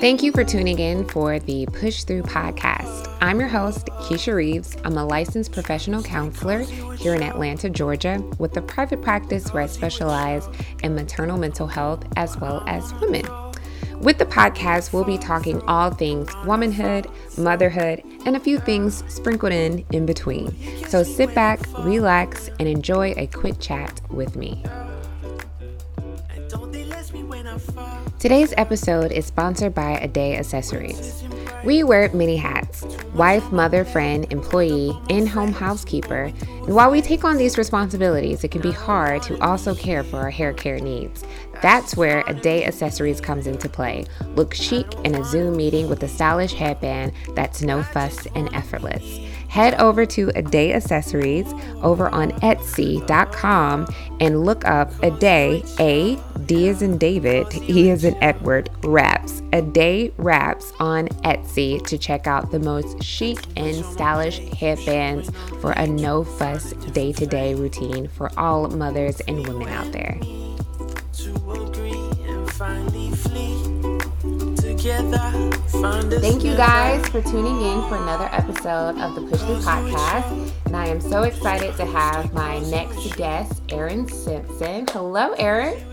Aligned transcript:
Thank 0.00 0.22
you 0.22 0.30
for 0.30 0.44
tuning 0.44 0.78
in 0.78 1.08
for 1.08 1.40
the 1.40 1.66
Push 1.66 2.04
Through 2.04 2.22
podcast. 2.22 3.12
I'm 3.20 3.40
your 3.40 3.48
host, 3.48 3.86
Keisha 3.86 4.32
Reeves. 4.32 4.76
I'm 4.84 4.96
a 4.96 5.04
licensed 5.04 5.50
professional 5.50 6.04
counselor 6.04 6.60
here 6.94 7.16
in 7.16 7.22
Atlanta, 7.24 7.68
Georgia, 7.68 8.22
with 8.38 8.56
a 8.56 8.62
private 8.62 9.02
practice 9.02 9.52
where 9.52 9.64
I 9.64 9.66
specialize 9.66 10.48
in 10.84 10.94
maternal 10.94 11.36
mental 11.36 11.66
health 11.66 12.04
as 12.14 12.38
well 12.38 12.62
as 12.68 12.94
women. 13.00 13.26
With 14.00 14.18
the 14.18 14.26
podcast, 14.26 14.92
we'll 14.92 15.02
be 15.02 15.18
talking 15.18 15.60
all 15.62 15.90
things 15.90 16.30
womanhood, 16.46 17.08
motherhood, 17.36 18.00
and 18.24 18.36
a 18.36 18.40
few 18.40 18.60
things 18.60 19.02
sprinkled 19.12 19.52
in 19.52 19.84
in 19.90 20.06
between. 20.06 20.54
So 20.86 21.02
sit 21.02 21.34
back, 21.34 21.58
relax, 21.80 22.50
and 22.60 22.68
enjoy 22.68 23.14
a 23.16 23.26
quick 23.26 23.58
chat 23.58 24.00
with 24.10 24.36
me. 24.36 24.62
Today's 28.18 28.52
episode 28.56 29.12
is 29.12 29.26
sponsored 29.26 29.76
by 29.76 29.92
A 29.98 30.08
Day 30.08 30.36
Accessories. 30.36 31.22
We 31.62 31.84
wear 31.84 32.12
many 32.12 32.36
hats 32.36 32.84
wife, 33.14 33.52
mother, 33.52 33.84
friend, 33.84 34.26
employee, 34.32 34.98
in 35.08 35.24
home 35.24 35.52
housekeeper. 35.52 36.32
And 36.42 36.74
while 36.74 36.90
we 36.90 37.00
take 37.00 37.22
on 37.22 37.36
these 37.36 37.56
responsibilities, 37.56 38.42
it 38.42 38.50
can 38.50 38.60
be 38.60 38.72
hard 38.72 39.22
to 39.22 39.40
also 39.40 39.72
care 39.72 40.02
for 40.02 40.16
our 40.16 40.30
hair 40.30 40.52
care 40.52 40.80
needs. 40.80 41.24
That's 41.62 41.96
where 41.96 42.24
A 42.26 42.34
Day 42.34 42.64
Accessories 42.64 43.20
comes 43.20 43.46
into 43.46 43.68
play. 43.68 44.04
Look 44.34 44.52
chic 44.52 44.92
in 45.04 45.14
a 45.14 45.24
Zoom 45.24 45.56
meeting 45.56 45.88
with 45.88 46.02
a 46.02 46.08
stylish 46.08 46.54
headband 46.54 47.12
that's 47.36 47.62
no 47.62 47.84
fuss 47.84 48.26
and 48.34 48.52
effortless 48.52 49.27
head 49.48 49.74
over 49.80 50.06
to 50.06 50.30
A 50.34 50.42
Day 50.42 50.72
Accessories 50.72 51.52
over 51.82 52.08
on 52.08 52.30
Etsy.com 52.40 53.86
and 54.20 54.44
look 54.44 54.64
up 54.64 54.92
A 55.02 55.10
Day, 55.10 55.62
A, 55.80 56.18
D 56.46 56.68
is 56.68 56.82
in 56.82 56.98
David, 56.98 57.46
E 57.68 57.90
is 57.90 58.04
in 58.04 58.14
Edward, 58.22 58.70
Wraps. 58.84 59.42
A 59.52 59.62
Day 59.62 60.12
Wraps 60.16 60.72
on 60.78 61.08
Etsy 61.24 61.84
to 61.86 61.98
check 61.98 62.26
out 62.26 62.50
the 62.50 62.60
most 62.60 63.02
chic 63.02 63.38
and 63.56 63.84
stylish 63.84 64.38
headbands 64.38 65.30
for 65.60 65.72
a 65.72 65.86
no 65.86 66.24
fuss 66.24 66.72
day 66.92 67.12
to 67.12 67.26
day 67.26 67.54
routine 67.54 68.08
for 68.08 68.30
all 68.38 68.68
mothers 68.68 69.20
and 69.20 69.46
women 69.46 69.68
out 69.68 69.90
there. 69.92 70.18
Thank 74.80 76.44
you 76.44 76.54
guys 76.54 77.04
for 77.08 77.20
tuning 77.20 77.60
in 77.62 77.80
for 77.88 77.96
another 77.96 78.28
episode 78.30 78.96
of 78.98 79.16
the 79.16 79.22
Push 79.22 79.40
Through 79.40 79.56
Podcast. 79.56 80.52
And 80.66 80.76
I 80.76 80.86
am 80.86 81.00
so 81.00 81.24
excited 81.24 81.76
to 81.78 81.84
have 81.84 82.32
my 82.32 82.60
next 82.60 83.16
guest, 83.16 83.60
Erin 83.70 84.06
Simpson. 84.06 84.86
Hello, 84.90 85.32
Erin. 85.32 85.84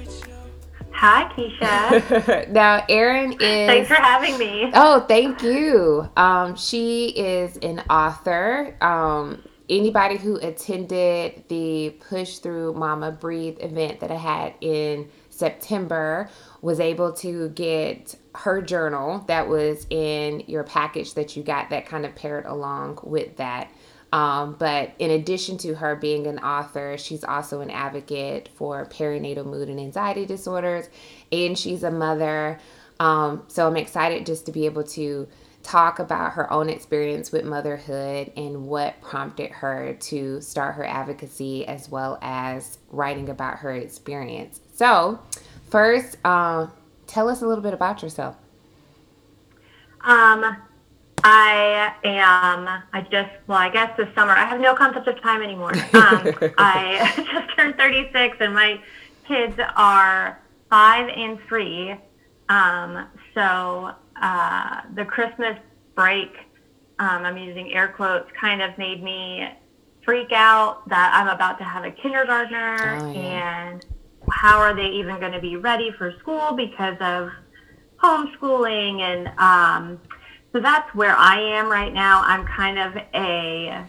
Hi, 0.92 1.34
Keisha. 1.34 2.48
now, 2.52 2.86
Erin 2.88 3.32
is. 3.34 3.40
Thanks 3.40 3.88
for 3.88 3.96
having 3.96 4.38
me. 4.38 4.70
Oh, 4.76 5.00
thank 5.08 5.42
you. 5.42 6.08
Um, 6.16 6.56
she 6.56 7.08
is 7.08 7.58
an 7.64 7.80
author. 7.90 8.78
Um, 8.82 9.42
anybody 9.68 10.18
who 10.18 10.36
attended 10.38 11.44
the 11.48 11.96
Push 12.08 12.38
Through 12.38 12.76
Mama 12.76 13.12
Breathe 13.12 13.58
event 13.62 14.00
that 14.02 14.12
I 14.12 14.16
had 14.16 14.54
in 14.62 15.10
September 15.30 16.30
was 16.66 16.80
able 16.80 17.14
to 17.14 17.48
get 17.50 18.16
her 18.34 18.60
journal 18.60 19.24
that 19.28 19.48
was 19.48 19.86
in 19.92 20.42
your 20.48 20.64
package 20.64 21.14
that 21.14 21.38
you 21.38 21.44
got 21.44 21.70
that 21.70 21.86
kind 21.86 22.08
of 22.08 22.16
paired 22.16 22.44
along 22.48 22.98
with 23.04 23.38
that. 23.38 23.70
Um, 24.12 24.56
but 24.58 24.92
in 24.98 25.12
addition 25.12 25.60
to 25.60 25.76
her 25.76 25.96
being 25.96 26.26
an 26.26 26.40
author, 26.40 26.98
she's 26.98 27.24
also 27.24 27.62
an 27.62 27.70
advocate 27.70 28.50
for 28.56 28.84
perinatal 28.88 29.46
mood 29.46 29.70
and 29.70 29.80
anxiety 29.80 30.26
disorders, 30.26 30.90
and 31.32 31.56
she's 31.56 31.84
a 31.84 31.92
mother. 31.92 32.60
Um, 33.00 33.44
so 33.48 33.68
I'm 33.68 33.78
excited 33.78 34.26
just 34.26 34.48
to 34.48 34.52
be 34.52 34.66
able 34.66 34.86
to 34.86 35.28
talk 35.62 36.00
about 36.00 36.32
her 36.32 36.52
own 36.52 36.70
experience 36.70 37.32
with 37.32 37.46
motherhood 37.46 38.32
and 38.36 38.66
what 38.66 39.00
prompted 39.02 39.52
her 39.52 39.98
to 40.00 40.42
start 40.42 40.74
her 40.74 40.86
advocacy 40.86 41.68
as 41.68 41.90
well 41.90 42.18
as 42.24 42.80
writing 42.90 43.30
about 43.30 43.58
her 43.58 43.72
experience. 43.72 44.62
So, 44.74 45.20
first, 45.76 46.16
uh, 46.24 46.68
tell 47.06 47.28
us 47.28 47.42
a 47.42 47.46
little 47.46 47.62
bit 47.62 47.74
about 47.74 48.02
yourself. 48.02 48.38
Um, 50.00 50.56
I 51.22 51.94
am, 52.06 52.82
I 52.94 53.02
just, 53.12 53.32
well, 53.48 53.58
I 53.58 53.68
guess 53.68 53.92
this 53.98 54.08
summer, 54.16 54.32
I 54.32 54.46
have 54.46 54.62
no 54.62 54.74
concept 54.74 55.06
of 55.10 55.22
time 55.22 55.42
anymore. 55.42 55.74
Um, 55.94 56.34
I 56.58 57.12
just 57.34 57.58
turned 57.58 57.76
36 57.76 58.38
and 58.40 58.54
my 58.54 58.80
kids 59.28 59.60
are 59.76 60.40
five 60.70 61.10
and 61.10 61.40
three. 61.50 61.98
Um, 62.48 63.10
so 63.34 63.92
uh, 64.22 64.82
the 64.94 65.04
Christmas 65.04 65.58
break, 65.94 66.38
um, 67.00 67.26
I'm 67.26 67.38
using 67.38 67.74
air 67.74 67.90
quotes, 67.90 68.32
kind 68.40 68.62
of 68.62 68.78
made 68.78 69.04
me 69.04 69.50
freak 70.06 70.32
out 70.32 70.88
that 70.88 71.12
I'm 71.14 71.28
about 71.28 71.58
to 71.58 71.66
have 71.66 71.84
a 71.84 71.92
kindergartner 71.92 72.78
oh, 72.80 73.12
yeah. 73.12 73.72
and 73.72 73.86
how 74.32 74.60
are 74.60 74.76
they 74.76 74.88
even 74.88 75.20
going 75.20 75.32
to 75.32 75.40
be 75.40 75.58
ready 75.58 75.92
for 75.98 76.14
school 76.20 76.54
because 76.56 76.98
of 77.00 77.30
homeschooling 78.02 79.02
and 79.02 79.28
um, 79.40 80.00
so 80.52 80.62
that's 80.62 80.94
where 80.96 81.16
I 81.18 81.40
am 81.40 81.70
right 81.70 81.94
now. 81.94 82.22
I'm 82.24 82.46
kind 82.46 82.80
of 82.80 82.96
a 83.14 83.86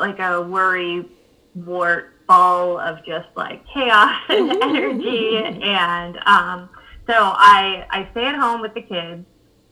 like 0.00 0.18
a 0.18 0.42
worry 0.42 1.08
wart 1.54 2.26
ball 2.26 2.78
of 2.78 2.98
just 3.06 3.28
like 3.36 3.64
chaos 3.72 4.20
and 4.28 4.50
energy 4.62 5.36
and 5.36 6.18
um, 6.26 6.68
so 7.06 7.14
I 7.14 7.86
I 7.90 8.08
stay 8.10 8.26
at 8.26 8.34
home 8.34 8.60
with 8.60 8.74
the 8.74 8.82
kids. 8.82 9.24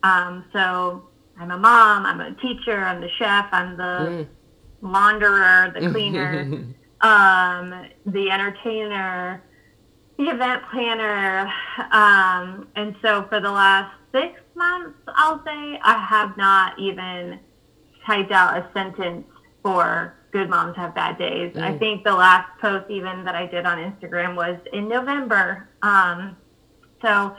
Um, 0.03 0.45
so 0.53 1.07
I'm 1.39 1.51
a 1.51 1.57
mom, 1.57 2.05
I'm 2.05 2.19
a 2.21 2.33
teacher, 2.35 2.83
I'm 2.83 3.01
the 3.01 3.09
chef, 3.19 3.47
I'm 3.51 3.77
the 3.77 3.83
mm. 3.83 4.27
launderer, 4.81 5.73
the 5.73 5.89
cleaner, 5.91 6.65
um, 7.01 7.87
the 8.05 8.31
entertainer, 8.31 9.43
the 10.17 10.25
event 10.25 10.63
planner. 10.71 11.51
Um, 11.91 12.67
and 12.75 12.95
so 13.01 13.25
for 13.29 13.39
the 13.39 13.51
last 13.51 13.93
six 14.11 14.39
months, 14.55 14.97
I'll 15.07 15.43
say, 15.43 15.79
I 15.83 16.05
have 16.09 16.35
not 16.37 16.77
even 16.79 17.39
typed 18.05 18.31
out 18.31 18.57
a 18.57 18.69
sentence 18.73 19.25
for 19.61 20.15
good 20.31 20.49
moms 20.49 20.75
have 20.75 20.93
bad 20.93 21.17
days. 21.17 21.53
Mm. 21.53 21.61
I 21.61 21.77
think 21.77 22.03
the 22.03 22.13
last 22.13 22.49
post 22.59 22.89
even 22.89 23.23
that 23.25 23.35
I 23.35 23.45
did 23.45 23.65
on 23.65 23.77
Instagram 23.77 24.35
was 24.35 24.57
in 24.73 24.87
November. 24.87 25.69
Um, 25.81 26.35
so, 27.01 27.35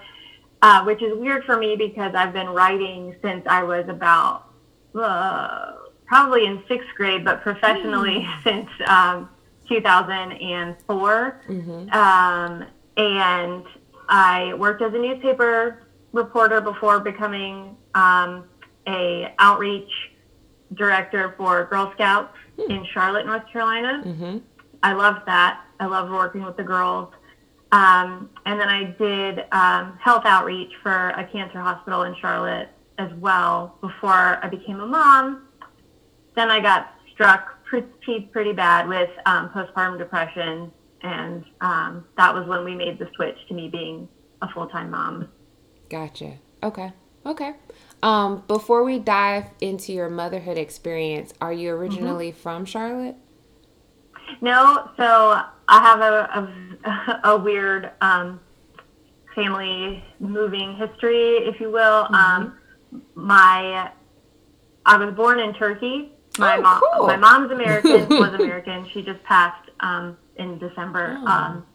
uh, 0.62 0.84
which 0.84 1.03
is 1.03 1.16
weird 1.19 1.45
for 1.45 1.56
me 1.56 1.77
because 1.77 2.15
I've 2.15 2.33
been 2.33 2.49
writing 2.49 3.15
since 3.22 3.45
I 3.47 3.62
was 3.62 3.89
about 3.89 4.50
uh, 4.95 5.72
probably 6.06 6.47
in 6.47 6.62
sixth 6.69 6.89
grade, 6.97 7.25
but 7.25 7.43
professionally 7.43 8.27
mm. 8.27 8.43
since 8.45 8.69
um, 8.87 9.28
2004. 9.69 11.43
Mm-hmm. 11.49 11.91
Um, 11.91 12.67
and 12.97 13.65
I 14.09 14.55
worked 14.55 14.83
as 14.83 14.93
a 14.95 14.99
newspaper 14.99 15.87
reporter 16.12 16.61
before 16.61 17.01
becoming 17.01 17.77
um, 17.95 18.45
a 18.87 19.34
outreach 19.39 19.91
director 20.75 21.34
for 21.37 21.67
Girl 21.67 21.93
Scouts 21.95 22.37
mm. 22.59 22.71
in 22.71 22.84
Charlotte, 22.93 23.27
North 23.27 23.45
Carolina. 23.53 24.03
Mm-hmm. 24.05 24.39
I 24.83 24.93
loved 24.93 25.27
that. 25.27 25.65
I 25.81 25.87
loved 25.87 26.11
working 26.11 26.45
with 26.45 26.57
the 26.57 26.65
girls. 26.65 27.12
Um, 27.71 28.31
and 28.47 28.59
then 28.59 28.69
I 28.69 28.84
did 28.99 29.45
um, 29.53 29.99
health 30.03 30.23
outreach 30.25 30.73
for 30.83 31.11
a 31.11 31.28
cancer 31.31 31.61
hospital 31.61 32.03
in 32.03 32.15
Charlotte 32.21 32.71
as 32.97 33.12
well 33.19 33.77
before 33.81 34.43
I 34.43 34.49
became 34.49 34.81
a 34.81 34.87
mom. 34.87 35.49
Then 36.34 36.51
I 36.51 36.61
got 36.61 36.95
struck 37.13 37.58
pretty, 37.68 38.28
pretty 38.32 38.53
bad 38.53 38.88
with 38.88 39.10
um, 39.26 39.50
postpartum 39.50 39.98
depression, 39.98 40.72
and 41.03 41.44
um, 41.60 42.04
that 42.16 42.34
was 42.34 42.47
when 42.48 42.65
we 42.65 42.74
made 42.74 42.98
the 42.98 43.09
switch 43.15 43.36
to 43.48 43.54
me 43.54 43.68
being 43.68 44.09
a 44.42 44.48
full 44.48 44.66
time 44.66 44.91
mom. 44.91 45.28
Gotcha. 45.88 46.34
Okay. 46.62 46.92
Okay. 47.26 47.54
Um, 48.03 48.44
before 48.48 48.84
we 48.84 48.98
dive 48.98 49.44
into 49.60 49.92
your 49.92 50.09
motherhood 50.09 50.56
experience, 50.56 51.34
are 51.41 51.53
you 51.53 51.72
originally 51.72 52.30
mm-hmm. 52.30 52.41
from 52.41 52.65
Charlotte? 52.65 53.16
No. 54.41 54.91
So 54.97 55.42
I 55.68 55.80
have 55.82 56.00
a, 56.00 57.20
a, 57.24 57.28
a 57.32 57.36
weird 57.36 57.91
um, 58.00 58.41
family 59.34 60.03
moving 60.20 60.76
history, 60.76 61.36
if 61.38 61.60
you 61.60 61.70
will. 61.70 62.04
Mm-hmm. 62.04 62.15
Um, 62.15 62.59
my 63.15 63.91
I 64.86 64.97
was 64.97 65.15
born 65.15 65.38
in 65.38 65.53
Turkey. 65.53 66.12
My 66.39 66.57
oh, 66.57 66.63
mom, 66.63 66.83
cool. 66.95 67.07
my 67.07 67.17
mom's 67.17 67.51
American, 67.51 68.09
was 68.09 68.35
American. 68.35 68.89
She 68.93 69.03
just 69.03 69.23
passed 69.25 69.71
um, 69.81 70.17
in 70.37 70.59
December. 70.59 71.19
Oh. 71.21 71.27
Um, 71.27 71.67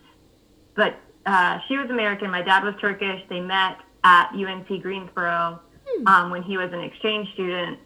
but 0.75 0.99
uh, 1.25 1.59
she 1.67 1.77
was 1.77 1.89
American. 1.89 2.29
My 2.31 2.41
dad 2.41 2.63
was 2.63 2.75
Turkish. 2.79 3.21
They 3.29 3.39
met 3.39 3.77
at 4.03 4.31
UNC 4.33 4.81
Greensboro 4.81 5.59
hmm. 5.85 6.07
um, 6.07 6.31
when 6.31 6.43
he 6.43 6.57
was 6.57 6.71
an 6.73 6.81
exchange 6.81 7.31
student. 7.33 7.79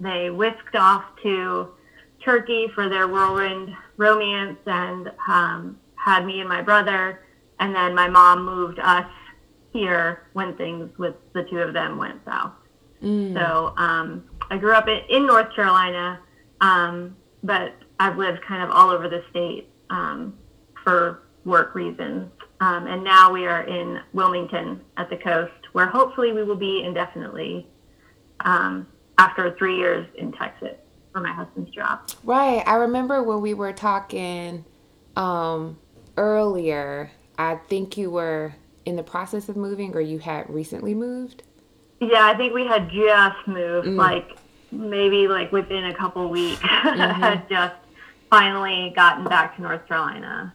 They 0.00 0.30
whisked 0.30 0.74
off 0.74 1.04
to 1.22 1.70
Turkey 2.24 2.68
for 2.74 2.88
their 2.88 3.08
whirlwind 3.08 3.70
romance 3.96 4.58
and 4.66 5.10
um, 5.28 5.78
had 5.96 6.24
me 6.24 6.40
and 6.40 6.48
my 6.48 6.62
brother. 6.62 7.24
And 7.60 7.74
then 7.74 7.94
my 7.94 8.08
mom 8.08 8.44
moved 8.44 8.78
us 8.78 9.06
here 9.72 10.28
when 10.32 10.56
things 10.56 10.90
with 10.98 11.14
the 11.32 11.44
two 11.44 11.58
of 11.58 11.72
them 11.72 11.98
went 11.98 12.24
south. 12.24 12.52
Mm. 13.04 13.34
So 13.34 13.74
um, 13.76 14.24
I 14.50 14.56
grew 14.56 14.72
up 14.72 14.88
in, 14.88 15.00
in 15.08 15.26
North 15.26 15.54
Carolina, 15.54 16.20
um, 16.60 17.16
but 17.42 17.74
I've 18.00 18.16
lived 18.16 18.42
kind 18.42 18.62
of 18.62 18.70
all 18.70 18.90
over 18.90 19.08
the 19.08 19.22
state 19.30 19.68
um, 19.90 20.36
for 20.82 21.22
work 21.44 21.74
reasons. 21.74 22.30
Um, 22.60 22.86
and 22.86 23.04
now 23.04 23.30
we 23.30 23.46
are 23.46 23.64
in 23.64 24.00
Wilmington 24.12 24.80
at 24.96 25.10
the 25.10 25.16
coast, 25.16 25.52
where 25.72 25.86
hopefully 25.86 26.32
we 26.32 26.42
will 26.44 26.56
be 26.56 26.82
indefinitely 26.82 27.66
um, 28.40 28.86
after 29.18 29.54
three 29.58 29.76
years 29.76 30.06
in 30.16 30.32
Texas 30.32 30.76
for 31.12 31.20
my 31.20 31.32
husband's 31.32 31.70
job. 31.70 32.08
Right. 32.24 32.62
I 32.66 32.76
remember 32.76 33.22
when 33.22 33.40
we 33.40 33.54
were 33.54 33.72
talking 33.72 34.64
um, 35.16 35.78
earlier, 36.16 37.10
I 37.38 37.56
think 37.56 37.96
you 37.96 38.10
were 38.10 38.54
in 38.84 38.96
the 38.96 39.02
process 39.02 39.48
of 39.48 39.56
moving 39.56 39.94
or 39.94 40.00
you 40.00 40.18
had 40.18 40.48
recently 40.48 40.94
moved. 40.94 41.42
Yeah, 42.00 42.26
I 42.26 42.36
think 42.36 42.52
we 42.52 42.66
had 42.66 42.90
just 42.90 43.46
moved, 43.46 43.88
mm. 43.88 43.96
like 43.96 44.36
maybe 44.70 45.28
like 45.28 45.52
within 45.52 45.84
a 45.84 45.94
couple 45.94 46.28
weeks. 46.28 46.60
Mm-hmm. 46.84 47.22
had 47.22 47.48
just 47.48 47.74
finally 48.30 48.92
gotten 48.94 49.24
back 49.24 49.56
to 49.56 49.62
North 49.62 49.86
Carolina. 49.88 50.54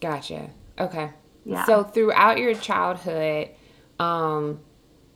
Gotcha. 0.00 0.50
Okay. 0.78 1.10
Yeah. 1.44 1.64
So 1.64 1.82
throughout 1.82 2.38
your 2.38 2.54
childhood, 2.54 3.50
um, 3.98 4.60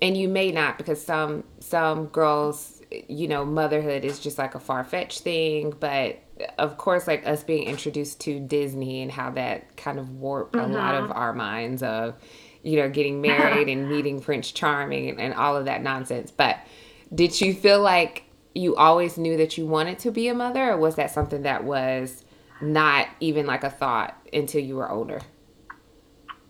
and 0.00 0.16
you 0.16 0.28
may 0.28 0.50
not 0.50 0.78
because 0.78 1.02
some 1.02 1.44
some 1.60 2.06
girls, 2.06 2.82
you 3.08 3.28
know, 3.28 3.44
motherhood 3.44 4.04
is 4.04 4.18
just 4.18 4.36
like 4.36 4.54
a 4.54 4.60
far 4.60 4.82
fetched 4.84 5.20
thing, 5.20 5.74
but 5.78 6.18
of 6.58 6.76
course, 6.76 7.06
like 7.06 7.26
us 7.26 7.44
being 7.44 7.64
introduced 7.64 8.20
to 8.22 8.40
Disney 8.40 9.02
and 9.02 9.12
how 9.12 9.30
that 9.30 9.76
kind 9.76 9.98
of 9.98 10.10
warped 10.10 10.54
mm-hmm. 10.54 10.72
a 10.72 10.74
lot 10.74 10.94
of 10.94 11.04
mm-hmm. 11.04 11.18
our 11.18 11.32
minds 11.32 11.82
of, 11.82 12.14
you 12.62 12.76
know, 12.76 12.88
getting 12.88 13.20
married 13.20 13.68
and 13.68 13.88
meeting 13.88 14.20
Prince 14.20 14.52
Charming 14.52 15.10
and, 15.10 15.20
and 15.20 15.34
all 15.34 15.56
of 15.56 15.64
that 15.64 15.82
nonsense. 15.82 16.30
But 16.30 16.58
did 17.14 17.40
you 17.40 17.54
feel 17.54 17.80
like 17.80 18.24
you 18.54 18.76
always 18.76 19.18
knew 19.18 19.36
that 19.36 19.58
you 19.58 19.66
wanted 19.66 19.98
to 20.00 20.10
be 20.10 20.28
a 20.28 20.34
mother, 20.34 20.72
or 20.72 20.76
was 20.76 20.96
that 20.96 21.10
something 21.10 21.42
that 21.42 21.64
was 21.64 22.24
not 22.60 23.08
even 23.20 23.46
like 23.46 23.64
a 23.64 23.70
thought 23.70 24.16
until 24.32 24.62
you 24.62 24.76
were 24.76 24.90
older? 24.90 25.20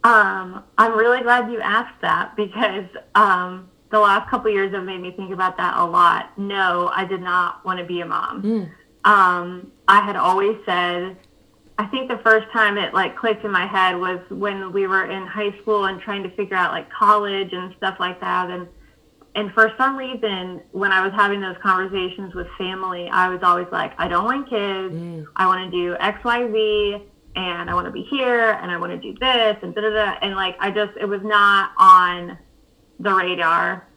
Um, 0.04 0.64
I'm 0.78 0.98
really 0.98 1.22
glad 1.22 1.50
you 1.50 1.60
asked 1.60 2.00
that 2.00 2.34
because 2.36 2.86
um, 3.14 3.68
the 3.90 4.00
last 4.00 4.28
couple 4.28 4.50
years 4.50 4.74
have 4.74 4.84
made 4.84 5.00
me 5.00 5.12
think 5.12 5.32
about 5.32 5.56
that 5.58 5.76
a 5.76 5.84
lot. 5.84 6.36
No, 6.36 6.90
I 6.94 7.04
did 7.04 7.20
not 7.20 7.64
want 7.64 7.78
to 7.78 7.84
be 7.84 8.00
a 8.00 8.06
mom. 8.06 8.42
Mm. 8.42 8.70
Um, 9.04 9.72
I 9.86 10.00
had 10.00 10.16
always 10.16 10.56
said, 10.66 11.16
I 11.78 11.86
think 11.86 12.08
the 12.08 12.18
first 12.18 12.46
time 12.52 12.76
it 12.78 12.92
like 12.92 13.16
clicked 13.16 13.44
in 13.44 13.50
my 13.50 13.66
head 13.66 13.98
was 13.98 14.20
when 14.30 14.72
we 14.72 14.86
were 14.86 15.10
in 15.10 15.26
high 15.26 15.56
school 15.60 15.86
and 15.86 16.00
trying 16.00 16.22
to 16.22 16.30
figure 16.30 16.56
out 16.56 16.72
like 16.72 16.90
college 16.90 17.52
and 17.52 17.74
stuff 17.76 17.96
like 17.98 18.20
that. 18.20 18.50
And 18.50 18.68
and 19.34 19.52
for 19.52 19.72
some 19.78 19.96
reason, 19.96 20.60
when 20.72 20.92
I 20.92 21.02
was 21.02 21.12
having 21.14 21.40
those 21.40 21.56
conversations 21.62 22.34
with 22.34 22.46
family, 22.58 23.08
I 23.08 23.28
was 23.30 23.40
always 23.42 23.66
like, 23.72 23.94
I 23.98 24.06
don't 24.06 24.24
want 24.24 24.50
kids. 24.50 24.94
Mm. 24.94 25.26
I 25.36 25.46
want 25.46 25.70
to 25.70 25.76
do 25.76 25.96
X, 25.98 26.22
Y, 26.22 26.52
Z, 26.52 27.02
and 27.34 27.70
I 27.70 27.74
want 27.74 27.86
to 27.86 27.90
be 27.90 28.02
here, 28.02 28.50
and 28.50 28.70
I 28.70 28.76
want 28.76 28.92
to 28.92 28.98
do 28.98 29.18
this, 29.18 29.56
and 29.62 29.74
da 29.74 29.80
da 29.80 29.90
da. 29.90 30.18
And 30.20 30.34
like, 30.34 30.56
I 30.60 30.70
just, 30.70 30.92
it 31.00 31.06
was 31.06 31.22
not 31.22 31.70
on 31.78 32.36
the 33.00 33.14
radar. 33.14 33.88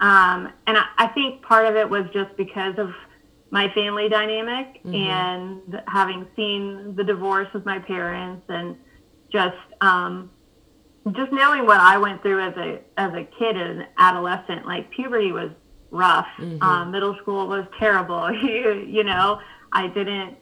Um, 0.00 0.52
and 0.66 0.76
I, 0.76 0.84
I 0.98 1.06
think 1.08 1.42
part 1.42 1.64
of 1.64 1.76
it 1.76 1.88
was 1.88 2.04
just 2.12 2.36
because 2.36 2.78
of 2.78 2.92
my 3.50 3.68
family 3.74 4.08
dynamic 4.08 4.82
mm-hmm. 4.84 4.94
and 4.94 5.82
having 5.86 6.26
seen 6.36 6.94
the 6.96 7.04
divorce 7.04 7.48
with 7.52 7.64
my 7.66 7.78
parents 7.78 8.44
and 8.48 8.76
just 9.32 9.56
um, 9.80 10.30
just 11.12 11.32
knowing 11.32 11.66
what 11.66 11.80
I 11.80 11.98
went 11.98 12.22
through 12.22 12.40
as 12.40 12.56
a 12.56 12.80
as 12.96 13.12
a 13.12 13.24
kid 13.38 13.56
and 13.56 13.86
adolescent, 13.98 14.66
like 14.66 14.90
puberty 14.90 15.32
was 15.32 15.50
rough. 15.90 16.26
Mm-hmm. 16.38 16.62
Um, 16.62 16.90
middle 16.90 17.16
school 17.22 17.48
was 17.48 17.66
terrible. 17.78 18.32
you, 18.42 18.86
you 18.88 19.04
know, 19.04 19.40
I 19.72 19.88
didn't. 19.88 20.36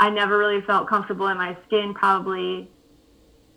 I 0.00 0.10
never 0.10 0.38
really 0.38 0.62
felt 0.62 0.88
comfortable 0.88 1.26
in 1.28 1.36
my 1.36 1.56
skin, 1.66 1.92
probably 1.94 2.70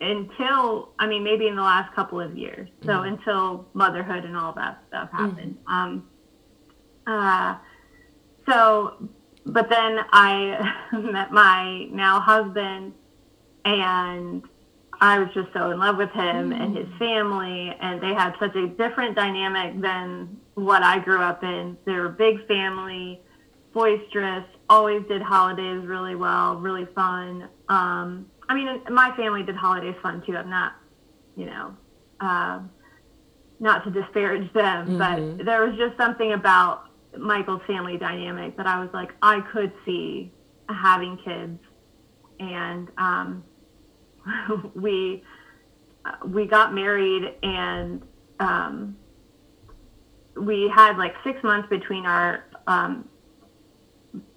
until 0.00 0.90
I 0.98 1.06
mean 1.06 1.22
maybe 1.22 1.46
in 1.46 1.56
the 1.56 1.62
last 1.62 1.94
couple 1.94 2.20
of 2.20 2.36
years. 2.36 2.68
So 2.82 2.88
mm-hmm. 2.88 3.14
until 3.14 3.66
motherhood 3.72 4.24
and 4.24 4.36
all 4.36 4.52
that 4.54 4.82
stuff 4.88 5.10
happened. 5.10 5.56
Mm-hmm. 5.68 5.72
Um, 5.72 6.08
uh, 7.06 7.56
so, 8.48 9.08
but 9.46 9.68
then 9.68 9.98
I 10.12 10.74
met 10.92 11.32
my 11.32 11.84
now 11.90 12.20
husband, 12.20 12.92
and 13.64 14.42
I 15.00 15.18
was 15.18 15.28
just 15.34 15.52
so 15.52 15.70
in 15.70 15.78
love 15.78 15.96
with 15.96 16.10
him 16.10 16.50
mm. 16.50 16.62
and 16.62 16.76
his 16.76 16.86
family, 16.98 17.74
and 17.80 18.00
they 18.00 18.14
had 18.14 18.34
such 18.38 18.54
a 18.54 18.68
different 18.68 19.16
dynamic 19.16 19.80
than 19.80 20.36
what 20.54 20.82
I 20.82 20.98
grew 21.00 21.20
up 21.20 21.42
in. 21.42 21.76
They 21.84 21.92
were 21.92 22.06
a 22.06 22.10
big 22.10 22.46
family, 22.46 23.20
boisterous, 23.72 24.44
always 24.68 25.02
did 25.08 25.20
holidays 25.20 25.84
really 25.86 26.14
well, 26.14 26.56
really 26.56 26.86
fun. 26.94 27.48
Um, 27.68 28.26
I 28.48 28.54
mean, 28.54 28.82
my 28.90 29.14
family 29.16 29.42
did 29.42 29.56
holidays 29.56 29.96
fun 30.02 30.22
too. 30.24 30.36
I'm 30.36 30.48
not, 30.48 30.74
you 31.36 31.46
know, 31.46 31.76
uh, 32.20 32.60
not 33.58 33.84
to 33.84 33.90
disparage 33.90 34.52
them, 34.52 34.86
mm-hmm. 34.86 35.36
but 35.36 35.44
there 35.44 35.66
was 35.66 35.76
just 35.76 35.96
something 35.96 36.32
about 36.32 36.91
Michael's 37.18 37.62
family 37.66 37.98
dynamic 37.98 38.56
that 38.56 38.66
I 38.66 38.80
was 38.80 38.90
like, 38.92 39.10
I 39.22 39.40
could 39.52 39.72
see 39.84 40.32
having 40.68 41.18
kids, 41.18 41.58
and 42.40 42.88
um, 42.98 43.44
we 44.74 45.22
we 46.26 46.46
got 46.46 46.74
married 46.74 47.34
and 47.42 48.02
um, 48.40 48.96
we 50.36 50.70
had 50.74 50.96
like 50.96 51.14
six 51.24 51.42
months 51.42 51.68
between 51.68 52.06
our 52.06 52.44
um, 52.66 53.08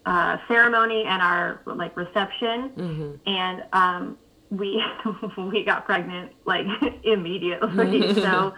uh, 0.05 0.37
ceremony 0.47 1.03
and 1.07 1.21
our 1.21 1.61
like 1.65 1.95
reception, 1.97 2.71
mm-hmm. 2.75 3.29
and 3.29 3.63
um, 3.73 4.17
we 4.49 4.83
we 5.37 5.63
got 5.63 5.85
pregnant 5.85 6.31
like 6.45 6.65
immediately. 7.03 8.13
so 8.15 8.53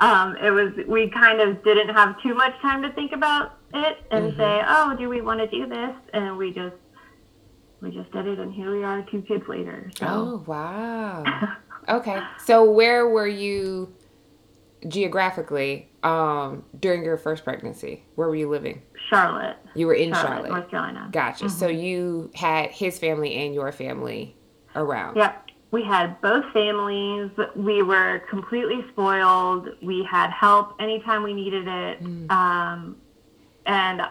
um, 0.00 0.36
it 0.36 0.50
was 0.50 0.72
we 0.86 1.08
kind 1.10 1.40
of 1.40 1.62
didn't 1.64 1.90
have 1.90 2.20
too 2.22 2.34
much 2.34 2.58
time 2.60 2.82
to 2.82 2.92
think 2.92 3.12
about 3.12 3.57
it 3.74 3.98
and 4.10 4.32
mm-hmm. 4.32 4.40
say, 4.40 4.62
oh, 4.66 4.96
do 4.98 5.08
we 5.08 5.20
want 5.20 5.40
to 5.40 5.46
do 5.46 5.66
this? 5.66 5.94
And 6.12 6.36
we 6.36 6.52
just 6.52 6.76
we 7.80 7.90
just 7.90 8.10
did 8.10 8.26
it, 8.26 8.38
and 8.38 8.52
here 8.52 8.76
we 8.76 8.82
are, 8.82 9.02
two 9.02 9.22
kids 9.22 9.44
later. 9.46 9.90
So. 9.98 10.06
Oh 10.08 10.44
wow! 10.46 11.24
okay, 11.88 12.20
so 12.44 12.68
where 12.70 13.08
were 13.08 13.28
you 13.28 13.94
geographically 14.88 15.88
um, 16.02 16.64
during 16.80 17.04
your 17.04 17.16
first 17.16 17.44
pregnancy? 17.44 18.04
Where 18.16 18.28
were 18.28 18.36
you 18.36 18.48
living? 18.48 18.82
Charlotte. 19.08 19.56
You 19.74 19.86
were 19.86 19.94
in 19.94 20.12
Charlotte, 20.12 20.28
Charlotte. 20.28 20.50
North 20.50 20.70
Carolina. 20.70 21.08
Gotcha. 21.12 21.46
Mm-hmm. 21.46 21.58
So 21.58 21.68
you 21.68 22.30
had 22.34 22.70
his 22.70 22.98
family 22.98 23.34
and 23.34 23.54
your 23.54 23.72
family 23.72 24.36
around. 24.74 25.16
Yep. 25.16 25.44
We 25.70 25.84
had 25.84 26.20
both 26.22 26.46
families. 26.52 27.30
We 27.54 27.82
were 27.82 28.20
completely 28.30 28.84
spoiled. 28.90 29.68
We 29.82 30.06
had 30.10 30.30
help 30.30 30.74
anytime 30.80 31.22
we 31.22 31.34
needed 31.34 31.68
it. 31.68 32.02
Mm. 32.02 32.30
Um, 32.30 32.96
and 33.68 34.02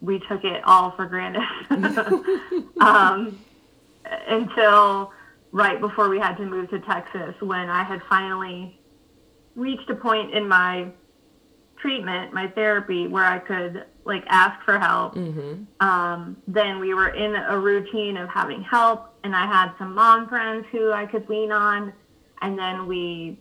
we 0.00 0.18
took 0.28 0.42
it 0.42 0.62
all 0.64 0.92
for 0.92 1.06
granted 1.06 1.42
um, 2.80 3.38
until 4.26 5.12
right 5.52 5.80
before 5.80 6.08
we 6.08 6.18
had 6.18 6.36
to 6.36 6.46
move 6.46 6.70
to 6.70 6.80
Texas 6.80 7.34
when 7.40 7.68
I 7.68 7.84
had 7.84 8.00
finally 8.08 8.80
reached 9.54 9.88
a 9.90 9.94
point 9.94 10.34
in 10.34 10.48
my 10.48 10.88
treatment, 11.80 12.32
my 12.32 12.48
therapy, 12.48 13.06
where 13.06 13.24
I 13.24 13.38
could 13.38 13.84
like 14.04 14.24
ask 14.28 14.64
for 14.64 14.78
help. 14.78 15.14
Mm-hmm. 15.14 15.64
Um, 15.86 16.36
then 16.46 16.80
we 16.80 16.94
were 16.94 17.10
in 17.10 17.34
a 17.34 17.58
routine 17.58 18.16
of 18.16 18.28
having 18.30 18.62
help, 18.62 19.14
and 19.22 19.36
I 19.36 19.46
had 19.46 19.72
some 19.78 19.94
mom 19.94 20.28
friends 20.28 20.66
who 20.72 20.92
I 20.92 21.06
could 21.06 21.28
lean 21.28 21.52
on. 21.52 21.92
And 22.40 22.58
then 22.58 22.86
we 22.86 23.38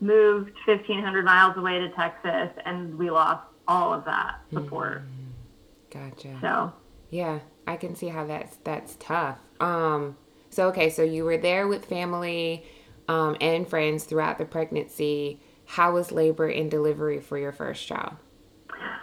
moved 0.00 0.52
1,500 0.66 1.24
miles 1.24 1.56
away 1.56 1.78
to 1.78 1.90
Texas, 1.90 2.50
and 2.64 2.96
we 2.98 3.10
lost 3.10 3.47
all 3.68 3.92
of 3.92 4.04
that 4.06 4.40
support. 4.52 5.02
Mm-hmm. 5.02 6.08
Gotcha. 6.10 6.38
So 6.40 6.72
yeah, 7.10 7.40
I 7.66 7.76
can 7.76 7.94
see 7.94 8.08
how 8.08 8.26
that's 8.26 8.56
that's 8.64 8.96
tough. 8.98 9.38
Um, 9.60 10.16
so 10.50 10.68
okay, 10.68 10.90
so 10.90 11.02
you 11.02 11.24
were 11.24 11.36
there 11.36 11.68
with 11.68 11.84
family 11.84 12.64
um, 13.06 13.36
and 13.40 13.68
friends 13.68 14.04
throughout 14.04 14.38
the 14.38 14.44
pregnancy. 14.44 15.40
How 15.66 15.92
was 15.92 16.10
labor 16.10 16.48
and 16.48 16.70
delivery 16.70 17.20
for 17.20 17.38
your 17.38 17.52
first 17.52 17.86
child? 17.86 18.16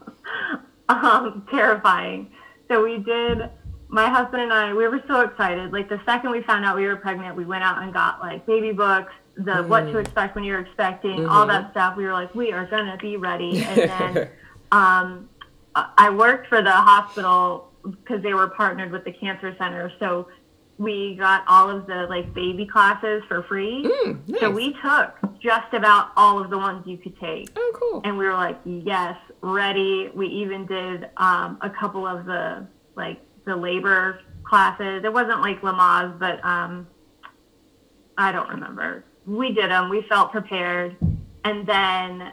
um, 0.88 1.46
terrifying. 1.50 2.30
So 2.68 2.82
we 2.82 2.98
did. 2.98 3.50
My 3.88 4.08
husband 4.08 4.42
and 4.42 4.52
I, 4.52 4.74
we 4.74 4.88
were 4.88 5.02
so 5.06 5.20
excited. 5.20 5.72
Like 5.72 5.88
the 5.88 6.00
second 6.04 6.30
we 6.30 6.42
found 6.42 6.64
out 6.64 6.76
we 6.76 6.86
were 6.86 6.96
pregnant, 6.96 7.36
we 7.36 7.44
went 7.44 7.62
out 7.62 7.82
and 7.82 7.92
got 7.92 8.20
like 8.20 8.44
baby 8.44 8.72
books, 8.72 9.12
the 9.36 9.52
mm. 9.52 9.68
what 9.68 9.82
to 9.82 9.98
expect 9.98 10.34
when 10.34 10.44
you're 10.44 10.60
expecting, 10.60 11.18
mm-hmm. 11.20 11.30
all 11.30 11.46
that 11.46 11.70
stuff. 11.70 11.96
We 11.96 12.04
were 12.04 12.12
like, 12.12 12.34
we 12.34 12.52
are 12.52 12.66
gonna 12.66 12.96
be 12.96 13.16
ready. 13.16 13.64
And 13.66 13.90
then 13.90 14.28
um, 14.72 15.28
I 15.74 16.10
worked 16.10 16.48
for 16.48 16.62
the 16.62 16.72
hospital 16.72 17.70
because 17.82 18.22
they 18.22 18.34
were 18.34 18.48
partnered 18.48 18.90
with 18.90 19.04
the 19.04 19.12
cancer 19.12 19.54
center. 19.58 19.92
So 19.98 20.28
we 20.78 21.16
got 21.16 21.44
all 21.48 21.70
of 21.70 21.86
the 21.86 22.06
like 22.08 22.32
baby 22.34 22.66
classes 22.66 23.22
for 23.28 23.42
free. 23.44 23.84
Mm, 23.84 24.28
nice. 24.28 24.40
So 24.40 24.50
we 24.50 24.74
took 24.82 25.40
just 25.40 25.72
about 25.72 26.10
all 26.16 26.38
of 26.38 26.50
the 26.50 26.58
ones 26.58 26.86
you 26.86 26.98
could 26.98 27.18
take. 27.20 27.48
Oh, 27.56 27.72
cool. 27.74 28.00
And 28.04 28.18
we 28.18 28.24
were 28.24 28.34
like, 28.34 28.58
yes, 28.64 29.16
ready. 29.42 30.10
We 30.14 30.26
even 30.28 30.66
did 30.66 31.08
um, 31.16 31.58
a 31.60 31.70
couple 31.70 32.06
of 32.06 32.26
the 32.26 32.66
like 32.94 33.20
the 33.44 33.56
labor 33.56 34.20
classes. 34.44 35.02
It 35.04 35.12
wasn't 35.12 35.40
like 35.40 35.60
Lamaze, 35.60 36.18
but 36.18 36.44
um, 36.44 36.86
I 38.18 38.32
don't 38.32 38.48
remember. 38.48 39.04
We 39.26 39.52
did 39.52 39.70
them. 39.70 39.88
We 39.90 40.02
felt 40.02 40.30
prepared. 40.32 40.96
And 41.44 41.66
then 41.66 42.32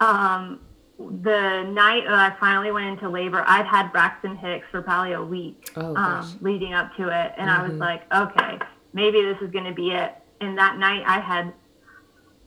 um, 0.00 0.60
the 0.98 1.62
night 1.64 2.04
that 2.06 2.14
I 2.14 2.36
finally 2.38 2.70
went 2.72 2.86
into 2.86 3.08
labor, 3.08 3.42
I'd 3.46 3.66
had 3.66 3.90
Braxton 3.92 4.36
Hicks 4.36 4.66
for 4.70 4.82
probably 4.82 5.12
a 5.12 5.22
week 5.22 5.70
Oh, 5.76 5.94
um, 5.96 6.38
leading 6.40 6.72
up 6.74 6.94
to 6.96 7.08
it. 7.08 7.32
And 7.36 7.50
I 7.50 7.62
was 7.62 7.72
Mhm. 7.72 7.80
like, 7.80 8.14
okay, 8.14 8.58
maybe 8.92 9.22
this 9.22 9.38
is 9.40 9.50
going 9.50 9.64
to 9.64 9.72
be 9.74 9.90
it. 9.92 10.14
And 10.40 10.56
that 10.58 10.78
night 10.78 11.02
I 11.06 11.20
had 11.20 11.52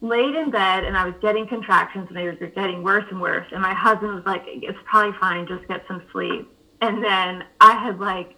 laid 0.02 0.36
in 0.36 0.50
bed 0.52 0.84
and 0.86 0.96
I 0.96 1.06
was 1.06 1.16
getting 1.22 1.48
contractions 1.48 2.08
and 2.08 2.16
they 2.18 2.26
were 2.26 2.34
getting 2.34 2.84
worse 2.84 3.06
and 3.10 3.20
worse. 3.20 3.46
And 3.52 3.62
my 3.62 3.74
husband 3.74 4.14
was 4.16 4.26
like, 4.26 4.44
it's 4.46 4.78
probably 4.86 5.18
fine, 5.20 5.46
just 5.48 5.68
get 5.68 5.84
some 5.88 6.02
sleep. 6.12 6.48
And 6.82 7.04
then 7.04 7.44
I 7.60 7.74
had 7.74 8.00
like, 8.00 8.36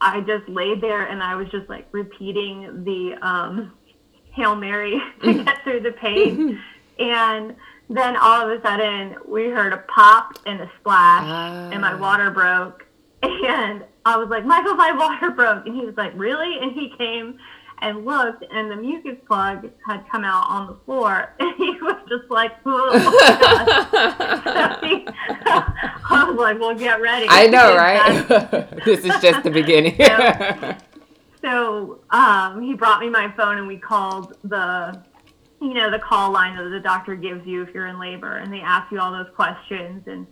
I 0.00 0.20
just 0.20 0.48
laid 0.48 0.80
there 0.80 1.06
and 1.06 1.22
I 1.22 1.34
was 1.36 1.48
just 1.48 1.68
like 1.68 1.88
repeating 1.92 2.84
the 2.84 3.14
um, 3.26 3.72
Hail 4.32 4.54
Mary 4.54 5.00
to 5.22 5.44
get 5.44 5.62
through 5.64 5.80
the 5.80 5.92
pain. 5.92 6.60
and 6.98 7.54
then 7.90 8.16
all 8.16 8.48
of 8.48 8.58
a 8.58 8.62
sudden 8.62 9.16
we 9.26 9.46
heard 9.46 9.72
a 9.72 9.78
pop 9.78 10.38
and 10.46 10.60
a 10.60 10.70
splash 10.80 11.24
ah. 11.24 11.70
and 11.72 11.80
my 11.80 11.94
water 11.94 12.30
broke. 12.30 12.84
And 13.20 13.84
I 14.04 14.16
was 14.16 14.28
like, 14.28 14.44
Michael, 14.44 14.74
my 14.74 14.92
water 14.92 15.30
broke. 15.30 15.66
And 15.66 15.74
he 15.74 15.84
was 15.84 15.96
like, 15.96 16.12
really? 16.14 16.58
And 16.60 16.72
he 16.72 16.92
came 16.96 17.38
and 17.80 18.04
looked, 18.04 18.44
and 18.50 18.70
the 18.70 18.76
mucus 18.76 19.16
plug 19.26 19.68
had 19.86 20.04
come 20.10 20.24
out 20.24 20.48
on 20.48 20.66
the 20.68 20.76
floor. 20.84 21.34
And 21.40 21.54
he 21.56 21.70
was 21.80 21.96
just 22.08 22.30
like, 22.30 22.52
oh 22.64 22.90
my. 22.92 24.78
So 24.80 24.86
he- 24.86 25.08
I 26.10 26.24
was 26.28 26.38
like, 26.38 26.60
well, 26.60 26.74
get 26.74 27.00
ready. 27.00 27.26
I 27.28 27.46
know, 27.46 27.76
right? 27.76 28.84
this 28.84 29.04
is 29.04 29.20
just 29.20 29.42
the 29.42 29.50
beginning. 29.50 29.96
So 31.40 32.00
um, 32.10 32.62
he 32.62 32.74
brought 32.74 33.00
me 33.00 33.08
my 33.08 33.32
phone, 33.36 33.58
and 33.58 33.68
we 33.68 33.78
called 33.78 34.36
the, 34.42 35.02
you 35.60 35.74
know, 35.74 35.90
the 35.90 35.98
call 35.98 36.32
line 36.32 36.56
that 36.56 36.68
the 36.68 36.80
doctor 36.80 37.14
gives 37.14 37.46
you 37.46 37.62
if 37.62 37.74
you're 37.74 37.86
in 37.86 38.00
labor, 38.00 38.38
and 38.38 38.52
they 38.52 38.60
ask 38.60 38.90
you 38.90 39.00
all 39.00 39.12
those 39.12 39.32
questions, 39.34 40.02
and 40.06 40.26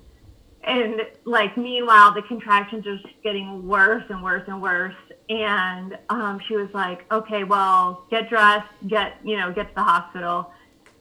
and 0.64 1.02
like 1.24 1.56
meanwhile 1.56 2.12
the 2.12 2.22
contractions 2.22 2.84
are 2.88 2.96
just 2.96 3.06
getting 3.22 3.68
worse 3.68 4.02
and 4.08 4.20
worse 4.22 4.42
and 4.48 4.60
worse, 4.60 4.96
and 5.28 5.96
um, 6.08 6.40
she 6.48 6.56
was 6.56 6.68
like, 6.74 7.04
okay, 7.12 7.44
well, 7.44 8.04
get 8.10 8.28
dressed, 8.28 8.66
get 8.88 9.18
you 9.24 9.36
know, 9.36 9.52
get 9.52 9.68
to 9.68 9.74
the 9.76 9.82
hospital. 9.82 10.50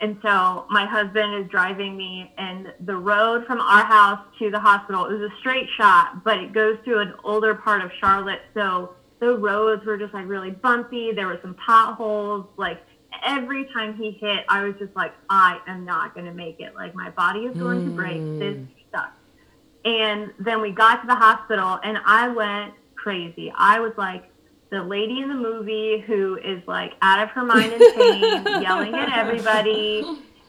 And 0.02 0.20
so 0.22 0.66
my 0.70 0.86
husband 0.86 1.34
is 1.42 1.50
driving 1.50 1.96
me, 1.98 2.32
and 2.38 2.74
the 2.82 2.98
road 2.98 3.46
from 3.48 3.60
our 3.60 3.86
house 3.86 4.20
to 4.40 4.52
the 4.52 4.60
hospital 4.60 5.06
is 5.08 5.22
a 5.22 5.30
straight 5.40 5.68
shot, 5.78 6.24
but 6.24 6.38
it 6.38 6.54
goes 6.54 6.78
through 6.84 7.00
an 7.00 7.14
older 7.24 7.56
part 7.56 7.82
of 7.82 7.92
Charlotte. 8.00 8.42
So 8.54 8.94
the 9.20 9.38
roads 9.38 9.86
were 9.86 9.98
just 9.98 10.14
like 10.14 10.28
really 10.28 10.52
bumpy. 10.52 11.12
There 11.12 11.28
were 11.28 11.40
some 11.42 11.56
potholes. 11.56 12.48
Like 12.58 12.82
every 13.24 13.66
time 13.74 13.96
he 13.96 14.12
hit, 14.12 14.46
I 14.50 14.64
was 14.64 14.76
just 14.80 14.96
like, 14.96 15.14
I 15.30 15.60
am 15.68 15.86
not 15.86 16.14
going 16.14 16.26
to 16.26 16.34
make 16.34 16.60
it. 16.60 16.76
Like 16.76 16.96
my 16.96 17.10
body 17.12 17.42
is 17.42 17.58
going 17.58 17.86
to 17.86 17.92
break. 17.92 18.18
Mm. 18.18 18.40
This 18.40 18.58
sucks. 18.94 19.12
And 19.84 20.34
then 20.40 20.62
we 20.62 20.72
got 20.72 21.02
to 21.02 21.08
the 21.08 21.16
hospital, 21.16 21.80
and 21.84 22.00
I 22.06 22.28
went 22.30 22.74
crazy. 22.96 23.54
I 23.56 23.80
was 23.80 23.94
like, 23.98 24.32
the 24.72 24.82
lady 24.82 25.22
in 25.22 25.30
the 25.30 25.36
movie 25.36 26.04
who 26.08 26.38
is 26.38 26.62
like 26.68 26.94
out 27.02 27.22
of 27.22 27.30
her 27.30 27.46
mind 27.46 27.72
in 27.72 27.80
pain, 27.94 28.22
yelling 28.62 28.96
at 28.96 29.16
everybody. 29.16 30.04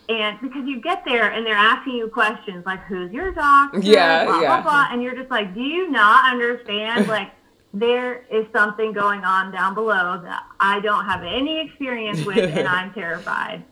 And 0.09 0.41
because 0.41 0.67
you 0.67 0.81
get 0.81 1.05
there 1.05 1.31
and 1.33 1.45
they're 1.45 1.55
asking 1.55 1.97
you 1.97 2.09
questions 2.09 2.65
like, 2.65 2.83
who's 2.85 3.13
your 3.13 3.33
doctor? 3.33 3.81
Yeah, 3.81 4.25
blah, 4.25 4.41
yeah. 4.41 4.47
blah, 4.47 4.63
blah. 4.63 4.89
And 4.91 5.03
you're 5.03 5.17
just 5.17 5.31
like, 5.31 5.55
do 5.55 5.61
you 5.61 5.91
not 5.91 6.33
understand? 6.33 7.09
Like, 7.09 7.31
there 7.79 8.25
is 8.31 8.47
something 8.55 8.93
going 8.93 9.25
on 9.25 9.53
down 9.53 9.75
below 9.75 10.21
that 10.23 10.45
I 10.61 10.81
don't 10.81 11.05
have 11.05 11.23
any 11.23 11.61
experience 11.61 12.25
with 12.25 12.39
and 12.39 12.67
I'm 12.77 12.93
terrified. 12.93 13.65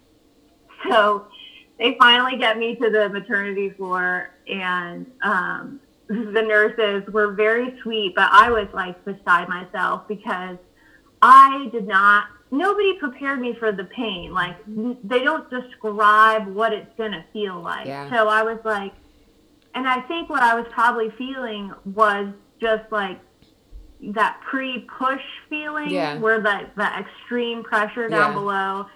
So 0.88 1.26
they 1.78 1.96
finally 1.98 2.36
get 2.36 2.58
me 2.58 2.74
to 2.76 2.90
the 2.90 3.08
maternity 3.08 3.70
floor 3.70 4.30
and 4.46 5.06
um, 5.22 5.80
the 6.08 6.42
nurses 6.42 7.10
were 7.12 7.32
very 7.32 7.78
sweet, 7.82 8.14
but 8.14 8.28
I 8.30 8.50
was 8.50 8.68
like 8.74 9.02
beside 9.04 9.48
myself 9.48 10.06
because 10.06 10.58
I 11.22 11.68
did 11.72 11.86
not, 11.86 12.26
nobody 12.50 12.98
prepared 12.98 13.40
me 13.40 13.54
for 13.58 13.72
the 13.72 13.84
pain. 13.84 14.34
Like 14.34 14.56
they 14.66 15.24
don't 15.24 15.48
describe 15.48 16.46
what 16.48 16.74
it's 16.74 16.94
going 16.98 17.12
to 17.12 17.24
feel 17.32 17.60
like. 17.60 17.86
Yeah. 17.86 18.10
So 18.10 18.28
I 18.28 18.42
was 18.42 18.58
like, 18.64 18.92
and 19.74 19.88
I 19.88 20.02
think 20.02 20.28
what 20.28 20.42
I 20.42 20.54
was 20.54 20.66
probably 20.70 21.10
feeling 21.16 21.72
was 21.86 22.28
just 22.60 22.84
like 22.92 23.18
that 24.12 24.40
pre-push 24.48 25.22
feeling 25.48 25.90
Yeah. 25.90 26.18
where 26.18 26.40
that, 26.40 26.74
that 26.76 27.00
extreme 27.00 27.62
pressure 27.64 28.08
down 28.08 28.30
Yeah. 28.32 28.34
below 28.38 28.86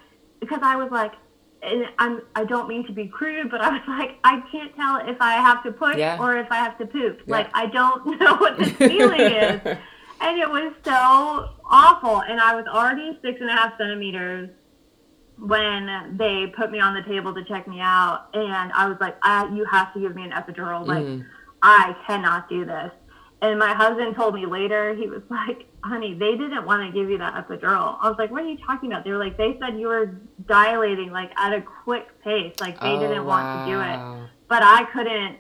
because 0.40 0.60
I 0.62 0.76
was 0.76 0.90
like, 0.90 1.12
and 1.62 1.86
I'm 1.98 2.22
I 2.36 2.44
don't 2.44 2.68
mean 2.68 2.86
to 2.86 2.92
be 2.92 3.08
crude, 3.08 3.50
but 3.50 3.60
I 3.60 3.70
was 3.70 3.80
like, 3.88 4.18
I 4.22 4.40
can't 4.52 4.74
tell 4.76 4.96
if 5.08 5.16
I 5.20 5.32
have 5.34 5.62
to 5.64 5.72
push 5.72 5.96
Yeah. 5.96 6.18
or 6.20 6.36
if 6.36 6.46
I 6.52 6.56
have 6.56 6.78
to 6.78 6.86
poop. 6.86 7.20
Like 7.26 7.48
I 7.54 7.66
don't 7.66 8.06
know 8.20 8.36
what 8.36 8.58
this 8.58 8.70
feeling 8.72 9.20
is. 9.20 9.60
And 10.20 10.36
it 10.36 10.50
was 10.50 10.72
so 10.84 11.50
awful. 11.64 12.22
And 12.22 12.40
I 12.40 12.56
was 12.56 12.66
already 12.66 13.16
six 13.22 13.40
and 13.40 13.48
a 13.48 13.52
half 13.52 13.78
centimeters 13.78 14.50
when 15.38 16.16
they 16.18 16.52
put 16.56 16.72
me 16.72 16.80
on 16.80 16.92
the 16.94 17.02
table 17.02 17.32
to 17.34 17.44
check 17.44 17.68
me 17.68 17.78
out. 17.80 18.26
And 18.34 18.72
I 18.72 18.88
was 18.88 18.96
like, 19.00 19.16
I, 19.22 19.48
you 19.54 19.64
have 19.66 19.94
to 19.94 20.00
give 20.00 20.16
me 20.16 20.24
an 20.24 20.32
epidural. 20.32 20.84
Like, 20.84 21.04
Mm. 21.04 21.24
I 21.62 21.94
cannot 22.04 22.48
do 22.48 22.64
this. 22.64 22.90
And 23.40 23.58
my 23.58 23.72
husband 23.72 24.16
told 24.16 24.34
me 24.34 24.46
later, 24.46 24.94
he 24.94 25.06
was 25.06 25.22
like, 25.30 25.66
honey, 25.84 26.12
they 26.14 26.32
didn't 26.36 26.66
want 26.66 26.82
to 26.92 26.98
give 26.98 27.08
you 27.08 27.18
that 27.18 27.34
epidural. 27.34 27.96
I 28.00 28.08
was 28.08 28.16
like, 28.18 28.30
what 28.32 28.42
are 28.42 28.48
you 28.48 28.58
talking 28.66 28.90
about? 28.90 29.04
They 29.04 29.10
were 29.12 29.18
like, 29.18 29.36
they 29.36 29.56
said 29.60 29.78
you 29.78 29.86
were 29.86 30.20
dilating 30.46 31.12
like 31.12 31.30
at 31.38 31.52
a 31.52 31.60
quick 31.62 32.20
pace. 32.24 32.54
Like 32.60 32.80
they 32.80 32.88
Oh, 32.88 33.00
didn't 33.00 33.24
want 33.26 33.66
to 33.66 33.72
do 33.72 33.80
it. 33.80 34.28
But 34.48 34.62
I 34.64 34.84
couldn't, 34.92 35.36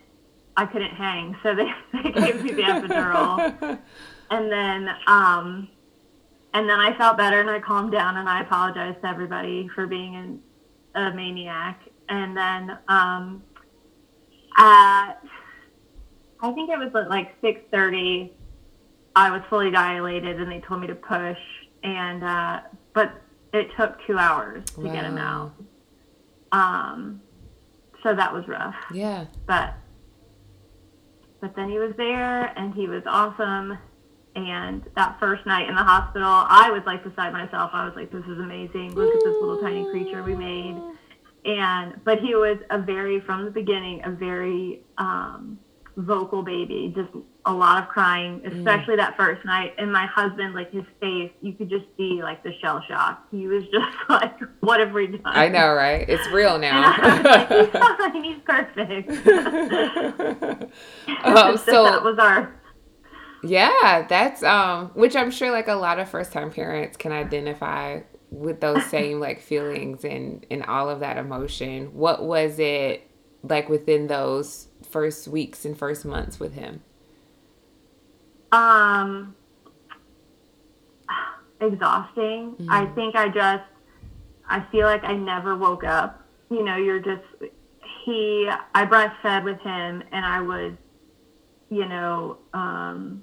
I 0.56 0.66
couldn't 0.66 0.94
hang. 0.94 1.36
So 1.42 1.56
they, 1.56 1.72
they 2.02 2.12
gave 2.12 2.42
me 2.42 2.52
the 2.52 2.62
epidural. 2.62 3.78
And 4.30 4.52
then, 4.52 4.90
um, 5.06 5.68
and 6.52 6.68
then 6.68 6.78
I 6.78 6.94
felt 6.98 7.16
better 7.16 7.40
and 7.40 7.48
I 7.48 7.60
calmed 7.60 7.92
down 7.92 8.18
and 8.18 8.28
I 8.28 8.42
apologized 8.42 9.00
to 9.00 9.08
everybody 9.08 9.70
for 9.74 9.86
being 9.86 10.16
an, 10.16 10.40
a 10.94 11.14
maniac. 11.14 11.80
And 12.10 12.36
then, 12.36 12.78
um, 12.88 13.42
at, 14.58 15.14
I 16.40 16.52
think 16.52 16.70
it 16.70 16.78
was 16.78 16.94
at 16.94 17.08
like 17.10 17.40
6.30, 17.42 18.30
I 19.16 19.30
was 19.30 19.42
fully 19.50 19.70
dilated 19.70 20.40
and 20.40 20.50
they 20.50 20.60
told 20.60 20.80
me 20.80 20.86
to 20.86 20.94
push. 20.94 21.38
And, 21.82 22.22
uh, 22.24 22.60
but 22.92 23.12
it 23.52 23.68
took 23.76 23.98
two 24.06 24.18
hours 24.18 24.64
to 24.76 24.82
get 24.84 25.04
him 25.04 25.18
out. 25.18 25.52
Um, 26.52 27.20
so 28.02 28.14
that 28.14 28.32
was 28.32 28.46
rough 28.46 28.76
Yeah. 28.92 29.26
but 29.46 29.74
but 31.40 31.54
then 31.56 31.68
he 31.68 31.78
was 31.78 31.92
there 31.96 32.46
and 32.56 32.72
he 32.74 32.86
was 32.88 33.02
awesome 33.06 33.76
and 34.36 34.82
that 34.94 35.18
first 35.18 35.44
night 35.46 35.68
in 35.68 35.74
the 35.74 35.82
hospital 35.82 36.28
i 36.28 36.70
was 36.70 36.82
like 36.86 37.02
beside 37.02 37.32
myself 37.32 37.70
i 37.74 37.84
was 37.84 37.94
like 37.96 38.10
this 38.12 38.24
is 38.24 38.38
amazing 38.38 38.94
look 38.94 39.12
at 39.12 39.20
this 39.24 39.34
little 39.40 39.60
tiny 39.60 39.84
creature 39.90 40.22
we 40.22 40.34
made 40.34 40.80
and 41.44 42.00
but 42.04 42.20
he 42.20 42.34
was 42.36 42.58
a 42.70 42.78
very 42.78 43.20
from 43.20 43.44
the 43.44 43.50
beginning 43.50 44.00
a 44.04 44.10
very 44.10 44.80
um 44.98 45.58
vocal 45.98 46.42
baby 46.42 46.92
just 46.94 47.08
a 47.46 47.52
lot 47.52 47.82
of 47.82 47.88
crying 47.88 48.40
especially 48.46 48.94
that 48.94 49.16
first 49.16 49.44
night 49.44 49.74
and 49.78 49.92
my 49.92 50.06
husband 50.06 50.54
like 50.54 50.70
his 50.70 50.84
face 51.00 51.32
you 51.40 51.52
could 51.52 51.68
just 51.68 51.84
see 51.96 52.20
like 52.22 52.40
the 52.44 52.52
shell 52.60 52.80
shock 52.86 53.26
he 53.32 53.48
was 53.48 53.64
just 53.72 53.96
like 54.08 54.38
what 54.60 54.78
have 54.78 54.92
we 54.92 55.08
done 55.08 55.20
I 55.24 55.48
know, 55.48 55.74
right? 55.74 56.08
It's 56.08 56.26
real 56.28 56.54
and 56.62 56.62
like, 56.62 57.48
he's 57.48 57.74
now. 57.74 57.96
fine, 57.96 58.24
he's 58.24 58.38
perfect. 58.44 59.10
um, 59.10 59.18
that 61.34 61.62
so 61.64 61.84
that 61.84 62.04
was 62.04 62.18
our 62.18 62.54
yeah, 63.42 64.06
that's 64.08 64.42
um, 64.42 64.88
which 64.94 65.14
I'm 65.14 65.30
sure 65.30 65.50
like 65.50 65.68
a 65.68 65.74
lot 65.74 65.98
of 65.98 66.08
first 66.08 66.32
time 66.32 66.50
parents 66.50 66.96
can 66.96 67.12
identify 67.12 68.00
with 68.30 68.60
those 68.60 68.84
same 68.86 69.20
like 69.20 69.40
feelings 69.40 70.04
and 70.04 70.44
and 70.50 70.64
all 70.64 70.90
of 70.90 71.00
that 71.00 71.16
emotion. 71.16 71.94
What 71.94 72.24
was 72.24 72.58
it 72.58 73.07
like 73.42 73.68
within 73.68 74.06
those 74.06 74.68
first 74.88 75.28
weeks 75.28 75.64
and 75.64 75.78
first 75.78 76.04
months 76.04 76.40
with 76.40 76.54
him? 76.54 76.82
um 78.52 79.34
exhausting. 81.60 82.54
I 82.68 82.86
think 82.86 83.16
I 83.16 83.28
just 83.28 83.64
I 84.48 84.64
feel 84.70 84.86
like 84.86 85.04
I 85.04 85.14
never 85.14 85.56
woke 85.56 85.84
up. 85.84 86.24
You 86.50 86.64
know, 86.64 86.76
you're 86.76 87.00
just 87.00 87.24
he 88.04 88.48
I 88.74 88.86
breastfed 88.86 89.44
with 89.44 89.60
him 89.60 90.02
and 90.12 90.24
I 90.24 90.40
was, 90.40 90.72
you 91.70 91.86
know, 91.86 92.38
um 92.54 93.22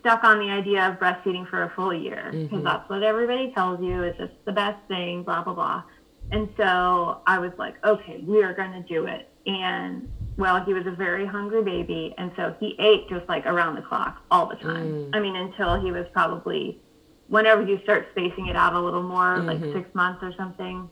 stuck 0.00 0.24
on 0.24 0.38
the 0.38 0.50
idea 0.50 0.88
of 0.88 0.98
breastfeeding 0.98 1.48
for 1.50 1.64
a 1.64 1.72
full 1.74 1.92
year 1.92 2.30
because 2.32 2.48
mm-hmm. 2.48 2.64
that's 2.64 2.88
what 2.88 3.02
everybody 3.02 3.52
tells 3.52 3.80
you 3.80 4.04
is 4.04 4.16
just 4.16 4.32
the 4.44 4.52
best 4.52 4.78
thing, 4.88 5.22
blah 5.22 5.42
blah 5.42 5.54
blah. 5.54 5.82
And 6.30 6.48
so 6.56 7.20
I 7.26 7.38
was 7.38 7.52
like, 7.58 7.74
okay, 7.84 8.22
we 8.26 8.42
are 8.42 8.52
going 8.52 8.72
to 8.72 8.82
do 8.82 9.06
it. 9.06 9.28
And 9.46 10.10
well, 10.36 10.62
he 10.64 10.74
was 10.74 10.86
a 10.86 10.90
very 10.90 11.24
hungry 11.24 11.62
baby, 11.62 12.14
and 12.18 12.30
so 12.36 12.54
he 12.60 12.76
ate 12.78 13.08
just 13.08 13.26
like 13.28 13.46
around 13.46 13.76
the 13.76 13.82
clock 13.82 14.22
all 14.30 14.46
the 14.46 14.56
time. 14.56 14.86
Mm. 14.86 15.10
I 15.14 15.20
mean, 15.20 15.36
until 15.36 15.80
he 15.80 15.92
was 15.92 16.06
probably 16.12 16.80
whenever 17.28 17.62
you 17.62 17.80
start 17.82 18.08
spacing 18.12 18.46
it 18.46 18.56
out 18.56 18.74
a 18.74 18.80
little 18.80 19.02
more, 19.02 19.38
mm-hmm. 19.38 19.46
like 19.46 19.72
six 19.72 19.92
months 19.94 20.22
or 20.22 20.32
something. 20.36 20.88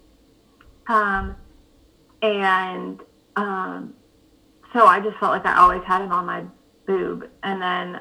Um, 0.89 1.37
and 2.23 3.01
um, 3.37 3.95
so 4.73 4.87
I 4.87 5.01
just 5.01 5.17
felt 5.19 5.33
like 5.33 5.47
I 5.47 5.59
always 5.59 5.83
had 5.85 6.03
him 6.03 6.13
on 6.13 6.27
my 6.27 6.45
boob, 6.87 7.29
and 7.43 7.61
then 7.61 8.01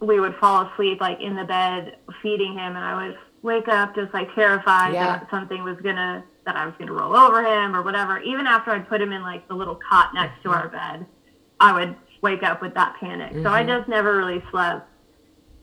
we 0.00 0.20
would 0.20 0.36
fall 0.36 0.70
asleep 0.70 1.00
like 1.00 1.20
in 1.20 1.36
the 1.36 1.44
bed 1.44 1.96
feeding 2.22 2.52
him, 2.52 2.76
and 2.76 2.78
I 2.78 3.06
would 3.06 3.18
wake 3.42 3.68
up 3.68 3.94
just 3.94 4.12
like 4.12 4.34
terrified 4.34 4.94
yeah. 4.94 5.18
that 5.18 5.28
something 5.30 5.62
was 5.62 5.76
gonna 5.82 6.24
that 6.48 6.56
I 6.56 6.64
was 6.64 6.74
gonna 6.78 6.94
roll 6.94 7.14
over 7.14 7.44
him 7.44 7.76
or 7.76 7.82
whatever. 7.82 8.20
Even 8.20 8.46
after 8.46 8.70
I'd 8.70 8.88
put 8.88 9.02
him 9.02 9.12
in 9.12 9.20
like 9.20 9.46
the 9.48 9.54
little 9.54 9.78
cot 9.88 10.14
next 10.14 10.42
to 10.44 10.50
our 10.50 10.68
bed, 10.68 11.04
I 11.60 11.74
would 11.74 11.94
wake 12.22 12.42
up 12.42 12.62
with 12.62 12.72
that 12.72 12.96
panic. 12.98 13.32
Mm-hmm. 13.32 13.42
So 13.42 13.50
I 13.50 13.60
mm-hmm. 13.60 13.78
just 13.78 13.88
never 13.88 14.16
really 14.16 14.42
slept. 14.50 14.88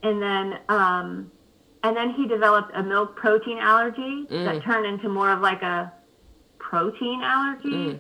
And 0.04 0.22
then 0.22 0.60
um, 0.70 1.32
and 1.82 1.98
then 1.98 2.12
he 2.12 2.28
developed 2.28 2.72
a 2.76 2.84
milk 2.84 3.16
protein 3.16 3.58
allergy 3.58 4.28
mm. 4.30 4.46
that 4.46 4.64
turned 4.64 4.86
into 4.86 5.10
more 5.10 5.32
of 5.32 5.42
like 5.42 5.64
a 5.64 5.92
protein 6.60 7.22
allergy. 7.24 7.70
Mm. 7.70 8.00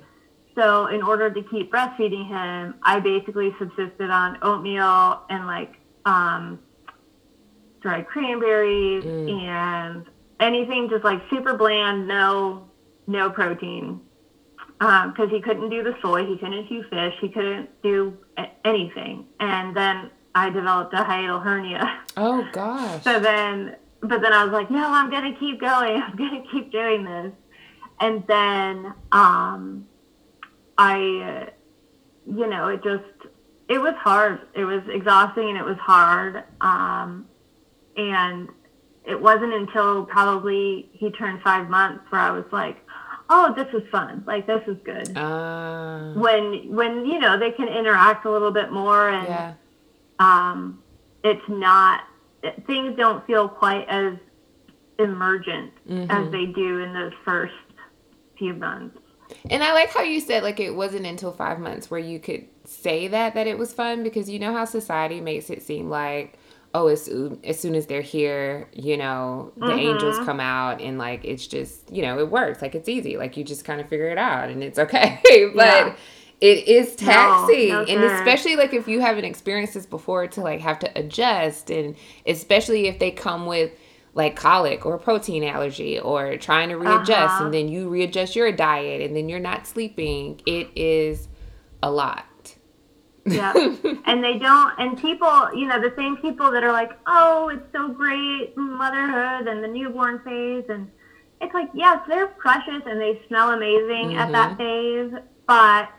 So 0.53 0.87
in 0.87 1.01
order 1.01 1.31
to 1.31 1.41
keep 1.41 1.71
breastfeeding 1.71 2.27
him, 2.27 2.75
I 2.83 2.99
basically 2.99 3.55
subsisted 3.57 4.11
on 4.11 4.37
oatmeal 4.43 5.23
and 5.31 5.47
like 5.47 5.73
um, 6.05 6.59
dried 7.81 8.05
cranberries 8.05 9.03
mm. 9.03 9.41
and 9.41 10.05
anything 10.39 10.89
just 10.89 11.03
like 11.03 11.21
super 11.29 11.55
bland, 11.55 12.07
no 12.07 12.64
no 13.07 13.29
protein. 13.29 14.01
Because 14.79 15.13
um, 15.15 15.29
he 15.29 15.39
couldn't 15.41 15.69
do 15.69 15.83
the 15.83 15.95
soy, 16.01 16.25
he 16.25 16.37
couldn't 16.37 16.67
do 16.67 16.83
fish, 16.89 17.13
he 17.21 17.29
couldn't 17.29 17.69
do 17.81 18.17
anything. 18.65 19.25
And 19.39 19.75
then 19.75 20.11
I 20.33 20.49
developed 20.49 20.93
a 20.93 20.97
hiatal 20.97 21.41
hernia. 21.41 22.03
Oh 22.17 22.45
gosh. 22.53 23.03
so 23.03 23.19
then, 23.19 23.77
but 24.01 24.21
then 24.21 24.33
I 24.33 24.43
was 24.43 24.51
like, 24.51 24.69
no, 24.69 24.85
I'm 24.85 25.09
gonna 25.09 25.35
keep 25.39 25.61
going. 25.61 26.01
I'm 26.05 26.15
gonna 26.17 26.43
keep 26.51 26.71
doing 26.71 27.05
this. 27.05 27.31
And 28.01 28.25
then, 28.27 28.93
um, 29.13 29.87
I, 30.77 31.49
you 32.27 32.47
know, 32.47 32.67
it 32.67 32.83
just, 32.83 33.31
it 33.69 33.79
was 33.79 33.93
hard. 33.97 34.41
It 34.53 34.65
was 34.65 34.81
exhausting 34.89 35.49
and 35.49 35.57
it 35.57 35.63
was 35.63 35.77
hard. 35.77 36.43
Um, 36.59 37.25
and 37.95 38.49
it 39.05 39.19
wasn't 39.19 39.53
until 39.53 40.05
probably 40.05 40.89
he 40.93 41.11
turned 41.11 41.41
five 41.41 41.69
months 41.69 42.03
where 42.09 42.21
I 42.21 42.31
was 42.31 42.45
like, 42.51 42.77
oh, 43.29 43.53
this 43.55 43.67
is 43.73 43.87
fun. 43.89 44.23
Like 44.25 44.47
this 44.47 44.61
is 44.67 44.77
good. 44.83 45.15
Uh, 45.17 46.13
when 46.13 46.73
when 46.73 47.05
you 47.05 47.19
know 47.19 47.37
they 47.37 47.51
can 47.51 47.67
interact 47.67 48.25
a 48.25 48.31
little 48.31 48.51
bit 48.51 48.71
more 48.71 49.09
and 49.09 49.27
yeah. 49.27 49.53
um, 50.19 50.81
it's 51.23 51.47
not 51.47 52.01
things 52.67 52.95
don't 52.97 53.25
feel 53.25 53.49
quite 53.49 53.87
as 53.89 54.13
emergent 54.99 55.71
mm-hmm. 55.87 56.09
as 56.09 56.31
they 56.31 56.45
do 56.45 56.79
in 56.79 56.93
those 56.93 57.13
first 57.23 57.53
few 58.37 58.53
months. 58.53 58.97
And 59.49 59.63
I 59.63 59.73
like 59.73 59.89
how 59.89 60.03
you 60.03 60.19
said 60.19 60.43
like 60.43 60.59
it 60.59 60.75
wasn't 60.75 61.05
until 61.05 61.31
five 61.31 61.59
months 61.59 61.89
where 61.89 61.99
you 61.99 62.19
could 62.19 62.47
say 62.63 63.07
that 63.07 63.33
that 63.33 63.47
it 63.47 63.57
was 63.57 63.73
fun 63.73 64.03
because 64.03 64.29
you 64.29 64.39
know 64.39 64.53
how 64.53 64.65
society 64.65 65.21
makes 65.21 65.49
it 65.49 65.63
seem 65.63 65.89
like 65.89 66.37
oh 66.75 66.87
as 66.87 67.01
soon 67.01 67.39
as, 67.45 67.57
soon 67.57 67.73
as 67.73 67.85
they're 67.85 68.01
here 68.01 68.67
you 68.73 68.97
know 68.97 69.51
the 69.55 69.67
mm-hmm. 69.67 69.79
angels 69.79 70.17
come 70.25 70.41
out 70.41 70.81
and 70.81 70.97
like 70.97 71.23
it's 71.23 71.47
just 71.47 71.89
you 71.91 72.01
know 72.01 72.19
it 72.19 72.29
works 72.29 72.61
like 72.61 72.75
it's 72.75 72.89
easy 72.89 73.15
like 73.17 73.37
you 73.37 73.43
just 73.43 73.63
kind 73.63 73.79
of 73.79 73.87
figure 73.87 74.09
it 74.09 74.17
out 74.17 74.49
and 74.49 74.61
it's 74.61 74.77
okay 74.77 75.19
but 75.55 75.87
yeah. 75.87 75.95
it 76.41 76.67
is 76.67 76.95
taxing 76.97 77.69
no, 77.69 77.83
no, 77.83 77.91
and 77.91 78.03
especially 78.03 78.57
like 78.57 78.73
if 78.73 78.89
you 78.89 78.99
haven't 78.99 79.23
experienced 79.23 79.73
this 79.73 79.85
before 79.85 80.27
to 80.27 80.41
like 80.41 80.59
have 80.59 80.77
to 80.77 80.99
adjust 80.99 81.71
and 81.71 81.95
especially 82.27 82.87
if 82.87 82.99
they 82.99 83.09
come 83.09 83.45
with 83.45 83.71
like 84.13 84.35
colic 84.35 84.85
or 84.85 84.97
protein 84.97 85.45
allergy 85.45 85.97
or 85.97 86.35
trying 86.35 86.69
to 86.69 86.75
readjust 86.75 87.35
uh-huh. 87.35 87.45
and 87.45 87.53
then 87.53 87.69
you 87.69 87.87
readjust 87.87 88.35
your 88.35 88.51
diet 88.51 89.01
and 89.01 89.15
then 89.15 89.29
you're 89.29 89.39
not 89.39 89.65
sleeping 89.65 90.41
it 90.45 90.67
is 90.75 91.29
a 91.81 91.89
lot 91.89 92.25
yeah. 93.25 93.53
and 94.05 94.23
they 94.23 94.37
don't, 94.37 94.73
and 94.79 94.99
people, 94.99 95.53
you 95.53 95.67
know, 95.67 95.81
the 95.81 95.93
same 95.97 96.17
people 96.17 96.51
that 96.51 96.63
are 96.63 96.71
like, 96.71 96.91
oh, 97.07 97.49
it's 97.49 97.65
so 97.71 97.89
great, 97.89 98.55
motherhood 98.55 99.47
and 99.47 99.63
the 99.63 99.67
newborn 99.67 100.19
phase. 100.19 100.65
And 100.69 100.89
it's 101.41 101.53
like, 101.53 101.69
yes, 101.73 101.99
they're 102.07 102.27
precious 102.27 102.81
and 102.85 102.99
they 102.99 103.21
smell 103.27 103.51
amazing 103.51 104.09
mm-hmm. 104.09 104.19
at 104.19 104.31
that 104.31 104.57
mm-hmm. 104.57 105.11
phase. 105.11 105.23
But, 105.47 105.89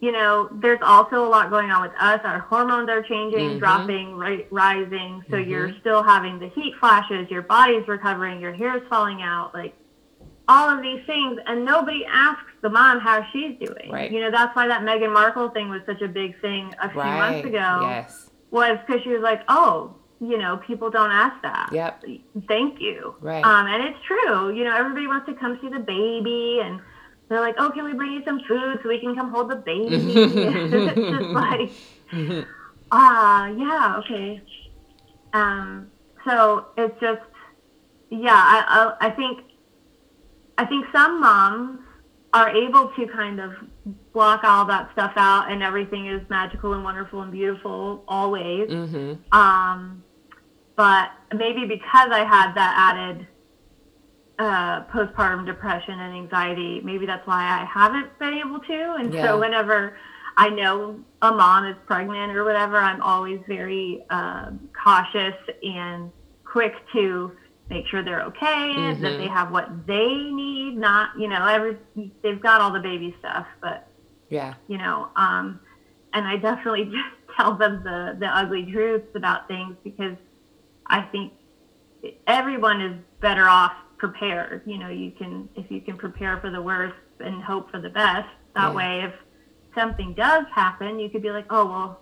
you 0.00 0.12
know, 0.12 0.48
there's 0.60 0.80
also 0.82 1.26
a 1.26 1.28
lot 1.28 1.50
going 1.50 1.70
on 1.70 1.82
with 1.82 1.92
us. 1.98 2.20
Our 2.24 2.40
hormones 2.40 2.88
are 2.88 3.02
changing, 3.02 3.50
mm-hmm. 3.50 3.58
dropping, 3.58 4.16
ri- 4.16 4.46
rising. 4.50 5.22
So 5.30 5.36
mm-hmm. 5.36 5.50
you're 5.50 5.72
still 5.80 6.02
having 6.02 6.38
the 6.38 6.48
heat 6.50 6.74
flashes, 6.78 7.30
your 7.30 7.42
body's 7.42 7.88
recovering, 7.88 8.40
your 8.40 8.52
hair's 8.52 8.82
falling 8.88 9.22
out. 9.22 9.54
Like, 9.54 9.74
all 10.48 10.74
of 10.74 10.82
these 10.82 11.04
things, 11.06 11.38
and 11.46 11.64
nobody 11.64 12.04
asks 12.06 12.50
the 12.62 12.70
mom 12.70 13.00
how 13.00 13.24
she's 13.32 13.58
doing. 13.58 13.90
Right. 13.90 14.10
You 14.10 14.20
know, 14.20 14.30
that's 14.30 14.54
why 14.56 14.66
that 14.66 14.82
Meghan 14.82 15.12
Markle 15.12 15.50
thing 15.50 15.68
was 15.68 15.82
such 15.86 16.00
a 16.00 16.08
big 16.08 16.40
thing 16.40 16.74
a 16.82 16.90
few 16.90 17.00
right. 17.00 17.32
months 17.32 17.46
ago. 17.46 17.80
Yes. 17.82 18.30
Was 18.50 18.78
because 18.86 19.02
she 19.02 19.10
was 19.10 19.20
like, 19.20 19.42
oh, 19.48 19.94
you 20.20 20.38
know, 20.38 20.56
people 20.66 20.90
don't 20.90 21.10
ask 21.10 21.40
that. 21.42 21.68
Yep. 21.70 22.04
Thank 22.48 22.80
you. 22.80 23.14
Right. 23.20 23.44
Um, 23.44 23.66
and 23.66 23.84
it's 23.84 23.98
true. 24.06 24.54
You 24.56 24.64
know, 24.64 24.74
everybody 24.74 25.06
wants 25.06 25.26
to 25.26 25.34
come 25.34 25.58
see 25.60 25.68
the 25.68 25.78
baby, 25.78 26.60
and 26.62 26.80
they're 27.28 27.40
like, 27.40 27.56
oh, 27.58 27.70
can 27.70 27.84
we 27.84 27.92
bring 27.92 28.12
you 28.12 28.24
some 28.24 28.40
food 28.48 28.80
so 28.82 28.88
we 28.88 29.00
can 29.00 29.14
come 29.14 29.30
hold 29.30 29.50
the 29.50 29.56
baby? 29.56 29.94
it's 29.94 30.94
just 30.94 31.30
like, 31.30 32.46
ah, 32.90 33.44
uh, 33.44 33.46
yeah, 33.48 33.96
okay. 33.98 34.42
Um, 35.34 35.90
so 36.26 36.68
it's 36.78 36.98
just, 37.00 37.20
yeah, 38.10 38.32
I, 38.32 38.96
I, 39.00 39.08
I 39.08 39.10
think 39.10 39.40
I 40.58 40.66
think 40.66 40.86
some 40.92 41.20
moms 41.20 41.80
are 42.34 42.50
able 42.50 42.92
to 42.96 43.06
kind 43.06 43.40
of 43.40 43.52
block 44.12 44.42
all 44.44 44.66
that 44.66 44.90
stuff 44.92 45.12
out 45.16 45.50
and 45.50 45.62
everything 45.62 46.08
is 46.08 46.20
magical 46.28 46.74
and 46.74 46.84
wonderful 46.84 47.22
and 47.22 47.32
beautiful 47.32 48.04
always. 48.06 48.68
Mm-hmm. 48.68 49.34
Um, 49.34 50.02
but 50.76 51.10
maybe 51.34 51.64
because 51.64 52.10
I 52.12 52.24
had 52.24 52.54
that 52.54 52.74
added 52.76 53.26
uh, 54.38 54.84
postpartum 54.92 55.46
depression 55.46 55.98
and 55.98 56.14
anxiety, 56.14 56.80
maybe 56.84 57.06
that's 57.06 57.26
why 57.26 57.42
I 57.42 57.64
haven't 57.64 58.18
been 58.18 58.34
able 58.34 58.60
to. 58.60 58.96
And 58.98 59.14
yeah. 59.14 59.26
so 59.26 59.40
whenever 59.40 59.96
I 60.36 60.48
know 60.50 61.00
a 61.22 61.32
mom 61.32 61.66
is 61.66 61.76
pregnant 61.86 62.36
or 62.36 62.44
whatever, 62.44 62.76
I'm 62.76 63.00
always 63.00 63.40
very 63.48 64.04
uh, 64.10 64.50
cautious 64.84 65.34
and 65.62 66.12
quick 66.44 66.74
to 66.92 67.32
make 67.68 67.86
sure 67.88 68.02
they're 68.02 68.22
okay, 68.22 68.72
mm-hmm. 68.74 69.02
that 69.02 69.18
they 69.18 69.28
have 69.28 69.50
what 69.50 69.86
they 69.86 70.06
need, 70.06 70.76
not, 70.76 71.10
you 71.18 71.28
know, 71.28 71.46
every, 71.46 71.76
they've 72.22 72.40
got 72.40 72.60
all 72.60 72.72
the 72.72 72.80
baby 72.80 73.14
stuff, 73.18 73.46
but, 73.60 73.86
yeah, 74.30 74.54
you 74.68 74.78
know, 74.78 75.08
um, 75.16 75.60
and 76.12 76.26
I 76.26 76.36
definitely 76.36 76.84
just 76.84 77.36
tell 77.36 77.54
them 77.54 77.82
the, 77.84 78.16
the 78.18 78.26
ugly 78.26 78.70
truths 78.70 79.08
about 79.14 79.48
things 79.48 79.76
because 79.84 80.16
I 80.86 81.02
think 81.02 81.32
everyone 82.26 82.80
is 82.80 82.96
better 83.20 83.48
off 83.48 83.72
prepared. 83.98 84.62
You 84.64 84.78
know, 84.78 84.88
you 84.88 85.10
can, 85.10 85.48
if 85.54 85.70
you 85.70 85.80
can 85.80 85.96
prepare 85.96 86.40
for 86.40 86.50
the 86.50 86.62
worst 86.62 86.96
and 87.20 87.42
hope 87.42 87.70
for 87.70 87.80
the 87.80 87.90
best, 87.90 88.28
that 88.54 88.68
yeah. 88.68 88.74
way, 88.74 89.00
if 89.04 89.14
something 89.74 90.14
does 90.14 90.46
happen, 90.54 90.98
you 90.98 91.10
could 91.10 91.22
be 91.22 91.30
like, 91.30 91.46
oh, 91.50 91.66
well, 91.66 92.00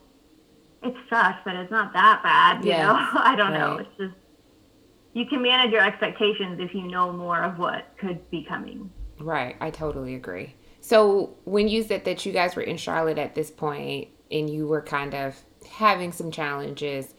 it 0.82 0.94
sucks, 1.10 1.38
but 1.44 1.56
it's 1.56 1.70
not 1.70 1.92
that 1.94 2.22
bad. 2.22 2.64
You 2.64 2.72
know, 2.72 2.94
I 2.96 3.34
don't 3.36 3.52
right. 3.52 3.58
know. 3.58 3.76
It's 3.78 3.96
just, 3.98 4.14
you 5.16 5.24
can 5.24 5.40
manage 5.40 5.72
your 5.72 5.82
expectations 5.82 6.60
if 6.60 6.74
you 6.74 6.82
know 6.82 7.10
more 7.10 7.42
of 7.42 7.58
what 7.58 7.86
could 7.96 8.30
be 8.30 8.44
coming. 8.44 8.90
Right. 9.18 9.56
I 9.62 9.70
totally 9.70 10.14
agree. 10.14 10.54
So 10.82 11.38
when 11.44 11.68
you 11.68 11.82
said 11.82 12.04
that 12.04 12.26
you 12.26 12.32
guys 12.32 12.54
were 12.54 12.60
in 12.60 12.76
Charlotte 12.76 13.16
at 13.16 13.34
this 13.34 13.50
point 13.50 14.08
and 14.30 14.50
you 14.50 14.66
were 14.66 14.82
kind 14.82 15.14
of 15.14 15.34
having 15.70 16.12
some 16.12 16.30
challenges 16.30 17.14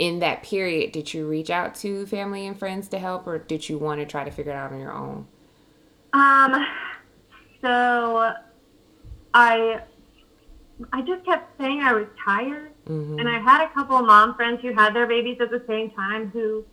in 0.00 0.18
that 0.18 0.42
period, 0.42 0.90
did 0.90 1.14
you 1.14 1.28
reach 1.28 1.50
out 1.50 1.76
to 1.76 2.04
family 2.06 2.48
and 2.48 2.58
friends 2.58 2.88
to 2.88 2.98
help 2.98 3.28
or 3.28 3.38
did 3.38 3.68
you 3.68 3.78
want 3.78 4.00
to 4.00 4.06
try 4.06 4.24
to 4.24 4.30
figure 4.32 4.50
it 4.50 4.56
out 4.56 4.72
on 4.72 4.80
your 4.80 4.92
own? 4.92 5.28
Um 6.12 6.66
so 7.62 8.32
I 9.32 9.82
I 10.92 11.02
just 11.02 11.24
kept 11.24 11.60
saying 11.60 11.80
I 11.80 11.92
was 11.92 12.06
tired. 12.24 12.72
Mm-hmm. 12.88 13.20
And 13.20 13.28
I 13.28 13.38
had 13.38 13.64
a 13.64 13.72
couple 13.72 13.96
of 13.96 14.04
mom 14.04 14.34
friends 14.34 14.60
who 14.62 14.72
had 14.72 14.96
their 14.96 15.06
babies 15.06 15.38
at 15.40 15.52
the 15.52 15.62
same 15.68 15.92
time 15.92 16.30
who 16.30 16.64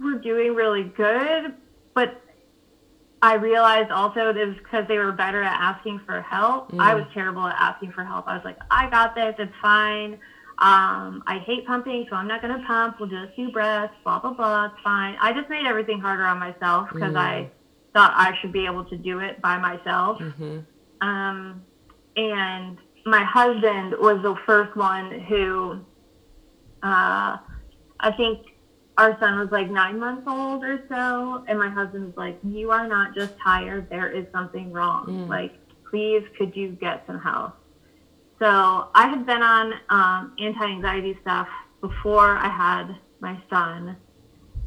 were 0.00 0.18
doing 0.18 0.54
really 0.54 0.84
good, 0.84 1.54
but 1.94 2.22
I 3.22 3.34
realized 3.34 3.90
also 3.90 4.30
it 4.30 4.46
was 4.46 4.56
because 4.56 4.88
they 4.88 4.98
were 4.98 5.12
better 5.12 5.42
at 5.42 5.60
asking 5.60 6.00
for 6.06 6.22
help. 6.22 6.72
Mm. 6.72 6.80
I 6.80 6.94
was 6.94 7.04
terrible 7.12 7.46
at 7.46 7.56
asking 7.58 7.92
for 7.92 8.04
help. 8.04 8.26
I 8.26 8.34
was 8.34 8.44
like, 8.44 8.56
I 8.70 8.88
got 8.88 9.14
this. 9.14 9.34
It's 9.38 9.52
fine. 9.60 10.14
Um, 10.58 11.22
I 11.26 11.38
hate 11.46 11.66
pumping, 11.66 12.06
so 12.08 12.16
I'm 12.16 12.28
not 12.28 12.42
going 12.42 12.58
to 12.58 12.66
pump. 12.66 13.00
We'll 13.00 13.08
do 13.08 13.16
a 13.16 13.30
few 13.34 13.50
breaths, 13.50 13.94
blah, 14.04 14.20
blah, 14.20 14.32
blah. 14.32 14.66
It's 14.66 14.82
fine. 14.82 15.16
I 15.20 15.32
just 15.32 15.48
made 15.48 15.66
everything 15.66 16.00
harder 16.00 16.24
on 16.24 16.38
myself 16.38 16.88
because 16.92 17.14
mm-hmm. 17.14 17.16
I 17.16 17.50
thought 17.94 18.12
I 18.14 18.34
should 18.40 18.52
be 18.52 18.66
able 18.66 18.84
to 18.86 18.96
do 18.96 19.20
it 19.20 19.40
by 19.40 19.58
myself. 19.58 20.18
Mm-hmm. 20.18 21.06
Um, 21.06 21.62
and 22.16 22.78
my 23.06 23.24
husband 23.24 23.94
was 23.98 24.20
the 24.22 24.36
first 24.44 24.76
one 24.76 25.20
who, 25.20 25.80
uh, 26.82 27.38
I 28.00 28.12
think 28.16 28.46
our 29.00 29.18
son 29.18 29.38
was 29.38 29.48
like 29.50 29.70
nine 29.70 29.98
months 29.98 30.24
old 30.26 30.62
or 30.62 30.84
so, 30.90 31.42
and 31.48 31.58
my 31.58 31.70
husband 31.70 32.04
was 32.04 32.16
like, 32.16 32.38
"You 32.44 32.70
are 32.70 32.86
not 32.86 33.14
just 33.14 33.32
tired. 33.42 33.88
There 33.88 34.10
is 34.10 34.26
something 34.30 34.70
wrong. 34.72 35.06
Mm. 35.06 35.28
Like, 35.28 35.54
please, 35.88 36.22
could 36.36 36.54
you 36.54 36.72
get 36.72 37.04
some 37.06 37.18
help?" 37.18 37.56
So 38.38 38.90
I 38.94 39.08
had 39.08 39.24
been 39.24 39.42
on 39.42 39.72
um, 39.88 40.34
anti-anxiety 40.38 41.18
stuff 41.22 41.48
before 41.80 42.36
I 42.36 42.48
had 42.48 42.94
my 43.20 43.40
son, 43.48 43.96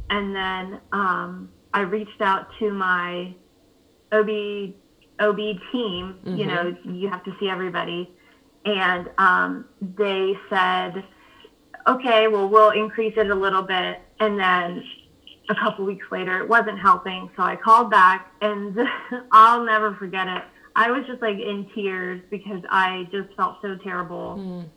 and 0.09 0.35
then 0.35 0.81
um, 0.91 1.49
I 1.71 1.81
reached 1.81 2.21
out 2.21 2.47
to 2.57 2.73
my 2.73 3.35
OB 4.11 4.73
OB 5.19 5.37
team. 5.71 6.17
Mm-hmm. 6.25 6.37
You 6.37 6.45
know, 6.47 6.75
you 6.85 7.07
have 7.07 7.23
to 7.25 7.35
see 7.39 7.49
everybody, 7.49 8.09
and 8.65 9.11
um, 9.19 9.65
they 9.79 10.33
said, 10.49 11.03
"Okay, 11.87 12.27
well, 12.27 12.47
we'll 12.47 12.71
increase 12.71 13.13
it 13.17 13.29
a 13.29 13.35
little 13.35 13.63
bit." 13.63 14.01
And 14.19 14.39
then 14.39 14.83
a 15.49 15.55
couple 15.55 15.85
weeks 15.85 16.05
later, 16.11 16.39
it 16.39 16.47
wasn't 16.47 16.79
helping. 16.79 17.29
So 17.35 17.43
I 17.43 17.55
called 17.55 17.91
back, 17.91 18.31
and 18.41 18.77
I'll 19.31 19.63
never 19.63 19.95
forget 19.95 20.27
it. 20.27 20.43
I 20.75 20.91
was 20.91 21.05
just 21.05 21.21
like 21.21 21.37
in 21.37 21.69
tears 21.75 22.21
because 22.29 22.61
I 22.69 23.07
just 23.11 23.35
felt 23.35 23.57
so 23.61 23.77
terrible. 23.83 24.35
Mm. 24.37 24.69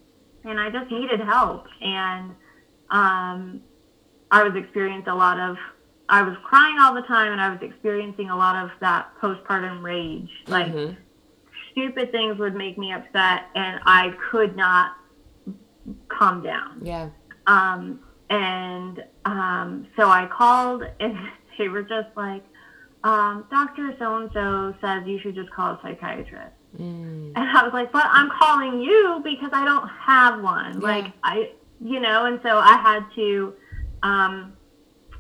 And 0.45 0.61
I 0.61 0.71
just 0.71 0.91
needed 0.91 1.21
help. 1.21 1.67
And 1.81 2.33
um, 2.91 3.63
I 4.31 4.43
was 4.43 4.55
experiencing 4.55 5.09
a 5.09 5.15
lot 5.15 5.41
of, 5.41 5.57
I 6.09 6.23
was 6.23 6.37
crying 6.45 6.79
all 6.79 6.95
the 6.95 7.03
time 7.03 7.33
and 7.33 7.41
I 7.41 7.49
was 7.49 7.59
experiencing 7.63 8.31
a 8.31 8.37
lot 8.37 8.63
of 8.63 8.71
that 8.81 9.09
postpartum 9.21 9.83
rage. 9.83 10.31
Like, 10.47 10.67
mm-hmm. 10.67 10.95
stupid 11.73 12.13
things 12.13 12.39
would 12.39 12.55
make 12.55 12.79
me 12.79 12.93
upset 12.93 13.47
and 13.55 13.81
I 13.87 14.13
could 14.31 14.55
not 14.55 14.93
calm 16.09 16.43
down. 16.43 16.81
Yeah. 16.83 17.11
Um, 17.47 18.01
and 18.31 19.05
um, 19.25 19.87
so 19.97 20.09
I 20.09 20.27
called, 20.27 20.83
and 21.01 21.17
they 21.59 21.69
were 21.69 21.83
just 21.83 22.09
like, 22.17 22.45
um, 23.05 23.47
Doctor 23.51 23.95
So 23.99 24.17
and 24.17 24.31
So 24.33 24.75
says 24.81 25.05
you 25.07 25.19
should 25.21 25.35
just 25.35 25.51
call 25.51 25.73
a 25.73 25.81
psychiatrist. 25.83 26.53
Mm. 26.77 27.33
And 27.35 27.39
I 27.57 27.63
was 27.63 27.73
like, 27.73 27.93
but 27.93 28.07
I'm 28.07 28.31
calling 28.31 28.81
you 28.81 29.21
because 29.23 29.51
I 29.53 29.65
don't 29.65 29.89
have 29.89 30.43
one. 30.43 30.81
Yeah. 30.81 30.87
Like 30.87 31.13
I, 31.23 31.51
you 31.81 32.01
know, 32.01 32.27
and 32.27 32.41
so 32.43 32.59
I 32.59 32.77
had 32.77 33.05
to. 33.15 33.55
Um, 34.03 34.53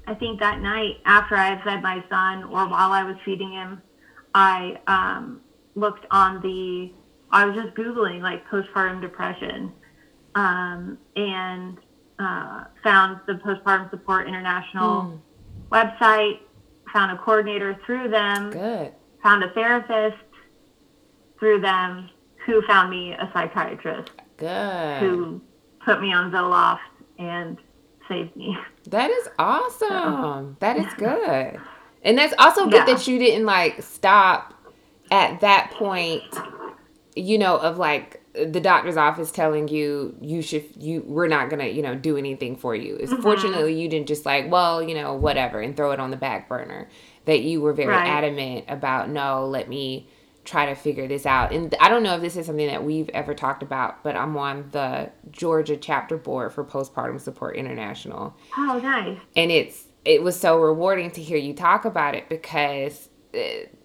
I 0.09 0.14
think 0.14 0.38
that 0.40 0.61
night 0.61 0.98
after 1.05 1.35
I 1.35 1.48
had 1.48 1.62
fed 1.64 1.83
my 1.83 2.05
son, 2.09 2.44
or 2.44 2.68
while 2.68 2.92
I 2.92 3.02
was 3.02 3.16
feeding 3.24 3.52
him, 3.52 3.83
I 4.35 4.79
um, 4.87 5.40
looked 5.74 6.07
on 6.11 6.40
the. 6.42 6.92
I 7.31 7.44
was 7.44 7.57
just 7.57 7.74
googling 7.74 8.20
like 8.20 8.46
postpartum 8.48 9.00
depression, 9.00 9.72
um, 10.37 10.99
and 11.16 11.79
uh, 12.18 12.64
found 12.85 13.20
the 13.27 13.33
Postpartum 13.35 13.90
Support 13.90 14.29
International 14.29 15.03
mm. 15.03 15.20
website, 15.72 16.40
found 16.92 17.11
a 17.11 17.20
coordinator 17.20 17.77
through 17.85 18.11
them, 18.11 18.51
Good. 18.51 18.92
found 19.22 19.42
a 19.42 19.51
therapist 19.51 20.22
through 21.38 21.61
them 21.61 22.11
who 22.44 22.62
found 22.62 22.90
me 22.90 23.12
a 23.12 23.29
psychiatrist. 23.33 24.11
Good. 24.37 24.99
Who 25.01 25.40
put 25.85 26.01
me 26.01 26.12
on 26.12 26.31
Zoloft 26.31 26.79
and 27.18 27.57
saved 28.09 28.37
me. 28.37 28.57
That 28.88 29.11
is 29.11 29.29
awesome. 29.38 29.88
So, 29.88 30.57
that 30.61 30.77
is 30.77 30.92
good. 30.94 31.61
And 32.03 32.18
that's 32.18 32.35
also 32.38 32.64
good 32.64 32.87
yeah. 32.87 32.94
that 32.94 33.09
you 33.09 33.18
didn't 33.18 33.46
like 33.46 33.83
stop 33.83 34.55
at 35.11 35.40
that 35.40 35.72
point, 35.72 36.22
you 37.16 37.38
know, 37.38 37.57
of 37.57 37.79
like 37.79 38.22
the 38.44 38.61
doctor's 38.61 38.96
office 38.96 39.31
telling 39.31 39.68
you 39.68 40.14
you 40.20 40.42
should 40.42 40.64
you 40.77 41.03
we're 41.07 41.29
not 41.29 41.49
gonna 41.49 41.66
you 41.66 41.83
know 41.83 41.94
do 41.94 42.16
anything 42.16 42.57
for 42.57 42.75
you. 42.75 42.96
Mm-hmm. 42.96 43.22
fortunately 43.22 43.81
you 43.81 43.88
didn't 43.88 44.09
just 44.09 44.27
like 44.27 44.51
well 44.51 44.83
you 44.83 44.94
know 44.94 45.14
whatever 45.14 45.61
and 45.61 45.77
throw 45.77 45.92
it 45.92 46.01
on 46.01 46.11
the 46.11 46.16
back 46.16 46.49
burner. 46.49 46.88
That 47.25 47.42
you 47.42 47.61
were 47.61 47.72
very 47.72 47.88
right. 47.88 48.07
adamant 48.07 48.66
about 48.68 49.09
no 49.09 49.46
let 49.46 49.68
me 49.68 50.09
try 50.44 50.66
to 50.66 50.77
figure 50.77 51.09
this 51.09 51.27
out. 51.27 51.53
And 51.53 51.75
i 51.81 51.88
don't 51.88 52.03
know 52.03 52.14
if 52.16 52.20
this 52.20 52.37
is 52.37 52.46
something 52.46 52.66
that 52.66 52.85
we've 52.85 53.09
ever 53.11 53.35
talked 53.35 53.62
about 53.62 54.03
but 54.05 54.16
i'm 54.16 54.37
on 54.37 54.68
the 54.70 55.11
georgia 55.31 55.77
chapter 55.77 56.16
board 56.16 56.53
for 56.53 56.64
postpartum 56.64 57.20
support 57.20 57.57
international. 57.57 58.37
Oh 58.57 58.79
nice. 58.83 59.18
And 59.35 59.51
it's 59.51 59.85
it 60.05 60.22
was 60.22 60.38
so 60.38 60.59
rewarding 60.59 61.11
to 61.12 61.22
hear 61.22 61.38
you 61.38 61.55
talk 61.55 61.85
about 61.85 62.14
it 62.14 62.29
because 62.29 63.09
uh, 63.35 63.38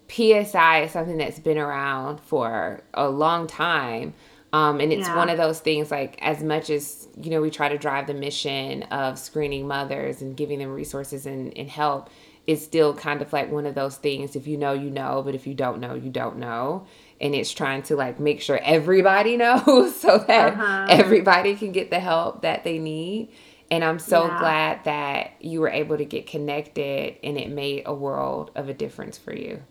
psi 0.08 0.82
is 0.82 0.92
something 0.92 1.16
that's 1.16 1.38
been 1.38 1.58
around 1.58 2.20
for 2.20 2.82
a 2.92 3.08
long 3.08 3.46
time 3.46 4.12
um, 4.52 4.80
and 4.80 4.92
it's 4.92 5.08
yeah. 5.08 5.16
one 5.16 5.30
of 5.30 5.38
those 5.38 5.60
things 5.60 5.90
like 5.90 6.18
as 6.20 6.42
much 6.42 6.70
as 6.70 7.08
you 7.20 7.30
know 7.30 7.40
we 7.40 7.50
try 7.50 7.68
to 7.68 7.78
drive 7.78 8.06
the 8.06 8.14
mission 8.14 8.82
of 8.84 9.18
screening 9.18 9.66
mothers 9.66 10.22
and 10.22 10.36
giving 10.36 10.58
them 10.58 10.70
resources 10.70 11.26
and, 11.26 11.56
and 11.56 11.70
help 11.70 12.10
it's 12.46 12.62
still 12.62 12.92
kind 12.92 13.22
of 13.22 13.32
like 13.32 13.50
one 13.50 13.66
of 13.66 13.74
those 13.74 13.96
things 13.96 14.36
if 14.36 14.46
you 14.46 14.56
know 14.56 14.72
you 14.72 14.90
know 14.90 15.22
but 15.24 15.34
if 15.34 15.46
you 15.46 15.54
don't 15.54 15.80
know 15.80 15.94
you 15.94 16.10
don't 16.10 16.36
know 16.36 16.86
and 17.20 17.34
it's 17.34 17.52
trying 17.52 17.82
to 17.82 17.96
like 17.96 18.18
make 18.18 18.40
sure 18.40 18.58
everybody 18.62 19.36
knows 19.38 19.96
so 19.96 20.18
that 20.18 20.54
uh-huh. 20.54 20.86
everybody 20.88 21.54
can 21.54 21.72
get 21.72 21.90
the 21.90 22.00
help 22.00 22.42
that 22.42 22.64
they 22.64 22.78
need 22.78 23.28
and 23.70 23.84
i'm 23.84 23.98
so 23.98 24.26
yeah. 24.26 24.38
glad 24.38 24.84
that 24.84 25.32
you 25.40 25.60
were 25.60 25.70
able 25.70 25.96
to 25.96 26.04
get 26.04 26.26
connected 26.26 27.16
and 27.22 27.38
it 27.38 27.48
made 27.48 27.82
a 27.86 27.94
world 27.94 28.50
of 28.54 28.68
a 28.68 28.74
difference 28.74 29.16
for 29.16 29.34
you 29.34 29.62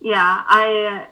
yeah 0.00 0.44
i 0.48 1.06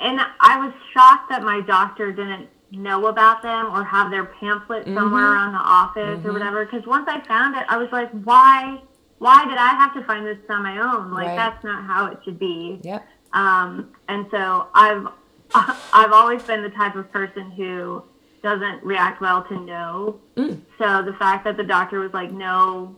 and 0.00 0.20
I 0.40 0.58
was 0.58 0.72
shocked 0.92 1.30
that 1.30 1.42
my 1.42 1.60
doctor 1.60 2.12
didn't 2.12 2.48
know 2.70 3.06
about 3.06 3.42
them 3.42 3.66
or 3.66 3.84
have 3.84 4.10
their 4.10 4.24
pamphlet 4.24 4.84
somewhere 4.84 5.04
mm-hmm. 5.04 5.14
around 5.14 5.52
the 5.52 5.58
office 5.58 6.18
mm-hmm. 6.18 6.28
or 6.28 6.32
whatever. 6.32 6.64
Because 6.64 6.86
once 6.86 7.06
I 7.08 7.20
found 7.26 7.56
it, 7.56 7.64
I 7.68 7.76
was 7.76 7.88
like, 7.92 8.10
why? 8.24 8.80
Why 9.18 9.44
did 9.44 9.56
I 9.56 9.68
have 9.68 9.94
to 9.94 10.04
find 10.04 10.26
this 10.26 10.38
on 10.48 10.62
my 10.62 10.78
own? 10.78 11.12
Like 11.12 11.28
right. 11.28 11.36
that's 11.36 11.64
not 11.64 11.84
how 11.84 12.06
it 12.06 12.18
should 12.24 12.38
be. 12.38 12.80
Yep. 12.82 13.06
Um, 13.32 13.92
and 14.08 14.26
so 14.30 14.68
I've 14.74 15.06
I've 15.54 16.12
always 16.12 16.42
been 16.42 16.62
the 16.62 16.70
type 16.70 16.96
of 16.96 17.10
person 17.12 17.50
who 17.52 18.02
doesn't 18.42 18.84
react 18.84 19.20
well 19.20 19.44
to 19.44 19.58
no. 19.58 20.20
Mm. 20.36 20.60
So 20.78 21.02
the 21.02 21.16
fact 21.18 21.44
that 21.44 21.56
the 21.56 21.64
doctor 21.64 22.00
was 22.00 22.12
like, 22.12 22.32
no, 22.32 22.96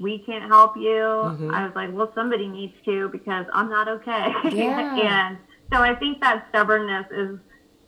we 0.00 0.18
can't 0.20 0.44
help 0.44 0.76
you, 0.76 0.82
mm-hmm. 0.82 1.50
I 1.52 1.64
was 1.64 1.74
like, 1.74 1.90
well, 1.92 2.10
somebody 2.14 2.48
needs 2.48 2.72
to 2.84 3.08
because 3.08 3.46
I'm 3.52 3.68
not 3.68 3.88
okay. 3.88 4.32
Yeah. 4.56 5.28
and 5.28 5.38
so 5.72 5.82
I 5.82 5.94
think 5.94 6.20
that 6.20 6.46
stubbornness 6.50 7.06
is 7.10 7.38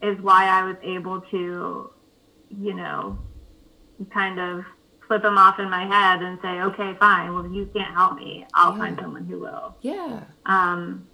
is 0.02 0.20
why 0.22 0.46
I 0.46 0.64
was 0.64 0.76
able 0.82 1.20
to, 1.30 1.90
you 2.48 2.74
know, 2.74 3.18
kind 4.12 4.40
of 4.40 4.64
flip 5.06 5.22
them 5.22 5.36
off 5.36 5.58
in 5.58 5.68
my 5.68 5.84
head 5.84 6.22
and 6.22 6.38
say, 6.40 6.62
okay, 6.62 6.96
fine. 6.98 7.34
Well, 7.34 7.46
you 7.46 7.68
can't 7.74 7.94
help 7.94 8.16
me. 8.16 8.46
I'll 8.54 8.72
yeah. 8.72 8.78
find 8.78 8.98
someone 9.00 9.26
who 9.26 9.40
will. 9.40 9.76
Yeah. 9.82 10.22
Um, 10.46 11.06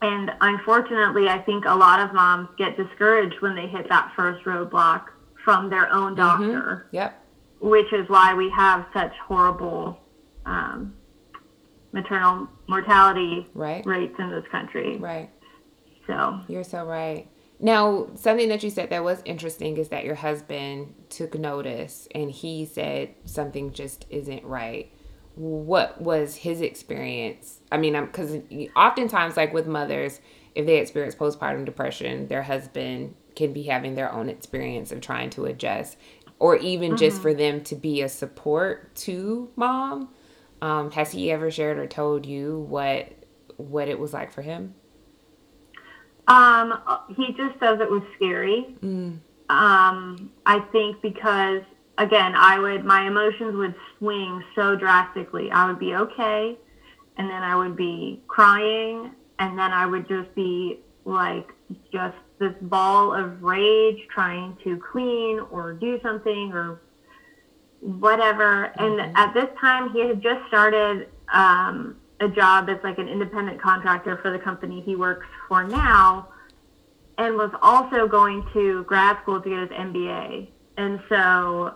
and 0.00 0.30
unfortunately, 0.40 1.28
I 1.28 1.38
think 1.38 1.64
a 1.66 1.74
lot 1.74 2.00
of 2.00 2.14
moms 2.14 2.48
get 2.56 2.76
discouraged 2.76 3.36
when 3.40 3.54
they 3.54 3.66
hit 3.66 3.88
that 3.88 4.12
first 4.16 4.44
roadblock 4.44 5.06
from 5.44 5.70
their 5.70 5.92
own 5.92 6.14
mm-hmm. 6.14 6.22
doctor. 6.22 6.86
Mm-hmm. 6.86 6.96
Yep. 6.96 7.24
Which 7.60 7.92
is 7.92 8.08
why 8.08 8.34
we 8.34 8.50
have 8.50 8.86
such 8.94 9.12
horrible 9.26 9.98
um, 10.46 10.94
maternal 11.92 12.48
mortality 12.68 13.46
right. 13.54 13.84
rates 13.84 14.14
in 14.18 14.30
this 14.30 14.44
country. 14.50 14.96
Right. 14.96 15.30
So 16.08 16.40
you're 16.48 16.64
so 16.64 16.84
right. 16.84 17.28
Now, 17.60 18.08
something 18.14 18.48
that 18.48 18.62
you 18.62 18.70
said 18.70 18.90
that 18.90 19.04
was 19.04 19.20
interesting 19.24 19.76
is 19.76 19.88
that 19.88 20.04
your 20.04 20.14
husband 20.14 20.94
took 21.10 21.38
notice 21.38 22.08
and 22.14 22.30
he 22.30 22.64
said 22.64 23.14
something 23.24 23.72
just 23.72 24.06
isn't 24.10 24.44
right. 24.44 24.92
What 25.34 26.00
was 26.00 26.36
his 26.36 26.60
experience? 26.60 27.60
I 27.70 27.76
mean, 27.78 28.00
because 28.00 28.38
oftentimes, 28.74 29.36
like 29.36 29.52
with 29.52 29.66
mothers, 29.66 30.20
if 30.54 30.66
they 30.66 30.78
experience 30.78 31.14
postpartum 31.14 31.64
depression, 31.64 32.26
their 32.28 32.42
husband 32.42 33.14
can 33.36 33.52
be 33.52 33.64
having 33.64 33.94
their 33.94 34.12
own 34.12 34.28
experience 34.28 34.90
of 34.90 35.00
trying 35.00 35.30
to 35.30 35.44
adjust, 35.44 35.96
or 36.40 36.56
even 36.56 36.90
mm-hmm. 36.90 36.98
just 36.98 37.22
for 37.22 37.34
them 37.34 37.62
to 37.64 37.76
be 37.76 38.02
a 38.02 38.08
support 38.08 38.94
to 38.96 39.50
mom. 39.54 40.08
Um, 40.60 40.90
has 40.92 41.12
he 41.12 41.30
ever 41.30 41.50
shared 41.50 41.78
or 41.78 41.86
told 41.86 42.26
you 42.26 42.60
what 42.68 43.12
what 43.56 43.88
it 43.88 43.98
was 43.98 44.12
like 44.12 44.32
for 44.32 44.42
him? 44.42 44.74
Um, 46.28 46.78
he 47.16 47.32
just 47.32 47.58
says 47.58 47.80
it 47.80 47.90
was 47.90 48.02
scary. 48.14 48.76
Mm. 48.82 49.18
Um, 49.48 50.30
I 50.44 50.60
think 50.72 51.00
because 51.00 51.62
again, 51.96 52.34
I 52.36 52.58
would 52.58 52.84
my 52.84 53.06
emotions 53.06 53.56
would 53.56 53.74
swing 53.98 54.44
so 54.54 54.76
drastically. 54.76 55.50
I 55.50 55.66
would 55.66 55.78
be 55.78 55.94
okay, 55.94 56.56
and 57.16 57.30
then 57.30 57.42
I 57.42 57.56
would 57.56 57.76
be 57.76 58.22
crying, 58.28 59.10
and 59.38 59.58
then 59.58 59.72
I 59.72 59.86
would 59.86 60.06
just 60.06 60.32
be 60.34 60.80
like 61.06 61.48
just 61.90 62.16
this 62.38 62.54
ball 62.60 63.14
of 63.14 63.42
rage 63.42 63.98
trying 64.14 64.56
to 64.64 64.80
clean 64.92 65.40
or 65.50 65.72
do 65.72 65.98
something 66.02 66.52
or 66.52 66.80
whatever. 67.80 68.72
Mm-hmm. 68.78 69.00
And 69.00 69.16
at 69.16 69.32
this 69.32 69.48
time, 69.58 69.90
he 69.92 70.06
had 70.06 70.22
just 70.22 70.46
started 70.46 71.08
um, 71.32 71.96
a 72.20 72.28
job 72.28 72.68
as 72.68 72.78
like 72.84 72.98
an 72.98 73.08
independent 73.08 73.60
contractor 73.60 74.18
for 74.18 74.30
the 74.30 74.38
company 74.38 74.82
he 74.84 74.94
works 74.94 75.26
for 75.48 75.64
now, 75.64 76.28
and 77.16 77.36
was 77.36 77.50
also 77.62 78.06
going 78.06 78.46
to 78.52 78.84
grad 78.84 79.18
school 79.22 79.40
to 79.40 79.48
get 79.48 79.58
his 79.58 79.70
MBA. 79.70 80.48
And 80.76 81.00
so 81.08 81.74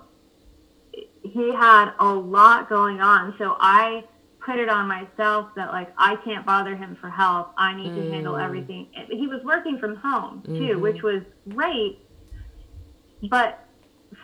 he 1.22 1.52
had 1.52 1.92
a 1.98 2.12
lot 2.14 2.68
going 2.68 3.00
on. 3.00 3.34
So 3.38 3.56
I 3.58 4.04
put 4.44 4.58
it 4.58 4.68
on 4.68 4.86
myself 4.88 5.48
that 5.56 5.70
like 5.70 5.92
I 5.96 6.16
can't 6.24 6.44
bother 6.44 6.76
him 6.76 6.96
for 7.00 7.08
help. 7.10 7.52
I 7.56 7.74
need 7.74 7.92
mm. 7.92 7.96
to 7.96 8.10
handle 8.12 8.34
mm. 8.34 8.44
everything. 8.44 8.88
He 9.08 9.26
was 9.26 9.40
working 9.44 9.78
from 9.78 9.96
home 9.96 10.42
too, 10.44 10.52
mm-hmm. 10.52 10.80
which 10.80 11.02
was 11.02 11.22
great. 11.48 11.98
But 13.28 13.61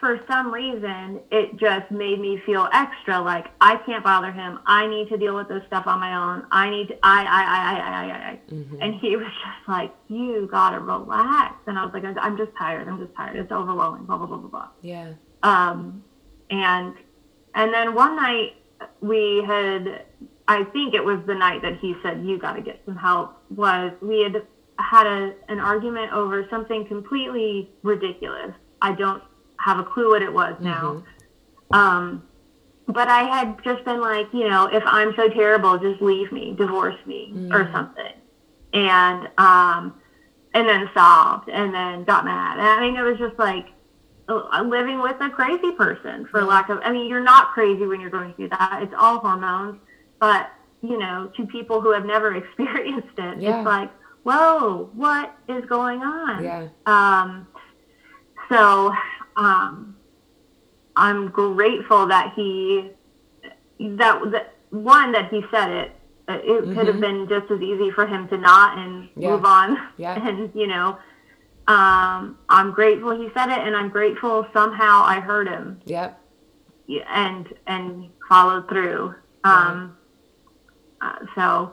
for 0.00 0.20
some 0.28 0.52
reason, 0.52 1.20
it 1.30 1.56
just 1.56 1.90
made 1.90 2.20
me 2.20 2.40
feel 2.46 2.68
extra 2.72 3.20
like 3.20 3.46
I 3.60 3.76
can't 3.84 4.04
bother 4.04 4.32
him. 4.32 4.60
I 4.66 4.86
need 4.86 5.08
to 5.08 5.16
deal 5.16 5.34
with 5.34 5.48
this 5.48 5.62
stuff 5.66 5.86
on 5.86 5.98
my 6.00 6.14
own. 6.14 6.46
I 6.50 6.70
need 6.70 6.88
to, 6.88 6.98
I, 7.02 7.24
I, 7.24 7.42
I, 7.42 7.60
I, 7.60 7.78
I, 7.78 8.06
I, 8.06 8.30
I. 8.30 8.40
Mm-hmm. 8.52 8.82
And 8.82 8.94
he 8.96 9.16
was 9.16 9.26
just 9.26 9.68
like, 9.68 9.92
you 10.08 10.48
gotta 10.50 10.80
relax. 10.80 11.56
And 11.66 11.78
I 11.78 11.84
was 11.84 11.92
like, 11.92 12.04
I'm 12.04 12.36
just 12.36 12.52
tired. 12.56 12.88
I'm 12.88 12.98
just 12.98 13.14
tired. 13.16 13.36
It's 13.36 13.52
overwhelming, 13.52 14.04
blah, 14.04 14.18
blah, 14.18 14.26
blah, 14.26 14.38
blah, 14.38 14.48
blah. 14.48 14.68
Yeah. 14.82 15.12
Um, 15.42 16.04
and, 16.50 16.94
and 17.54 17.72
then 17.72 17.94
one 17.94 18.16
night 18.16 18.56
we 19.00 19.42
had, 19.46 20.04
I 20.46 20.64
think 20.64 20.94
it 20.94 21.04
was 21.04 21.20
the 21.26 21.34
night 21.34 21.62
that 21.62 21.78
he 21.78 21.94
said, 22.02 22.24
you 22.24 22.38
gotta 22.38 22.62
get 22.62 22.80
some 22.84 22.96
help 22.96 23.36
was 23.50 23.92
we 24.00 24.22
had 24.22 24.42
had 24.78 25.06
a, 25.06 25.34
an 25.48 25.58
argument 25.58 26.12
over 26.12 26.46
something 26.50 26.86
completely 26.86 27.70
ridiculous. 27.82 28.52
I 28.80 28.92
don't 28.92 29.22
have 29.68 29.78
a 29.78 29.84
clue 29.84 30.10
what 30.10 30.22
it 30.22 30.32
was 30.32 30.56
now. 30.60 31.02
Mm-hmm. 31.72 31.74
Um, 31.74 32.22
but 32.86 33.08
I 33.08 33.24
had 33.24 33.62
just 33.62 33.84
been 33.84 34.00
like, 34.00 34.28
you 34.32 34.48
know, 34.48 34.66
if 34.66 34.82
I'm 34.86 35.14
so 35.14 35.28
terrible, 35.28 35.78
just 35.78 36.00
leave 36.00 36.32
me, 36.32 36.54
divorce 36.56 36.96
me, 37.06 37.30
mm-hmm. 37.34 37.52
or 37.52 37.70
something. 37.70 38.12
And 38.72 39.28
um, 39.36 40.00
and 40.54 40.68
then 40.68 40.88
sobbed, 40.94 41.48
and 41.50 41.72
then 41.74 42.04
got 42.04 42.24
mad. 42.24 42.58
And 42.58 42.66
I 42.66 42.80
mean, 42.80 42.96
it 42.96 43.02
was 43.02 43.18
just 43.18 43.38
like 43.38 43.66
uh, 44.28 44.62
living 44.62 45.00
with 45.00 45.16
a 45.20 45.28
crazy 45.28 45.72
person, 45.72 46.26
for 46.30 46.40
mm-hmm. 46.40 46.48
lack 46.48 46.70
of. 46.70 46.78
I 46.82 46.92
mean, 46.92 47.08
you're 47.08 47.22
not 47.22 47.52
crazy 47.52 47.86
when 47.86 48.00
you're 48.00 48.10
going 48.10 48.32
through 48.34 48.50
that. 48.50 48.80
It's 48.82 48.94
all 48.98 49.18
hormones, 49.18 49.80
but 50.18 50.50
you 50.80 50.98
know, 50.98 51.30
to 51.36 51.46
people 51.46 51.80
who 51.82 51.92
have 51.92 52.06
never 52.06 52.34
experienced 52.42 53.18
it, 53.18 53.40
yeah. 53.40 53.58
it's 53.58 53.66
like, 53.66 53.90
whoa, 54.22 54.90
what 54.94 55.36
is 55.48 55.64
going 55.66 56.00
on? 56.00 56.42
Yeah. 56.42 56.68
Um. 56.86 57.46
So 58.50 58.94
um, 59.38 59.96
I'm 60.96 61.28
grateful 61.28 62.08
that 62.08 62.32
he 62.34 62.90
that 63.80 64.20
that 64.32 64.54
one 64.70 65.12
that 65.12 65.30
he 65.30 65.42
said 65.50 65.70
it. 65.70 65.92
It 66.28 66.44
mm-hmm. 66.44 66.74
could 66.74 66.86
have 66.88 66.96
mm-hmm. 66.96 67.26
been 67.26 67.28
just 67.28 67.50
as 67.50 67.60
easy 67.62 67.90
for 67.90 68.06
him 68.06 68.28
to 68.28 68.36
not 68.36 68.76
and 68.76 69.08
yeah. 69.16 69.30
move 69.30 69.44
on. 69.44 69.78
Yeah. 69.96 70.18
And 70.28 70.50
you 70.54 70.66
know, 70.66 70.98
um, 71.68 72.38
I'm 72.48 72.72
grateful 72.72 73.16
he 73.16 73.28
said 73.32 73.48
it, 73.48 73.66
and 73.66 73.74
I'm 73.76 73.88
grateful 73.88 74.46
somehow 74.52 75.02
I 75.04 75.20
heard 75.20 75.48
him. 75.48 75.80
Yep. 75.86 76.20
Yeah, 76.86 77.04
And 77.08 77.46
and 77.66 78.10
followed 78.28 78.68
through. 78.68 79.14
Um, 79.44 79.96
right. 81.00 81.14
uh, 81.22 81.26
so. 81.34 81.72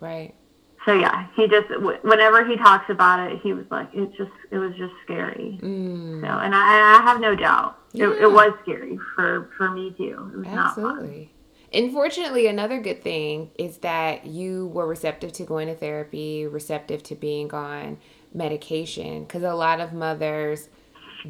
Right 0.00 0.34
so 0.84 0.94
yeah, 0.94 1.26
he 1.36 1.46
just 1.46 1.68
whenever 2.02 2.44
he 2.44 2.56
talks 2.56 2.90
about 2.90 3.30
it, 3.30 3.40
he 3.40 3.52
was 3.52 3.66
like, 3.70 3.88
it 3.94 4.10
just 4.16 4.32
it 4.50 4.58
was 4.58 4.74
just 4.76 4.92
scary. 5.04 5.58
Mm. 5.62 6.20
So, 6.20 6.26
and 6.26 6.54
I, 6.54 6.98
I 6.98 7.02
have 7.02 7.20
no 7.20 7.36
doubt 7.36 7.78
yeah. 7.92 8.06
it, 8.06 8.22
it, 8.22 8.32
was 8.32 8.52
scary 8.62 8.98
for 9.14 9.50
for 9.56 9.70
me 9.70 9.94
too. 9.96 10.30
It 10.34 10.38
was 10.38 10.46
Absolutely. 10.46 11.32
Unfortunately, 11.72 12.48
another 12.48 12.80
good 12.80 13.02
thing 13.02 13.50
is 13.58 13.78
that 13.78 14.26
you 14.26 14.66
were 14.68 14.86
receptive 14.86 15.32
to 15.34 15.44
going 15.44 15.68
to 15.68 15.74
therapy, 15.74 16.46
receptive 16.46 17.02
to 17.04 17.14
being 17.14 17.52
on 17.54 17.98
medication, 18.34 19.22
because 19.22 19.42
a 19.42 19.54
lot 19.54 19.80
of 19.80 19.92
mothers 19.92 20.68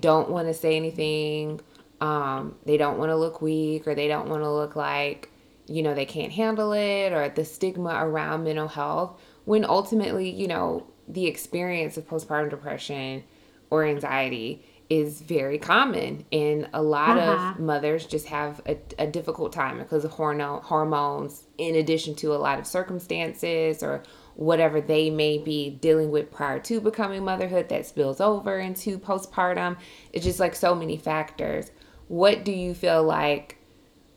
don't 0.01 0.31
want 0.31 0.49
to 0.49 0.55
say 0.55 0.77
anything. 0.77 1.61
Um, 2.01 2.57
they 2.65 2.77
don't 2.79 2.99
want 2.99 3.11
to 3.11 3.17
look 3.17 3.43
weak, 3.43 3.87
or 3.87 3.95
they 3.95 4.09
don't 4.09 4.31
want 4.31 4.43
to 4.43 4.51
look 4.51 4.77
like 4.77 5.29
you 5.69 5.83
know 5.83 5.95
they 5.95 6.07
can't 6.07 6.33
handle 6.33 6.73
it, 6.73 7.12
or 7.12 7.29
the 7.29 7.45
stigma 7.45 7.99
around 8.03 8.45
mental 8.45 8.69
health 8.69 9.21
when 9.44 9.64
ultimately, 9.64 10.31
you 10.31 10.46
know, 10.46 10.87
the 11.09 11.26
experience 11.26 11.96
of 11.96 12.07
postpartum 12.09 12.50
depression 12.50 13.24
or 13.70 13.85
anxiety 13.85 14.64
is 14.90 15.22
very 15.22 15.57
common. 15.57 16.24
And 16.31 16.68
a 16.74 16.83
lot 16.83 17.16
uh-huh. 17.16 17.52
of 17.52 17.59
mothers 17.59 18.05
just 18.05 18.26
have 18.26 18.61
a, 18.66 18.76
a, 18.98 19.07
difficult 19.07 19.52
time 19.52 19.78
because 19.78 20.05
of 20.05 20.11
hormone 20.11 20.61
hormones 20.62 21.46
in 21.57 21.76
addition 21.76 22.14
to 22.16 22.35
a 22.35 22.37
lot 22.37 22.59
of 22.59 22.66
circumstances 22.66 23.83
or 23.83 24.02
whatever 24.35 24.83
they 24.83 25.09
may 25.09 25.38
be 25.38 25.70
dealing 25.70 26.11
with 26.11 26.31
prior 26.31 26.59
to 26.59 26.81
becoming 26.81 27.24
motherhood 27.24 27.70
that 27.70 27.87
spills 27.87 28.20
over 28.20 28.59
into 28.59 28.98
postpartum. 28.98 29.78
It's 30.12 30.26
just 30.26 30.40
like 30.40 30.55
so 30.55 30.74
many 30.74 30.98
factors. 30.98 31.70
What 32.09 32.44
do 32.44 32.52
you 32.52 32.74
feel 32.74 33.02
like 33.02 33.57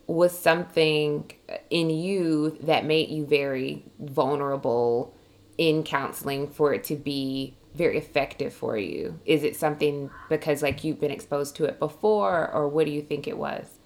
was 0.08 0.38
something 0.38 1.32
in 1.70 1.90
you 1.90 2.58
that 2.62 2.86
made 2.86 3.10
you 3.10 3.26
very 3.26 3.86
vulnerable 4.00 5.15
in 5.58 5.84
counseling 5.84 6.48
for 6.48 6.74
it 6.74 6.84
to 6.86 6.96
be 6.96 7.56
very 7.74 7.98
effective 7.98 8.54
for 8.54 8.78
you? 8.78 9.20
Is 9.26 9.44
it 9.44 9.56
something 9.56 10.10
because 10.30 10.62
like 10.62 10.84
you've 10.84 11.00
been 11.00 11.12
exposed 11.12 11.56
to 11.58 11.66
it 11.66 11.80
before 11.80 12.50
or 12.52 12.68
what 12.68 12.86
do 12.86 12.92
you 12.92 13.02
think 13.02 13.28
it 13.28 13.38
was? 13.38 13.80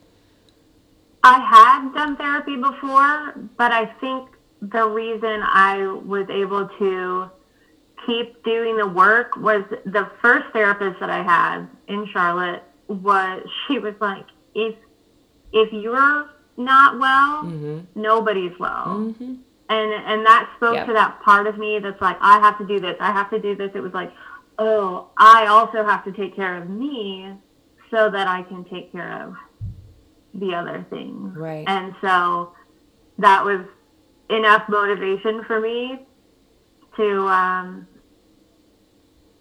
I 1.24 1.40
had 1.40 1.94
done 1.94 2.16
therapy 2.16 2.56
before, 2.56 3.34
but 3.58 3.72
I 3.72 3.86
think 4.00 4.30
the 4.62 4.88
reason 4.88 5.42
I 5.44 5.86
was 6.06 6.30
able 6.30 6.70
to 6.80 7.30
keep 8.06 8.42
doing 8.44 8.78
the 8.78 8.88
work 8.88 9.36
was 9.36 9.64
the 9.86 10.10
first 10.22 10.46
therapist 10.54 11.00
that 11.00 11.10
I 11.10 11.22
had 11.22 11.68
in 11.88 12.08
Charlotte 12.14 12.64
was 12.88 13.44
she 13.68 13.80
was 13.80 13.94
like 14.00 14.26
if 14.56 14.76
if 15.52 15.74
you're 15.74 16.30
not 16.58 17.00
well, 17.00 17.44
mm-hmm. 17.44 17.80
nobody's 17.96 18.58
well. 18.60 18.86
Mm-hmm 18.88 19.36
and 19.70 19.92
and 19.92 20.26
that 20.26 20.52
spoke 20.58 20.76
yep. 20.76 20.88
to 20.88 20.94
that 20.94 21.22
part 21.22 21.48
of 21.48 21.58
me 21.58 21.80
that's 21.80 22.02
like 22.02 22.18
I 22.22 22.40
have 22.40 22.58
to 22.58 22.66
do 22.66 22.80
this, 22.80 22.96
I 23.00 23.12
have 23.12 23.30
to 23.30 23.40
do 23.40 23.56
this. 23.56 23.72
It 23.76 23.82
was 23.82 23.94
like, 23.94 24.12
oh, 24.58 25.10
I 25.18 25.46
also 25.48 25.86
have 25.86 26.04
to 26.06 26.12
take 26.12 26.36
care 26.36 26.62
of 26.62 26.70
me 26.70 27.34
so 27.92 28.10
that 28.10 28.28
I 28.28 28.44
can 28.44 28.66
take 28.66 28.92
care 28.92 29.24
of 29.24 29.36
the 30.34 30.54
other 30.54 30.86
things. 30.90 31.36
Right. 31.36 31.66
And 31.68 31.96
so 32.02 32.54
that 33.20 33.44
was 33.44 33.66
enough 34.30 34.64
motivation 34.70 35.44
for 35.46 35.60
me 35.60 36.06
to 36.98 37.28
um, 37.28 37.88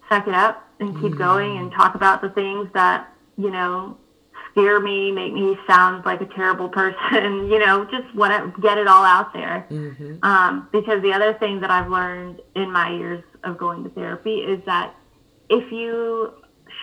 suck 0.09 0.27
it 0.29 0.35
up 0.35 0.69
and 0.81 0.95
keep 1.01 1.13
mm. 1.13 1.19
going 1.19 1.59
and 1.59 1.73
talk 1.73 1.95
about 1.95 2.23
the 2.23 2.31
things 2.31 2.69
that 2.75 3.13
you 3.37 3.51
know 3.51 3.97
scare 4.51 4.81
me, 4.81 5.13
make 5.13 5.33
me 5.33 5.57
sound 5.67 6.05
like 6.05 6.21
a 6.21 6.27
terrible 6.27 6.69
person, 6.69 7.49
you 7.51 7.59
know, 7.59 7.85
just 7.91 8.15
want 8.15 8.33
to 8.33 8.61
get 8.61 8.79
it 8.79 8.87
all 8.87 9.05
out 9.05 9.33
there. 9.33 9.67
Mm-hmm. 9.71 10.25
Um, 10.25 10.69
because 10.73 11.03
the 11.03 11.13
other 11.13 11.35
thing 11.35 11.61
that 11.61 11.71
I've 11.71 11.91
learned 11.91 12.41
in 12.55 12.71
my 12.71 12.91
years 12.91 13.23
of 13.45 13.59
going 13.59 13.85
to 13.85 13.91
therapy 13.91 14.39
is 14.39 14.65
that 14.67 14.95
if 15.49 15.71
you 15.73 16.35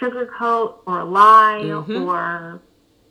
sugarcoat 0.02 0.80
or 0.86 1.04
lie 1.04 1.62
mm-hmm. 1.64 2.04
or 2.04 2.62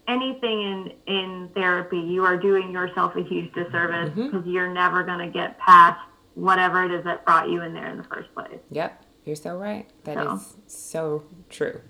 anything 0.08 0.62
in 0.62 0.92
in 1.06 1.50
therapy, 1.54 1.98
you 1.98 2.24
are 2.24 2.36
doing 2.36 2.70
yourself 2.70 3.16
a 3.16 3.22
huge 3.22 3.52
disservice 3.54 4.10
because 4.14 4.32
mm-hmm. 4.32 4.50
you're 4.50 4.72
never 4.72 5.02
going 5.02 5.18
to 5.18 5.32
get 5.32 5.58
past 5.58 6.00
whatever 6.34 6.84
it 6.84 6.90
is 6.90 7.04
that 7.04 7.24
brought 7.24 7.48
you 7.48 7.62
in 7.62 7.72
there 7.72 7.90
in 7.90 7.96
the 7.96 8.04
first 8.04 8.32
place. 8.34 8.58
Yep, 8.70 9.04
you're 9.24 9.36
so 9.36 9.56
right. 9.56 9.88
That 10.04 10.16
so. 10.16 10.34
is 10.34 10.56
so 10.66 11.24
true. 11.48 11.80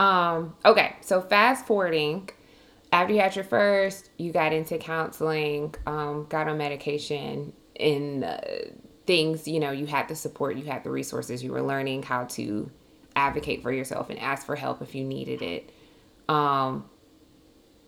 Um, 0.00 0.54
okay, 0.64 0.96
so 1.02 1.20
fast 1.20 1.66
forwarding, 1.66 2.30
after 2.90 3.12
you 3.12 3.20
had 3.20 3.36
your 3.36 3.44
first, 3.44 4.08
you 4.16 4.32
got 4.32 4.54
into 4.54 4.78
counseling, 4.78 5.74
um, 5.86 6.24
got 6.30 6.48
on 6.48 6.56
medication, 6.56 7.52
and 7.78 8.24
uh, 8.24 8.38
things, 9.06 9.46
you 9.46 9.60
know, 9.60 9.72
you 9.72 9.84
had 9.84 10.08
the 10.08 10.16
support, 10.16 10.56
you 10.56 10.64
had 10.64 10.84
the 10.84 10.90
resources, 10.90 11.44
you 11.44 11.52
were 11.52 11.60
learning 11.60 12.02
how 12.02 12.24
to 12.24 12.70
advocate 13.14 13.62
for 13.62 13.70
yourself 13.70 14.08
and 14.08 14.18
ask 14.18 14.46
for 14.46 14.56
help 14.56 14.80
if 14.80 14.94
you 14.94 15.04
needed 15.04 15.42
it. 15.42 15.70
Um, 16.30 16.88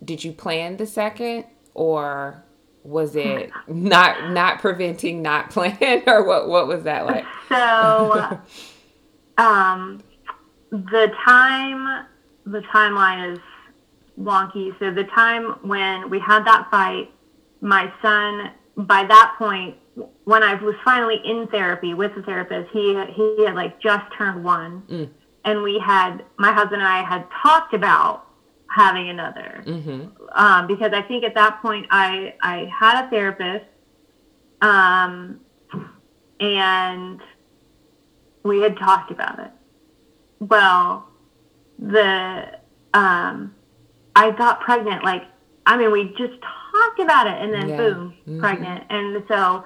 did 0.05 0.23
you 0.23 0.33
plan 0.33 0.77
the 0.77 0.87
second, 0.87 1.47
or 1.73 2.45
was 2.85 3.17
it 3.17 3.51
not 3.69 4.33
not 4.33 4.59
preventing, 4.59 5.23
not 5.23 5.49
plan, 5.51 6.03
or 6.07 6.25
what? 6.25 6.47
What 6.47 6.67
was 6.69 6.83
that 6.83 7.07
like? 7.07 7.25
So, 7.49 8.39
um, 9.39 10.03
the 10.73 11.13
time, 11.25 12.07
the 12.47 12.61
timeline 12.75 13.35
is 13.35 13.39
wonky. 14.19 14.77
So 14.79 14.91
the 14.91 15.05
time 15.15 15.59
when 15.63 16.09
we 16.09 16.19
had 16.19 16.45
that 16.47 16.69
fight, 16.71 17.11
my 17.61 17.93
son, 18.01 18.51
by 18.77 19.05
that 19.05 19.35
point, 19.39 19.77
when 20.25 20.43
I 20.43 20.55
was 20.55 20.75
finally 20.83 21.21
in 21.25 21.47
therapy 21.49 21.93
with 21.93 22.15
the 22.15 22.23
therapist, 22.23 22.71
he 22.73 22.99
he 23.15 23.45
had 23.45 23.55
like 23.55 23.79
just 23.81 24.05
turned 24.17 24.43
one, 24.43 24.83
mm. 24.89 25.11
and 25.45 25.63
we 25.63 25.79
had 25.79 26.25
my 26.39 26.53
husband 26.53 26.81
and 26.81 26.89
I 26.89 27.03
had 27.03 27.27
talked 27.43 27.75
about 27.75 28.27
having 28.75 29.11
another 29.11 29.63
mm-hmm. 29.67 30.07
um, 30.35 30.67
because 30.67 30.93
I 30.95 31.03
think 31.03 31.25
at 31.25 31.35
that 31.35 31.61
point 31.61 31.87
I 31.91 32.35
I 32.41 32.71
had 32.75 33.05
a 33.05 33.11
therapist, 33.11 33.67
um, 34.63 35.41
and 36.41 37.21
we 38.43 38.63
had 38.63 38.79
talked 38.79 39.11
about 39.11 39.39
it. 39.39 39.51
Well, 40.49 41.09
the 41.79 42.59
um, 42.95 43.55
I 44.15 44.31
got 44.33 44.61
pregnant 44.61 45.05
like 45.05 45.23
I 45.67 45.77
mean 45.77 45.93
we 45.93 46.09
just 46.19 46.35
talked 46.41 47.01
about 47.01 47.27
it 47.27 47.41
and 47.41 47.53
then 47.53 47.69
yeah. 47.69 47.77
boom 47.77 48.15
mm-hmm. 48.27 48.41
pregnant 48.41 48.85
and 48.91 49.23
so 49.29 49.65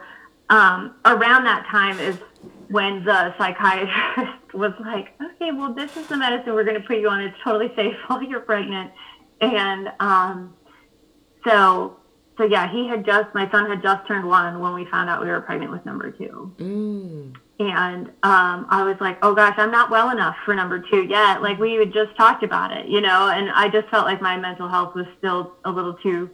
um, 0.49 0.95
around 1.05 1.45
that 1.45 1.67
time 1.71 1.99
is 1.99 2.17
when 2.69 3.05
the 3.05 3.35
psychiatrist 3.37 4.33
was 4.55 4.73
like, 4.81 5.15
okay, 5.21 5.51
well, 5.53 5.73
this 5.73 5.97
is 5.97 6.07
the 6.07 6.17
medicine 6.17 6.55
we're 6.55 6.65
going 6.65 6.81
to 6.81 6.87
put 6.87 6.99
you 6.99 7.09
on. 7.09 7.21
It's 7.21 7.37
totally 7.43 7.73
safe 7.75 7.97
while 8.07 8.23
you're 8.23 8.41
pregnant. 8.41 8.93
And 9.41 9.91
um, 10.01 10.55
so, 11.47 11.97
so 12.39 12.45
yeah, 12.45 12.71
he 12.71 12.89
had 12.89 13.05
just, 13.05 13.35
my 13.35 13.51
son 13.51 13.69
had 13.69 13.83
just 13.83 14.07
turned 14.07 14.27
one 14.27 14.61
when 14.61 14.75
we 14.75 14.85
found 14.87 15.11
out 15.11 15.21
we 15.21 15.29
were 15.29 15.41
pregnant 15.41 15.73
with 15.73 15.85
number 15.85 16.11
two. 16.11 16.55
Mm. 16.59 17.37
And 17.59 18.09
um, 18.23 18.67
I 18.69 18.83
was 18.85 18.97
like, 19.01 19.19
oh 19.23 19.35
gosh, 19.35 19.55
I'm 19.57 19.71
not 19.71 19.91
well 19.91 20.11
enough 20.11 20.37
for 20.45 20.55
number 20.55 20.79
two 20.79 21.05
yet. 21.05 21.41
Like 21.41 21.59
we 21.59 21.75
had 21.75 21.93
just 21.93 22.15
talked 22.17 22.43
about 22.43 22.71
it, 22.71 22.87
you 22.87 23.01
know, 23.01 23.29
and 23.29 23.51
I 23.51 23.69
just 23.69 23.89
felt 23.89 24.05
like 24.05 24.21
my 24.21 24.37
mental 24.37 24.69
health 24.69 24.95
was 24.95 25.07
still 25.19 25.55
a 25.65 25.71
little 25.71 25.95
too 25.95 26.29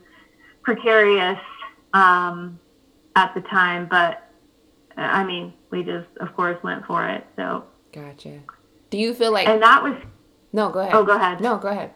precarious. 0.63 1.39
Um, 1.95 2.59
at 3.17 3.35
the 3.35 3.41
time, 3.43 3.87
but 3.89 4.29
I 4.97 5.25
mean, 5.25 5.53
we 5.71 5.83
just, 5.83 6.09
of 6.21 6.35
course, 6.35 6.63
went 6.63 6.87
for 6.87 7.07
it. 7.09 7.27
So. 7.37 7.65
Gotcha. 7.93 8.41
Do 8.91 8.99
you 8.99 9.15
feel 9.15 9.33
like? 9.33 9.49
And 9.49 9.63
that 9.63 9.83
was. 9.83 9.95
No, 10.53 10.71
go 10.71 10.81
ahead. 10.81 10.95
Oh, 10.95 11.05
go 11.05 11.17
ahead. 11.17 11.41
No, 11.41 11.59
go 11.59 11.69
ahead. 11.69 11.93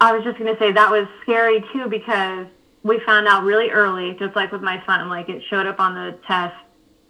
I 0.00 0.12
was 0.14 0.24
just 0.24 0.38
gonna 0.38 0.56
say 0.58 0.72
that 0.72 0.90
was 0.90 1.06
scary 1.22 1.62
too 1.74 1.86
because 1.88 2.46
we 2.82 3.00
found 3.00 3.28
out 3.28 3.44
really 3.44 3.68
early, 3.68 4.16
just 4.18 4.34
like 4.34 4.50
with 4.50 4.62
my 4.62 4.82
son, 4.86 5.10
like 5.10 5.28
it 5.28 5.42
showed 5.50 5.66
up 5.66 5.78
on 5.78 5.94
the 5.94 6.18
test 6.26 6.56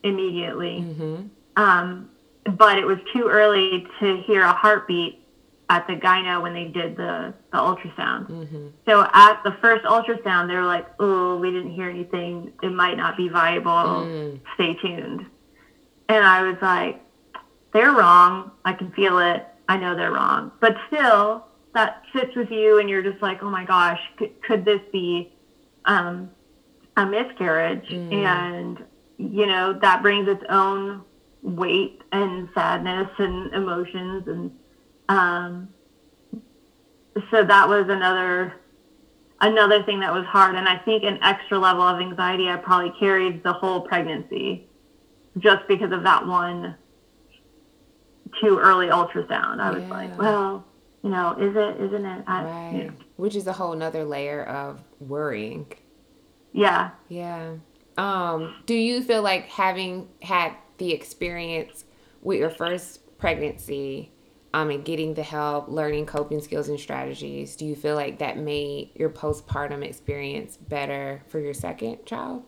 immediately. 0.02 0.80
Mm-hmm. 0.82 1.26
Um, 1.56 2.10
but 2.44 2.78
it 2.78 2.86
was 2.86 2.98
too 3.12 3.28
early 3.28 3.86
to 4.00 4.22
hear 4.26 4.42
a 4.42 4.52
heartbeat 4.52 5.20
at 5.68 5.86
the 5.86 5.94
gyno 5.94 6.42
when 6.42 6.52
they 6.52 6.64
did 6.64 6.96
the, 6.96 7.32
the 7.52 7.58
ultrasound. 7.58 8.28
Mm-hmm. 8.28 8.68
So 8.86 9.08
at 9.12 9.40
the 9.44 9.56
first 9.60 9.84
ultrasound, 9.84 10.48
they 10.48 10.54
were 10.54 10.64
like, 10.64 10.86
oh, 10.98 11.36
we 11.36 11.52
didn't 11.52 11.72
hear 11.72 11.88
anything. 11.88 12.52
It 12.62 12.72
might 12.72 12.96
not 12.96 13.16
be 13.16 13.28
viable. 13.28 13.70
Mm. 13.70 14.40
Stay 14.54 14.74
tuned. 14.74 15.26
And 16.08 16.24
I 16.24 16.42
was 16.42 16.56
like, 16.60 17.00
they're 17.72 17.92
wrong. 17.92 18.50
I 18.64 18.72
can 18.72 18.90
feel 18.92 19.20
it. 19.20 19.46
I 19.68 19.76
know 19.76 19.94
they're 19.94 20.10
wrong. 20.10 20.50
But 20.60 20.74
still, 20.88 21.46
that 21.74 22.02
sits 22.12 22.34
with 22.34 22.50
you 22.50 22.80
and 22.80 22.90
you're 22.90 23.04
just 23.04 23.22
like, 23.22 23.40
oh 23.40 23.50
my 23.50 23.64
gosh, 23.64 24.00
could, 24.16 24.42
could 24.42 24.64
this 24.64 24.80
be 24.90 25.32
um, 25.84 26.30
a 26.96 27.06
miscarriage? 27.06 27.88
Mm. 27.90 28.12
And, 28.12 28.84
you 29.20 29.46
know, 29.46 29.78
that 29.80 30.02
brings 30.02 30.28
its 30.28 30.42
own 30.48 31.02
weight 31.42 32.02
and 32.12 32.48
sadness 32.54 33.08
and 33.18 33.52
emotions 33.54 34.26
and 34.26 34.50
um, 35.08 35.68
so 37.30 37.44
that 37.44 37.68
was 37.68 37.86
another 37.88 38.54
another 39.40 39.82
thing 39.82 40.00
that 40.00 40.12
was 40.12 40.24
hard, 40.26 40.54
and 40.54 40.68
I 40.68 40.76
think 40.78 41.02
an 41.02 41.18
extra 41.22 41.58
level 41.58 41.82
of 41.82 42.00
anxiety 42.00 42.48
I 42.48 42.56
probably 42.56 42.92
carried 43.00 43.42
the 43.42 43.52
whole 43.52 43.80
pregnancy, 43.80 44.68
just 45.38 45.66
because 45.66 45.92
of 45.92 46.04
that 46.04 46.26
one 46.26 46.76
too 48.40 48.58
early 48.58 48.86
ultrasound. 48.86 49.60
I 49.60 49.70
was 49.72 49.82
like, 49.84 50.16
well, 50.16 50.64
you 51.02 51.10
know, 51.10 51.32
is 51.32 51.56
it? 51.56 51.80
Isn't 51.80 52.06
it? 52.06 52.24
I, 52.26 52.44
right. 52.44 52.72
You 52.72 52.84
know. 52.84 52.92
Which 53.16 53.34
is 53.34 53.46
a 53.46 53.52
whole 53.52 53.74
nother 53.74 54.04
layer 54.04 54.44
of 54.44 54.80
worrying. 55.00 55.66
Yeah. 56.52 56.90
Yeah. 57.08 57.54
Um, 58.00 58.54
do 58.64 58.74
you 58.74 59.02
feel 59.02 59.20
like 59.20 59.46
having 59.48 60.08
had 60.22 60.54
the 60.78 60.92
experience 60.92 61.84
with 62.22 62.38
your 62.38 62.48
first 62.48 63.18
pregnancy 63.18 64.10
um, 64.54 64.70
and 64.70 64.82
getting 64.82 65.12
the 65.12 65.22
help, 65.22 65.68
learning 65.68 66.06
coping 66.06 66.40
skills 66.40 66.70
and 66.70 66.80
strategies, 66.80 67.56
do 67.56 67.66
you 67.66 67.76
feel 67.76 67.96
like 67.96 68.18
that 68.20 68.38
made 68.38 68.92
your 68.94 69.10
postpartum 69.10 69.84
experience 69.84 70.56
better 70.56 71.22
for 71.28 71.40
your 71.40 71.52
second 71.52 72.06
child? 72.06 72.42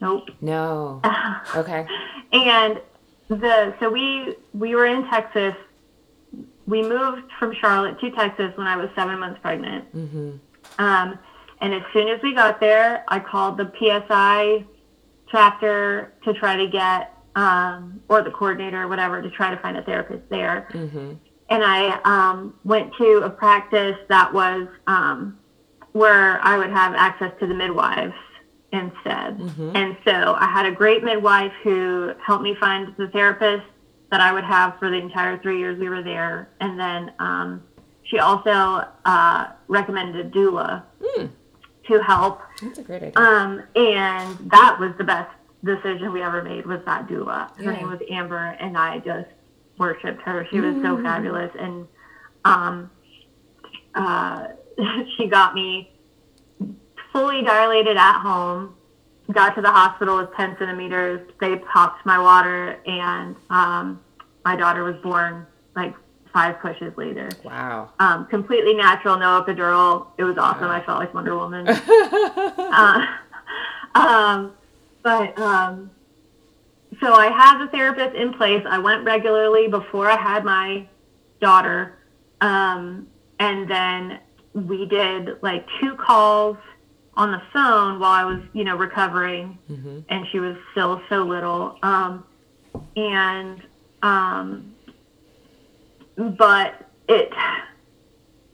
Nope. 0.00 0.28
No. 0.40 1.02
okay. 1.56 1.84
And 2.32 2.80
the 3.28 3.74
so 3.80 3.90
we 3.90 4.36
we 4.54 4.76
were 4.76 4.86
in 4.86 5.08
Texas. 5.08 5.56
We 6.68 6.82
moved 6.82 7.32
from 7.40 7.52
Charlotte 7.52 7.98
to 7.98 8.12
Texas 8.12 8.56
when 8.56 8.68
I 8.68 8.76
was 8.76 8.90
seven 8.94 9.18
months 9.18 9.40
pregnant. 9.42 9.92
Mm-hmm. 9.92 10.36
Um, 10.78 11.18
and 11.60 11.74
as 11.74 11.82
soon 11.92 12.08
as 12.08 12.20
we 12.22 12.34
got 12.34 12.60
there, 12.60 13.04
I 13.08 13.18
called 13.18 13.58
the 13.58 13.72
PSI 13.78 14.64
chapter 15.30 16.12
to 16.24 16.34
try 16.34 16.56
to 16.56 16.66
get 16.68 17.12
um, 17.34 18.00
or 18.08 18.22
the 18.22 18.30
coordinator 18.30 18.82
or 18.82 18.88
whatever 18.88 19.20
to 19.20 19.30
try 19.30 19.50
to 19.50 19.60
find 19.60 19.76
a 19.76 19.82
therapist 19.82 20.28
there. 20.30 20.68
Mm-hmm. 20.72 21.14
And 21.48 21.64
I 21.64 22.00
um, 22.04 22.54
went 22.64 22.92
to 22.96 23.22
a 23.24 23.30
practice 23.30 23.96
that 24.08 24.32
was 24.32 24.68
um, 24.86 25.38
where 25.92 26.44
I 26.44 26.58
would 26.58 26.70
have 26.70 26.94
access 26.94 27.32
to 27.40 27.46
the 27.46 27.54
midwives 27.54 28.14
instead. 28.72 29.38
Mm-hmm. 29.38 29.76
And 29.76 29.96
so 30.04 30.34
I 30.38 30.50
had 30.50 30.66
a 30.66 30.72
great 30.72 31.04
midwife 31.04 31.52
who 31.62 32.12
helped 32.24 32.42
me 32.42 32.56
find 32.58 32.94
the 32.96 33.08
therapist 33.08 33.64
that 34.10 34.20
I 34.20 34.32
would 34.32 34.44
have 34.44 34.78
for 34.78 34.90
the 34.90 34.96
entire 34.96 35.38
three 35.38 35.58
years 35.58 35.78
we 35.78 35.88
were 35.88 36.02
there. 36.02 36.50
And 36.60 36.78
then 36.78 37.12
um, 37.18 37.62
she 38.04 38.18
also 38.18 38.84
uh, 39.04 39.46
recommended 39.68 40.32
doula 40.32 40.82
mm. 41.00 41.30
To 41.88 42.02
help. 42.02 42.40
That's 42.62 42.78
a 42.78 42.82
great 42.82 43.02
idea. 43.02 43.16
Um, 43.16 43.62
and 43.74 44.50
that 44.50 44.76
was 44.78 44.92
the 44.98 45.04
best 45.04 45.30
decision 45.64 46.12
we 46.12 46.22
ever 46.22 46.42
made 46.42 46.66
was 46.66 46.80
that 46.86 47.08
doula. 47.08 47.54
Her 47.56 47.64
yeah. 47.64 47.70
name 47.72 47.90
was 47.90 48.00
Amber, 48.10 48.56
and 48.60 48.76
I 48.76 48.98
just 48.98 49.28
worshipped 49.78 50.22
her. 50.22 50.46
She 50.50 50.60
was 50.60 50.74
mm. 50.74 50.82
so 50.82 51.02
fabulous, 51.02 51.50
and 51.58 51.86
um, 52.44 52.90
uh, 53.94 54.48
she 55.16 55.26
got 55.26 55.54
me 55.54 55.92
fully 57.12 57.42
dilated 57.42 57.96
at 57.96 58.20
home. 58.20 58.74
Got 59.32 59.56
to 59.56 59.60
the 59.60 59.70
hospital 59.70 60.18
with 60.18 60.32
10 60.36 60.56
centimeters. 60.58 61.28
They 61.40 61.56
popped 61.56 62.06
my 62.06 62.18
water, 62.18 62.78
and 62.86 63.34
um, 63.50 64.00
my 64.44 64.54
daughter 64.54 64.84
was 64.84 64.96
born 65.02 65.46
like 65.74 65.94
five 66.36 66.60
pushes 66.60 66.94
later. 66.98 67.30
Wow. 67.42 67.92
Um, 67.98 68.26
completely 68.26 68.74
natural, 68.74 69.16
no 69.16 69.40
epidural. 69.40 70.08
It 70.18 70.24
was 70.24 70.36
awesome. 70.36 70.68
Wow. 70.68 70.72
I 70.72 70.84
felt 70.84 70.98
like 70.98 71.14
Wonder 71.14 71.34
Woman. 71.34 71.66
uh, 71.66 73.06
um, 73.94 74.52
but 75.02 75.38
um, 75.38 75.90
so 77.00 77.14
I 77.14 77.30
had 77.30 77.64
the 77.64 77.70
therapist 77.70 78.14
in 78.14 78.34
place. 78.34 78.62
I 78.68 78.78
went 78.78 79.04
regularly 79.04 79.66
before 79.68 80.10
I 80.10 80.18
had 80.18 80.44
my 80.44 80.86
daughter. 81.40 81.96
Um, 82.42 83.08
and 83.38 83.66
then 83.66 84.20
we 84.52 84.84
did 84.84 85.42
like 85.42 85.66
two 85.80 85.94
calls 85.94 86.58
on 87.14 87.30
the 87.30 87.40
phone 87.50 87.98
while 87.98 88.10
I 88.10 88.24
was, 88.26 88.42
you 88.52 88.64
know, 88.64 88.76
recovering. 88.76 89.58
Mm-hmm. 89.70 90.00
And 90.10 90.26
she 90.32 90.40
was 90.40 90.58
still 90.72 91.00
so 91.08 91.22
little. 91.22 91.78
Um, 91.82 92.26
and, 92.94 93.62
um, 94.02 94.75
but 96.16 96.74
it, 97.08 97.30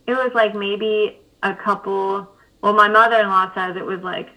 it 0.07 0.13
was 0.13 0.31
like 0.35 0.55
maybe 0.55 1.19
a 1.43 1.55
couple, 1.55 2.29
well, 2.63 2.73
my 2.73 2.89
mother-in-law 2.89 3.55
says 3.55 3.77
it 3.77 3.85
was 3.85 4.01
like 4.01 4.29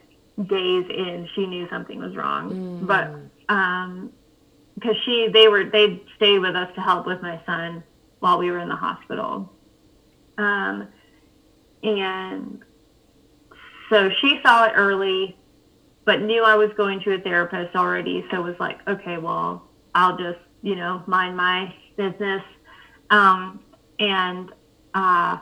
days 0.44 0.86
in 0.90 1.28
she 1.34 1.48
knew 1.48 1.68
something 1.70 2.00
was 2.00 2.16
wrong 2.16 2.52
mm. 2.52 2.88
but 2.88 3.10
um 3.54 4.12
because 4.76 4.96
she 5.06 5.30
they 5.32 5.48
were 5.48 5.64
they 5.64 6.02
stayed 6.18 6.40
with 6.40 6.56
us 6.56 6.70
to 6.76 6.82
help 6.82 7.08
with 7.08 7.22
my 7.22 7.40
son 7.46 7.82
while 8.20 8.38
we 8.38 8.52
were 8.52 8.60
in 8.60 8.68
the 8.68 8.76
hospital 8.76 9.50
um 10.38 10.88
and 11.84 12.62
so 13.90 14.10
she 14.22 14.40
saw 14.44 14.66
it 14.66 14.74
early 14.76 15.38
but 16.04 16.22
knew 16.22 16.44
i 16.44 16.56
was 16.56 16.70
going 16.76 17.00
to 17.00 17.14
a 17.14 17.20
therapist 17.20 17.74
already 17.74 18.26
so 18.30 18.42
was 18.42 18.56
like 18.60 18.86
okay 18.90 19.18
well 19.18 19.64
i'll 19.94 20.18
just 20.18 20.40
you 20.64 20.76
know 20.76 21.02
mind 21.08 21.38
my 21.38 21.74
business 21.96 22.44
um 23.10 23.60
and 24.00 24.50
uh 24.94 25.38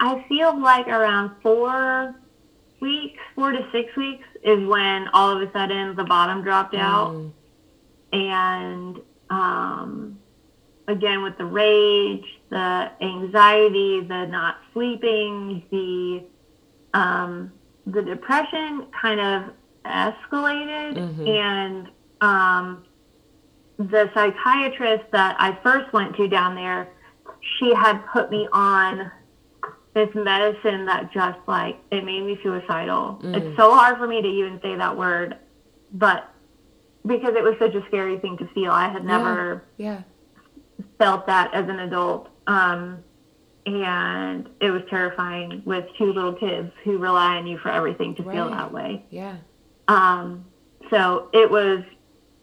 i 0.00 0.24
feel 0.28 0.60
like 0.60 0.86
around 0.88 1.30
four 1.42 2.14
weeks, 2.84 3.18
four 3.34 3.50
to 3.50 3.66
six 3.72 3.96
weeks, 3.96 4.26
is 4.42 4.64
when 4.66 5.08
all 5.08 5.30
of 5.30 5.40
a 5.40 5.50
sudden 5.52 5.96
the 5.96 6.04
bottom 6.04 6.42
dropped 6.42 6.74
out. 6.74 7.12
Mm. 7.12 7.32
And 8.12 9.00
um, 9.30 10.18
again, 10.86 11.22
with 11.22 11.36
the 11.38 11.46
rage, 11.46 12.26
the 12.50 12.90
anxiety, 13.00 14.02
the 14.02 14.26
not 14.26 14.58
sleeping, 14.72 15.64
the 15.70 16.24
um, 16.96 17.52
the 17.86 18.02
depression 18.02 18.86
kind 19.00 19.20
of 19.20 19.52
escalated 19.84 20.96
mm-hmm. 20.96 21.26
and 21.26 21.88
um, 22.20 22.84
the 23.78 24.10
psychiatrist 24.14 25.04
that 25.12 25.36
I 25.38 25.58
first 25.62 25.92
went 25.92 26.16
to 26.16 26.28
down 26.28 26.54
there, 26.54 26.88
she 27.58 27.74
had 27.74 27.98
put 28.12 28.30
me 28.30 28.48
on 28.52 29.10
this 29.94 30.08
medicine 30.14 30.86
that 30.86 31.12
just 31.12 31.38
like 31.46 31.78
it 31.90 32.04
made 32.04 32.22
me 32.22 32.38
suicidal. 32.42 33.20
Mm. 33.22 33.36
It's 33.36 33.56
so 33.56 33.74
hard 33.74 33.98
for 33.98 34.06
me 34.06 34.20
to 34.20 34.28
even 34.28 34.60
say 34.60 34.76
that 34.76 34.96
word, 34.96 35.38
but 35.92 36.28
because 37.06 37.34
it 37.36 37.42
was 37.42 37.54
such 37.58 37.74
a 37.74 37.86
scary 37.86 38.18
thing 38.18 38.36
to 38.38 38.46
feel, 38.48 38.72
I 38.72 38.88
had 38.88 39.04
never 39.04 39.64
yeah, 39.76 40.02
yeah. 40.78 40.84
felt 40.98 41.26
that 41.26 41.52
as 41.54 41.68
an 41.68 41.80
adult. 41.80 42.28
Um, 42.46 43.04
and 43.66 44.48
it 44.60 44.70
was 44.70 44.82
terrifying 44.90 45.62
with 45.64 45.86
two 45.96 46.12
little 46.12 46.34
kids 46.34 46.70
who 46.82 46.98
rely 46.98 47.36
on 47.36 47.46
you 47.46 47.58
for 47.58 47.70
everything 47.70 48.14
to 48.16 48.22
right. 48.22 48.34
feel 48.34 48.50
that 48.50 48.72
way. 48.72 49.04
Yeah. 49.10 49.36
Um, 49.88 50.44
so 50.90 51.30
it 51.32 51.50
was 51.50 51.82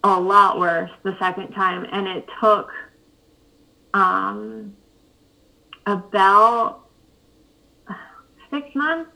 a 0.04 0.20
lot 0.20 0.60
worse 0.60 0.92
the 1.04 1.16
second 1.20 1.52
time, 1.52 1.86
and 1.92 2.08
it 2.08 2.28
took 2.42 2.70
um, 3.94 4.76
about 5.86 6.88
six 8.50 8.68
months 8.76 9.12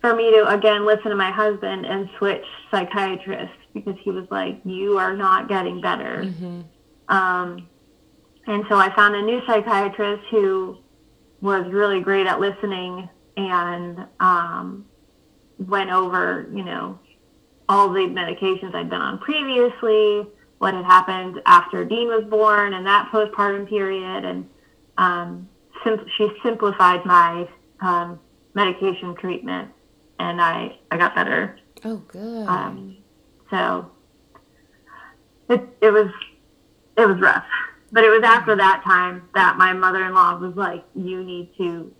for 0.00 0.14
me 0.14 0.30
to 0.32 0.48
again 0.48 0.84
listen 0.84 1.10
to 1.10 1.16
my 1.16 1.30
husband 1.30 1.86
and 1.86 2.08
switch 2.18 2.44
psychiatrists 2.70 3.56
because 3.72 3.96
he 4.02 4.10
was 4.10 4.26
like, 4.30 4.60
"You 4.64 4.98
are 4.98 5.16
not 5.16 5.48
getting 5.48 5.80
better." 5.80 6.24
Mm-hmm. 6.24 6.60
Um, 7.08 7.68
and 8.46 8.64
so 8.68 8.76
I 8.76 8.94
found 8.94 9.14
a 9.14 9.22
new 9.22 9.40
psychiatrist 9.46 10.24
who 10.30 10.78
was 11.40 11.66
really 11.70 12.00
great 12.00 12.26
at 12.26 12.40
listening 12.40 13.08
and 13.36 14.06
um, 14.20 14.84
went 15.58 15.90
over, 15.90 16.48
you 16.52 16.64
know, 16.64 16.98
all 17.68 17.88
the 17.88 18.00
medications 18.00 18.74
I'd 18.74 18.90
been 18.90 19.00
on 19.00 19.18
previously, 19.18 20.26
what 20.58 20.74
had 20.74 20.84
happened 20.84 21.40
after 21.46 21.84
Dean 21.84 22.08
was 22.08 22.24
born 22.28 22.74
and 22.74 22.86
that 22.86 23.10
postpartum 23.12 23.68
period. 23.68 24.24
And 24.24 24.48
um, 24.98 25.48
sim- 25.84 26.06
she 26.16 26.28
simplified 26.42 27.04
my 27.04 27.48
um, 27.80 28.20
medication 28.54 29.14
treatment 29.14 29.70
and 30.18 30.40
I, 30.40 30.78
I 30.90 30.96
got 30.96 31.14
better. 31.14 31.58
Oh, 31.84 31.96
good. 31.96 32.46
Um, 32.46 32.96
so 33.50 33.90
it, 35.48 35.60
it 35.80 35.90
was, 35.90 36.08
it 36.96 37.06
was 37.06 37.20
rough. 37.20 37.44
But 37.92 38.04
it 38.04 38.08
was 38.08 38.22
after 38.24 38.56
that 38.56 38.82
time 38.84 39.28
that 39.34 39.58
my 39.58 39.74
mother-in-law 39.74 40.38
was 40.38 40.56
like, 40.56 40.82
"You 40.94 41.22
need 41.22 41.50
to 41.58 41.92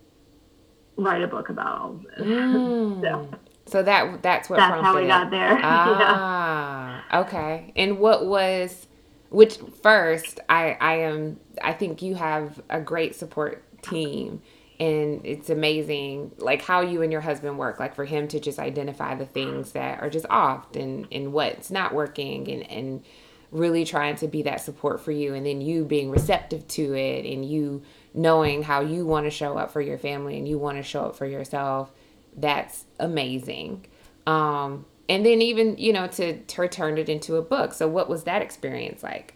write 0.97 1.21
a 1.21 1.27
book 1.27 1.49
about 1.49 1.79
all 1.79 1.91
of 1.91 2.01
this." 2.01 2.27
Mm. 2.27 3.01
so, 3.01 3.29
so 3.65 3.83
that 3.83 4.21
that's 4.21 4.49
what 4.49 4.57
that's 4.57 4.81
how 4.81 4.95
we 4.95 5.03
it. 5.03 5.07
got 5.07 5.31
there. 5.31 5.59
Ah, 5.63 7.03
yeah. 7.11 7.19
okay. 7.21 7.73
And 7.75 7.99
what 7.99 8.25
was 8.25 8.87
which 9.29 9.57
first 9.81 10.39
I 10.49 10.77
I 10.79 10.95
am 10.99 11.39
I 11.61 11.73
think 11.73 12.01
you 12.01 12.15
have 12.15 12.61
a 12.69 12.79
great 12.81 13.15
support 13.15 13.63
team 13.81 14.41
and 14.79 15.21
it's 15.23 15.49
amazing 15.49 16.31
like 16.39 16.61
how 16.61 16.81
you 16.81 17.01
and 17.01 17.11
your 17.11 17.21
husband 17.21 17.57
work 17.57 17.79
like 17.79 17.95
for 17.95 18.05
him 18.05 18.27
to 18.27 18.39
just 18.39 18.59
identify 18.59 19.15
the 19.15 19.25
things 19.25 19.71
that 19.73 20.01
are 20.01 20.09
just 20.09 20.25
off 20.29 20.75
and 20.75 21.07
and 21.11 21.31
what's 21.33 21.71
not 21.71 21.93
working 21.93 22.49
and 22.49 22.69
and 22.69 23.03
really 23.51 23.85
trying 23.85 24.15
to 24.15 24.27
be 24.27 24.41
that 24.41 24.59
support 24.61 24.99
for 24.99 25.11
you 25.11 25.35
and 25.35 25.45
then 25.45 25.61
you 25.61 25.85
being 25.85 26.09
receptive 26.09 26.67
to 26.67 26.95
it 26.95 27.23
and 27.25 27.45
you 27.45 27.83
knowing 28.13 28.63
how 28.63 28.81
you 28.81 29.05
want 29.05 29.25
to 29.25 29.29
show 29.29 29.57
up 29.57 29.71
for 29.71 29.79
your 29.79 29.97
family 29.97 30.37
and 30.37 30.47
you 30.47 30.57
want 30.57 30.75
to 30.77 30.83
show 30.83 31.05
up 31.05 31.15
for 31.15 31.25
yourself 31.27 31.91
that's 32.37 32.85
amazing 32.99 33.85
um 34.27 34.85
and 35.09 35.25
then 35.25 35.41
even 35.41 35.77
you 35.77 35.93
know 35.93 36.07
to, 36.07 36.39
to 36.43 36.67
turn 36.67 36.97
it 36.97 37.09
into 37.09 37.35
a 37.35 37.41
book 37.41 37.73
so 37.73 37.87
what 37.87 38.09
was 38.09 38.23
that 38.23 38.41
experience 38.41 39.03
like 39.03 39.35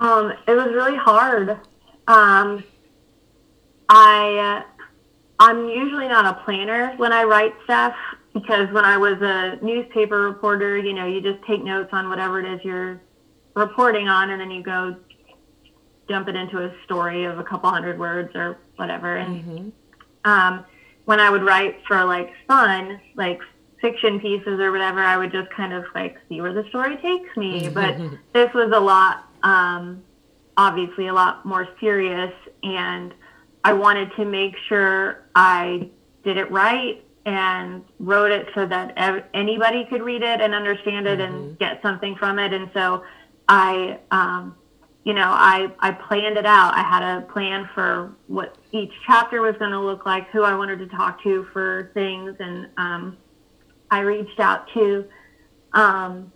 um 0.00 0.32
it 0.46 0.54
was 0.54 0.68
really 0.72 0.96
hard 0.96 1.50
um 2.08 2.62
i 3.88 4.62
uh, 4.62 4.82
i'm 5.38 5.68
usually 5.68 6.08
not 6.08 6.26
a 6.26 6.44
planner 6.44 6.94
when 6.96 7.12
i 7.12 7.22
write 7.24 7.54
stuff 7.64 7.94
because 8.34 8.72
when 8.72 8.84
I 8.84 8.96
was 8.96 9.20
a 9.20 9.64
newspaper 9.64 10.22
reporter, 10.22 10.78
you 10.78 10.92
know, 10.92 11.06
you 11.06 11.20
just 11.20 11.44
take 11.46 11.62
notes 11.62 11.90
on 11.92 12.08
whatever 12.08 12.40
it 12.40 12.46
is 12.46 12.64
you're 12.64 13.00
reporting 13.54 14.08
on, 14.08 14.30
and 14.30 14.40
then 14.40 14.50
you 14.50 14.62
go 14.62 14.96
dump 16.08 16.28
it 16.28 16.36
into 16.36 16.58
a 16.58 16.74
story 16.84 17.24
of 17.24 17.38
a 17.38 17.44
couple 17.44 17.70
hundred 17.70 17.98
words 17.98 18.34
or 18.34 18.58
whatever. 18.76 19.16
And 19.16 19.44
mm-hmm. 19.44 20.30
um, 20.30 20.64
when 21.04 21.20
I 21.20 21.30
would 21.30 21.42
write 21.42 21.80
for 21.86 22.04
like 22.04 22.32
fun, 22.46 23.00
like 23.16 23.40
fiction 23.80 24.20
pieces 24.20 24.60
or 24.60 24.70
whatever, 24.70 25.00
I 25.00 25.16
would 25.16 25.32
just 25.32 25.50
kind 25.50 25.72
of 25.72 25.84
like 25.94 26.16
see 26.28 26.40
where 26.40 26.52
the 26.52 26.64
story 26.68 26.96
takes 26.96 27.36
me. 27.36 27.68
But 27.68 27.96
this 28.32 28.52
was 28.54 28.72
a 28.74 28.80
lot, 28.80 29.28
um, 29.42 30.02
obviously, 30.56 31.08
a 31.08 31.12
lot 31.14 31.44
more 31.44 31.68
serious, 31.80 32.32
and 32.62 33.12
I 33.64 33.72
wanted 33.72 34.12
to 34.16 34.24
make 34.24 34.54
sure 34.68 35.24
I 35.34 35.90
did 36.24 36.36
it 36.36 36.50
right 36.50 37.04
and 37.24 37.84
wrote 37.98 38.32
it 38.32 38.48
so 38.54 38.66
that 38.66 38.92
ev- 38.96 39.24
anybody 39.34 39.84
could 39.84 40.02
read 40.02 40.22
it 40.22 40.40
and 40.40 40.54
understand 40.54 41.06
it 41.06 41.18
mm-hmm. 41.18 41.34
and 41.34 41.58
get 41.58 41.80
something 41.82 42.16
from 42.16 42.38
it. 42.38 42.52
And 42.52 42.70
so 42.74 43.04
I, 43.48 43.98
um, 44.10 44.56
you 45.04 45.14
know, 45.14 45.28
I, 45.28 45.72
I 45.80 45.92
planned 45.92 46.36
it 46.36 46.46
out. 46.46 46.74
I 46.74 46.82
had 46.82 47.02
a 47.02 47.22
plan 47.22 47.68
for 47.74 48.14
what 48.28 48.56
each 48.70 48.92
chapter 49.06 49.42
was 49.42 49.56
going 49.58 49.72
to 49.72 49.80
look 49.80 50.06
like, 50.06 50.28
who 50.30 50.42
I 50.42 50.54
wanted 50.54 50.78
to 50.78 50.86
talk 50.86 51.22
to 51.24 51.44
for 51.52 51.90
things. 51.94 52.36
And 52.38 52.68
um, 52.76 53.16
I 53.90 54.00
reached 54.00 54.38
out 54.38 54.68
to 54.74 55.04
um, 55.72 56.32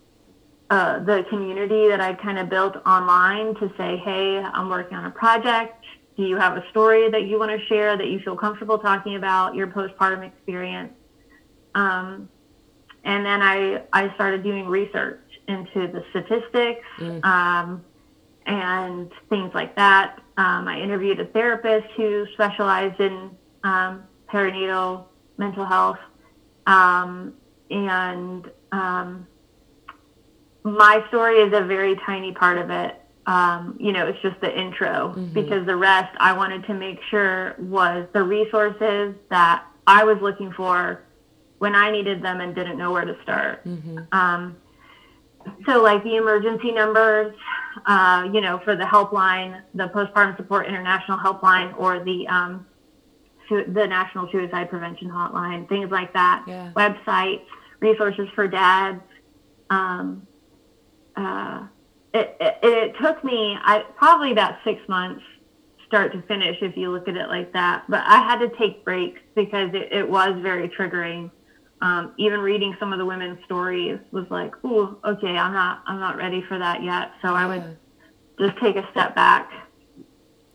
uh, 0.71 0.99
the 1.01 1.25
community 1.31 1.89
that 1.89 2.01
I'd 2.01 2.21
kind 2.21 2.39
of 2.39 2.49
built 2.49 2.77
online 2.85 3.55
to 3.57 3.73
say, 3.79 3.99
hey, 3.99 4.39
I'm 4.39 4.69
working 4.69 4.97
on 4.97 5.05
a 5.05 5.11
project 5.11 5.85
do 6.17 6.23
you 6.23 6.37
have 6.37 6.57
a 6.57 6.65
story 6.71 7.11
that 7.11 7.27
you 7.27 7.39
want 7.39 7.59
to 7.59 7.67
share 7.67 7.97
that 7.97 8.07
you 8.07 8.19
feel 8.21 8.37
comfortable 8.37 8.79
talking 8.79 9.17
about 9.17 9.55
your 9.55 9.67
postpartum 9.67 10.27
experience? 10.27 10.93
Um, 11.75 12.29
and 13.05 13.25
then 13.25 13.43
I, 13.43 13.83
I 13.93 14.13
started 14.15 14.43
doing 14.43 14.67
research 14.67 15.21
into 15.47 15.87
the 15.89 16.03
statistics 16.11 16.87
mm. 16.99 17.25
And 18.47 19.11
things 19.29 19.53
like 19.55 19.75
that. 19.77 20.19
Um, 20.37 20.69
I 20.69 20.81
interviewed 20.81 21.21
a 21.21 21.27
therapist 21.27 21.87
who 21.97 22.27
specialized 22.35 23.01
in 23.01 23.31
um, 23.65 24.05
perinatal 24.33 25.05
mental 25.39 25.65
health. 25.65 25.99
Um, 26.67 27.35
and 27.71 28.51
um, 28.73 29.27
my 30.63 31.05
story 31.09 31.37
is 31.37 31.53
a 31.53 31.65
very 31.65 31.97
tiny 32.07 32.33
part 32.33 32.59
of 32.59 32.71
it 32.71 33.01
um, 33.27 33.77
you 33.81 33.93
know, 33.93 34.07
it's 34.07 34.21
just 34.23 34.41
the 34.41 34.57
intro 34.57 35.09
mm-hmm. 35.09 35.33
because 35.33 35.67
the 35.67 35.77
rest 35.77 36.15
I 36.19 36.33
wanted 36.33 36.65
to 36.67 36.75
make 36.75 37.01
sure 37.11 37.57
was 37.59 38.07
the 38.13 38.23
resources 38.23 39.17
that 39.31 39.67
I 39.87 40.05
was 40.05 40.19
looking 40.23 40.53
for 40.53 41.03
when 41.59 41.75
I 41.75 41.91
needed 41.91 42.23
them 42.23 42.41
and 42.41 42.55
didn't 42.55 42.79
know 42.79 42.93
where 42.93 43.05
to 43.05 43.17
start. 43.23 43.67
Mm-hmm. 43.67 43.99
Um, 44.13 44.57
so, 45.65 45.83
like 45.83 46.05
the 46.05 46.17
emergency 46.17 46.71
numbers, 46.71 47.35
uh, 47.85 48.29
you 48.33 48.41
know, 48.41 48.61
for 48.65 48.77
the 48.77 48.85
helpline, 48.85 49.63
the 49.75 49.89
Postpartum 49.89 50.37
Support 50.37 50.67
International 50.67 51.19
Helpline, 51.19 51.79
or 51.79 52.03
the 52.03 52.27
um, 52.29 52.67
the 53.49 53.87
National 53.87 54.29
Suicide 54.31 54.71
Prevention 54.71 55.09
Hotline, 55.09 55.69
things 55.69 55.91
like 55.91 56.13
that. 56.15 56.45
Yeah. 56.47 56.73
Websites, 56.75 57.45
resources 57.81 58.29
for 58.35 58.49
dads. 58.49 59.03
Um, 59.71 60.27
uh, 61.17 61.67
it, 62.13 62.37
it, 62.41 62.59
it 62.63 62.95
took 63.01 63.23
me 63.25 63.57
I, 63.61 63.85
probably 63.97 64.33
about 64.33 64.57
six 64.65 64.81
months 64.89 65.23
start 65.87 66.13
to 66.13 66.23
finish 66.23 66.57
if 66.63 66.77
you 66.77 66.91
look 66.91 67.09
at 67.09 67.17
it 67.17 67.29
like 67.29 67.53
that. 67.53 67.85
But 67.89 68.03
I 68.05 68.23
had 68.23 68.39
to 68.39 68.49
take 68.57 68.85
breaks 68.85 69.21
because 69.35 69.71
it, 69.75 69.93
it 69.93 70.09
was 70.09 70.37
very 70.43 70.69
triggering. 70.69 71.31
Um, 71.83 72.15
even 72.17 72.41
reading 72.41 72.75
some 72.81 72.93
of 72.93 72.99
the 72.99 73.05
women's 73.05 73.43
stories 73.45 73.99
was 74.11 74.27
like, 74.31 74.53
"Ooh, 74.65 74.99
okay, 75.05 75.37
I'm 75.37 75.53
not, 75.53 75.83
I'm 75.87 76.01
not 76.01 76.17
ready 76.17 76.43
for 76.49 76.59
that 76.59 76.83
yet." 76.83 77.13
So 77.23 77.35
I 77.35 77.47
would 77.47 77.77
just 78.39 78.59
take 78.59 78.77
a 78.77 78.89
step 78.93 79.15
back. 79.15 79.51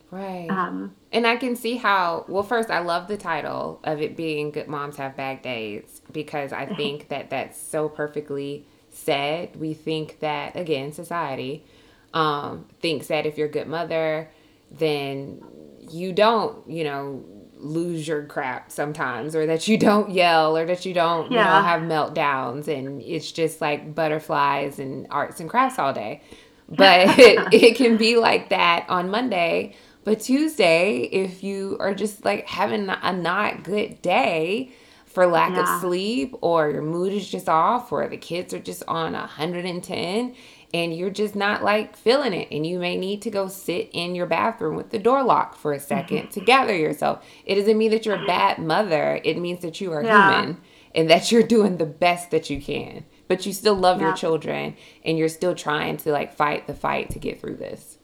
Right. 0.09 0.47
Um, 0.49 0.95
and 1.11 1.26
I 1.26 1.38
can 1.38 1.55
see 1.55 1.78
how. 1.78 2.26
Well, 2.28 2.43
first, 2.43 2.69
I 2.69 2.80
love 2.80 3.07
the 3.07 3.17
title 3.17 3.80
of 3.84 4.01
it 4.01 4.17
being 4.17 4.51
"Good 4.51 4.67
Moms 4.67 4.97
Have 4.97 5.15
Bad 5.15 5.41
Days" 5.41 6.01
because 6.11 6.51
I 6.51 6.65
think 6.76 7.09
that 7.09 7.30
that's 7.30 7.59
so 7.59 7.88
perfectly 7.88 8.65
said. 8.89 9.55
We 9.55 9.74
think 9.74 10.19
that, 10.19 10.55
again, 10.55 10.91
society 10.91 11.65
um, 12.13 12.65
thinks 12.82 13.07
that 13.07 13.26
if 13.26 13.38
you're 13.38 13.47
a 13.47 13.51
good 13.51 13.67
mother, 13.67 14.30
then 14.69 15.41
you 15.89 16.13
don't, 16.13 16.69
you 16.69 16.84
know, 16.84 17.24
lose 17.62 18.07
your 18.07 18.24
crap 18.24 18.72
sometimes 18.72 19.36
or 19.36 19.45
that 19.45 19.68
you 19.68 19.78
don't 19.78 20.12
yell 20.12 20.57
or 20.57 20.66
that 20.66 20.86
you 20.86 20.93
don't, 20.93 21.32
yeah. 21.32 21.39
you 21.39 21.45
know, 21.45 21.68
have 21.68 21.82
meltdowns 21.82 22.68
and 22.68 23.01
it's 23.01 23.32
just 23.32 23.62
like 23.62 23.93
butterflies 23.93 24.80
and 24.80 25.07
arts 25.09 25.39
and 25.39 25.49
crafts 25.49 25.80
all 25.80 25.93
day. 25.93 26.22
But 26.68 27.07
it, 27.20 27.53
it 27.53 27.76
can 27.76 27.97
be 27.97 28.18
like 28.18 28.49
that 28.49 28.86
on 28.89 29.09
Monday. 29.09 29.76
But 30.03 30.22
Tuesday, 30.22 31.01
if 31.12 31.43
you 31.43 31.78
are 31.80 31.93
just 31.93 32.26
like 32.26 32.47
having 32.47 32.89
a 32.89 33.14
not 33.14 33.64
good 33.64 34.01
day, 34.01 34.72
for 35.12 35.28
lack 35.28 35.51
yeah. 35.51 35.76
of 35.76 35.82
sleep 35.82 36.34
or 36.41 36.70
your 36.70 36.82
mood 36.82 37.12
is 37.12 37.30
just 37.30 37.49
off 37.49 37.91
or 37.91 38.07
the 38.07 38.18
kids 38.18 38.53
are 38.53 38.59
just 38.59 38.82
on 38.88 39.14
110 39.14 40.36
and 40.74 40.95
you're 40.95 41.09
just 41.09 41.36
not 41.36 41.63
like 41.63 41.95
feeling 41.95 42.34
it 42.34 42.47
and 42.51 42.65
you 42.65 42.80
may 42.80 42.95
need 42.95 43.22
to 43.22 43.30
go 43.30 43.47
sit 43.47 43.89
in 43.93 44.15
your 44.15 44.26
bathroom 44.26 44.76
with 44.76 44.89
the 44.89 44.99
door 44.99 45.24
locked 45.24 45.57
for 45.57 45.74
a 45.74 45.78
2nd 45.78 46.07
mm-hmm. 46.07 46.28
to 46.30 46.39
gather 46.39 46.76
yourself 46.76 47.26
it 47.45 47.55
doesn't 47.55 47.78
mean 47.78 47.91
that 47.91 48.05
you're 48.05 48.22
a 48.22 48.26
bad 48.26 48.57
mother 48.59 49.19
it 49.24 49.38
means 49.38 49.61
that 49.61 49.82
you 49.82 49.91
are 49.91 50.03
yeah. 50.03 50.41
human 50.41 50.61
and 50.93 51.09
that 51.09 51.32
you're 51.32 51.43
doing 51.43 51.78
the 51.78 51.86
best 51.86 52.32
that 52.32 52.49
you 52.49 52.61
can 52.61 53.05
but 53.28 53.45
you 53.45 53.53
still 53.53 53.76
love 53.76 53.99
yeah. 53.99 54.07
your 54.07 54.15
children 54.15 54.76
and 55.03 55.17
you're 55.17 55.30
still 55.30 55.55
trying 55.55 55.97
to 55.97 56.11
like 56.11 56.34
fight 56.34 56.67
the 56.67 56.74
fight 56.74 57.09
to 57.09 57.19
get 57.19 57.39
through 57.39 57.55
this 57.55 57.97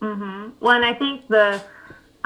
mm-hmm. 0.00 0.50
well 0.60 0.76
and 0.76 0.84
i 0.84 0.94
think 0.94 1.26
the 1.28 1.62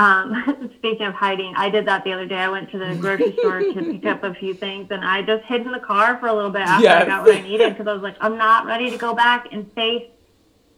um, 0.00 0.70
speaking 0.78 1.06
of 1.06 1.14
hiding, 1.14 1.52
I 1.56 1.68
did 1.68 1.86
that 1.86 2.04
the 2.04 2.12
other 2.12 2.26
day. 2.26 2.36
I 2.36 2.48
went 2.48 2.70
to 2.70 2.78
the 2.78 2.94
grocery 2.94 3.32
store 3.38 3.60
to 3.60 3.74
pick 3.74 4.06
up 4.06 4.24
a 4.24 4.34
few 4.34 4.54
things, 4.54 4.88
and 4.90 5.04
I 5.04 5.20
just 5.20 5.44
hid 5.44 5.60
in 5.62 5.72
the 5.72 5.78
car 5.78 6.18
for 6.18 6.26
a 6.26 6.32
little 6.32 6.50
bit 6.50 6.62
after 6.62 6.84
yes. 6.84 7.02
I 7.02 7.06
got 7.06 7.26
what 7.26 7.36
I 7.36 7.42
needed 7.42 7.70
because 7.74 7.86
I 7.86 7.92
was 7.92 8.02
like, 8.02 8.16
I'm 8.20 8.38
not 8.38 8.64
ready 8.64 8.90
to 8.90 8.96
go 8.96 9.14
back 9.14 9.48
and 9.52 9.70
face 9.74 10.08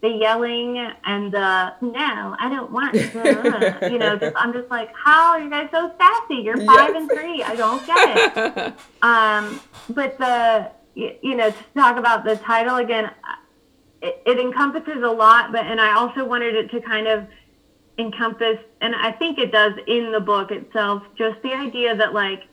the 0.01 0.09
yelling 0.09 0.77
and 1.05 1.31
the 1.31 1.73
no, 1.79 2.35
I 2.37 2.49
don't 2.49 2.71
want. 2.71 2.93
To. 2.95 3.89
you 3.89 3.97
know, 3.97 4.17
just, 4.17 4.35
I'm 4.35 4.51
just 4.51 4.69
like, 4.69 4.89
how 4.93 5.31
are 5.31 5.39
you 5.39 5.49
guys 5.49 5.69
so 5.71 5.93
sassy? 5.97 6.41
You're 6.41 6.57
five 6.57 6.89
yes. 6.89 6.95
and 6.97 7.09
three. 7.09 7.41
I 7.41 7.55
don't 7.55 7.85
get 7.87 8.37
it. 8.37 8.73
um, 9.01 9.61
but 9.89 10.17
the 10.17 10.69
you 10.95 11.35
know 11.35 11.49
to 11.49 11.63
talk 11.73 11.97
about 11.97 12.25
the 12.25 12.35
title 12.35 12.75
again, 12.75 13.09
it, 14.01 14.21
it 14.25 14.37
encompasses 14.37 15.01
a 15.01 15.09
lot, 15.09 15.53
but 15.53 15.65
and 15.65 15.79
I 15.79 15.95
also 15.95 16.25
wanted 16.25 16.55
it 16.55 16.69
to 16.71 16.81
kind 16.81 17.07
of 17.07 17.25
encompass, 17.97 18.57
and 18.81 18.95
I 18.95 19.11
think 19.11 19.37
it 19.37 19.51
does 19.51 19.73
in 19.87 20.11
the 20.11 20.19
book 20.19 20.51
itself, 20.51 21.03
just 21.17 21.41
the 21.43 21.53
idea 21.53 21.95
that, 21.95 22.13
like, 22.13 22.43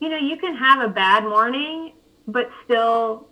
you 0.00 0.08
know, 0.08 0.16
you 0.16 0.36
can 0.36 0.56
have 0.56 0.82
a 0.82 0.88
bad 0.88 1.24
morning, 1.24 1.92
but 2.26 2.50
still 2.64 3.28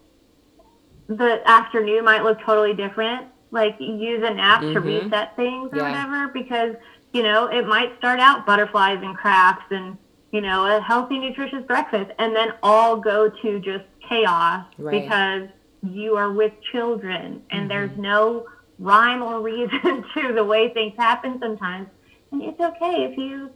the 1.09 1.41
afternoon 1.47 2.05
might 2.05 2.23
look 2.23 2.41
totally 2.41 2.75
different. 2.75 3.27
Like, 3.51 3.77
use 3.81 4.23
an 4.25 4.39
app 4.39 4.63
mm-hmm. 4.63 4.75
to 4.75 4.81
reset 4.81 5.37
things 5.37 5.71
or 5.73 5.79
yeah. 5.79 5.91
whatever, 5.91 6.29
because, 6.33 6.75
you 7.13 7.23
know, 7.23 7.47
it 7.47 7.67
might 7.67 7.97
start 7.99 8.21
out 8.21 8.45
butterflies 8.45 8.99
and 9.03 9.17
crafts 9.17 9.67
and, 9.71 9.97
you 10.33 10.41
know, 10.41 10.67
a 10.67 10.81
healthy, 10.81 11.19
nutritious 11.19 11.65
breakfast, 11.67 12.11
and 12.19 12.35
then 12.35 12.55
all 12.63 12.97
go 12.97 13.31
to 13.43 13.61
just 13.61 13.85
chaos 14.09 14.65
right. 14.79 15.03
because 15.03 15.49
you 15.83 16.17
are 16.17 16.33
with 16.33 16.53
children 16.73 17.43
and 17.51 17.61
mm-hmm. 17.61 17.69
there's 17.69 17.97
no 17.99 18.47
rhyme 18.79 19.23
or 19.23 19.41
reason 19.41 20.05
to 20.15 20.33
the 20.33 20.45
way 20.45 20.73
things 20.73 20.95
happen 20.97 21.39
sometimes. 21.41 21.89
And 22.33 22.43
it's 22.43 22.61
okay 22.61 23.05
if 23.05 23.17
you 23.17 23.51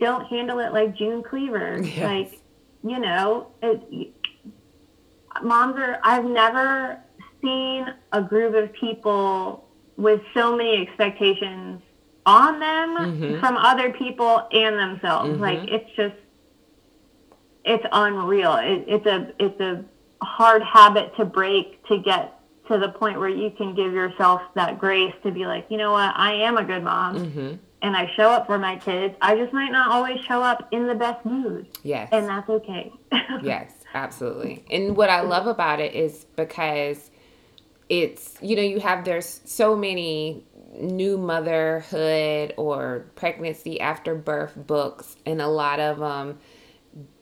don't 0.00 0.26
handle 0.26 0.58
it 0.58 0.72
like 0.72 0.96
June 0.96 1.22
Cleaver. 1.22 1.80
Yes. 1.82 1.98
Like, 1.98 2.40
you 2.84 3.00
know, 3.00 3.48
it, 3.62 4.12
moms 5.42 5.76
are, 5.76 5.98
I've 6.02 6.24
never 6.24 7.00
seen 7.42 7.86
a 8.12 8.22
group 8.22 8.54
of 8.54 8.72
people 8.74 9.66
with 9.96 10.20
so 10.34 10.56
many 10.56 10.82
expectations 10.82 11.80
on 12.26 12.60
them 12.60 12.96
mm-hmm. 12.96 13.40
from 13.40 13.56
other 13.56 13.92
people 13.92 14.46
and 14.52 14.76
themselves. 14.76 15.30
Mm-hmm. 15.30 15.42
Like, 15.42 15.68
it's 15.68 15.90
just, 15.96 16.16
it's 17.64 17.84
unreal. 17.90 18.56
It, 18.56 18.84
it's 18.86 19.06
a, 19.06 19.32
it's 19.38 19.60
a 19.60 19.84
hard 20.22 20.62
habit 20.62 21.16
to 21.16 21.24
break 21.24 21.84
to 21.86 21.98
get 21.98 22.35
to 22.68 22.78
the 22.78 22.88
point 22.88 23.18
where 23.18 23.28
you 23.28 23.50
can 23.50 23.74
give 23.74 23.92
yourself 23.92 24.42
that 24.54 24.78
grace 24.78 25.14
to 25.22 25.30
be 25.30 25.46
like, 25.46 25.66
you 25.70 25.76
know 25.76 25.92
what, 25.92 26.12
I 26.16 26.34
am 26.34 26.56
a 26.56 26.64
good 26.64 26.82
mom. 26.82 27.16
Mm-hmm. 27.16 27.54
And 27.82 27.96
I 27.96 28.10
show 28.16 28.30
up 28.30 28.46
for 28.46 28.58
my 28.58 28.76
kids. 28.76 29.14
I 29.20 29.36
just 29.36 29.52
might 29.52 29.70
not 29.70 29.92
always 29.92 30.18
show 30.20 30.42
up 30.42 30.68
in 30.72 30.86
the 30.86 30.94
best 30.94 31.24
mood. 31.24 31.68
Yes. 31.82 32.08
And 32.10 32.26
that's 32.26 32.48
okay. 32.48 32.90
yes, 33.42 33.70
absolutely. 33.94 34.64
And 34.70 34.96
what 34.96 35.10
I 35.10 35.20
love 35.20 35.46
about 35.46 35.78
it 35.80 35.94
is 35.94 36.24
because 36.36 37.10
it's, 37.88 38.36
you 38.40 38.56
know, 38.56 38.62
you 38.62 38.80
have, 38.80 39.04
there's 39.04 39.40
so 39.44 39.76
many 39.76 40.44
new 40.80 41.18
motherhood 41.18 42.54
or 42.56 43.06
pregnancy 43.14 43.80
after 43.80 44.14
birth 44.14 44.54
books, 44.56 45.16
and 45.24 45.40
a 45.40 45.48
lot 45.48 45.80
of 45.80 45.98
them 45.98 46.38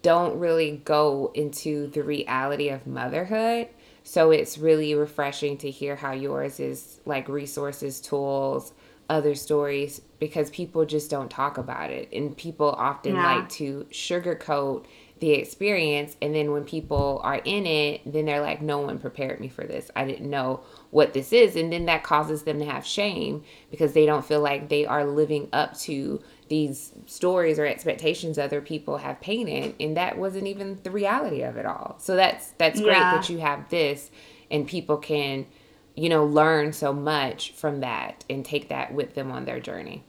don't 0.03 0.38
really 0.38 0.82
go 0.84 1.32
into 1.34 1.88
the 1.88 2.03
reality 2.03 2.68
of 2.68 2.86
motherhood. 2.86 3.68
So 4.05 4.31
it's 4.31 4.59
really 4.59 4.95
refreshing 4.95 5.57
to 5.59 5.71
hear 5.71 5.97
how 5.97 6.13
yours 6.13 6.61
is 6.61 7.01
like 7.07 7.29
resources, 7.29 8.01
tools, 8.01 8.73
other 9.09 9.35
stories 9.35 10.01
because 10.19 10.51
people 10.51 10.85
just 10.85 11.11
don't 11.11 11.31
talk 11.31 11.59
about 11.59 11.91
it. 11.91 12.09
And 12.13 12.37
people 12.37 12.71
often 12.71 13.15
yeah. 13.15 13.37
like 13.37 13.49
to 13.51 13.87
sugarcoat 13.91 14.85
the 15.21 15.33
experience. 15.33 16.17
And 16.21 16.35
then 16.35 16.53
when 16.53 16.65
people 16.65 17.21
are 17.23 17.41
in 17.45 17.67
it, 17.67 18.01
then 18.11 18.27
they're 18.27 18.43
like, 18.43 18.61
no 18.61 18.79
one 18.79 18.99
prepared 18.99 19.41
me 19.41 19.49
for 19.49 19.65
this. 19.65 19.91
I 19.97 20.05
didn't 20.05 20.29
know 20.29 20.61
what 20.91 21.13
this 21.13 21.33
is. 21.33 21.57
And 21.57 21.73
then 21.73 21.87
that 21.87 22.03
causes 22.03 22.43
them 22.43 22.59
to 22.59 22.65
have 22.67 22.85
shame 22.85 23.43
because 23.71 23.95
they 23.95 24.07
don't 24.07 24.25
feel 24.25 24.41
like 24.41 24.69
they 24.69 24.85
are 24.85 25.05
living 25.05 25.49
up 25.53 25.77
to 25.81 26.23
these 26.49 26.92
stories 27.07 27.59
or 27.59 27.66
expectations 27.66 28.38
other 28.38 28.61
people 28.61 28.99
have 28.99 29.20
painted 29.20 29.74
and 29.80 29.97
that 29.97 30.18
wasn't 30.18 30.47
even 30.47 30.78
the 30.82 30.90
reality 30.90 31.42
of 31.42 31.57
it 31.57 31.66
all. 31.66 31.97
So 31.99 32.16
that's 32.16 32.51
that's 32.59 32.80
great 32.80 32.95
that 32.95 33.28
you 33.28 33.38
have 33.38 33.68
this 33.70 34.11
and 34.51 34.66
people 34.66 34.97
can 34.97 35.47
you 35.95 36.09
know 36.09 36.24
learn 36.24 36.72
so 36.72 36.92
much 36.92 37.53
from 37.53 37.80
that 37.80 38.24
and 38.28 38.45
take 38.45 38.68
that 38.68 38.92
with 38.92 39.14
them 39.14 39.30
on 39.30 39.45
their 39.45 39.61
journey. 39.61 40.05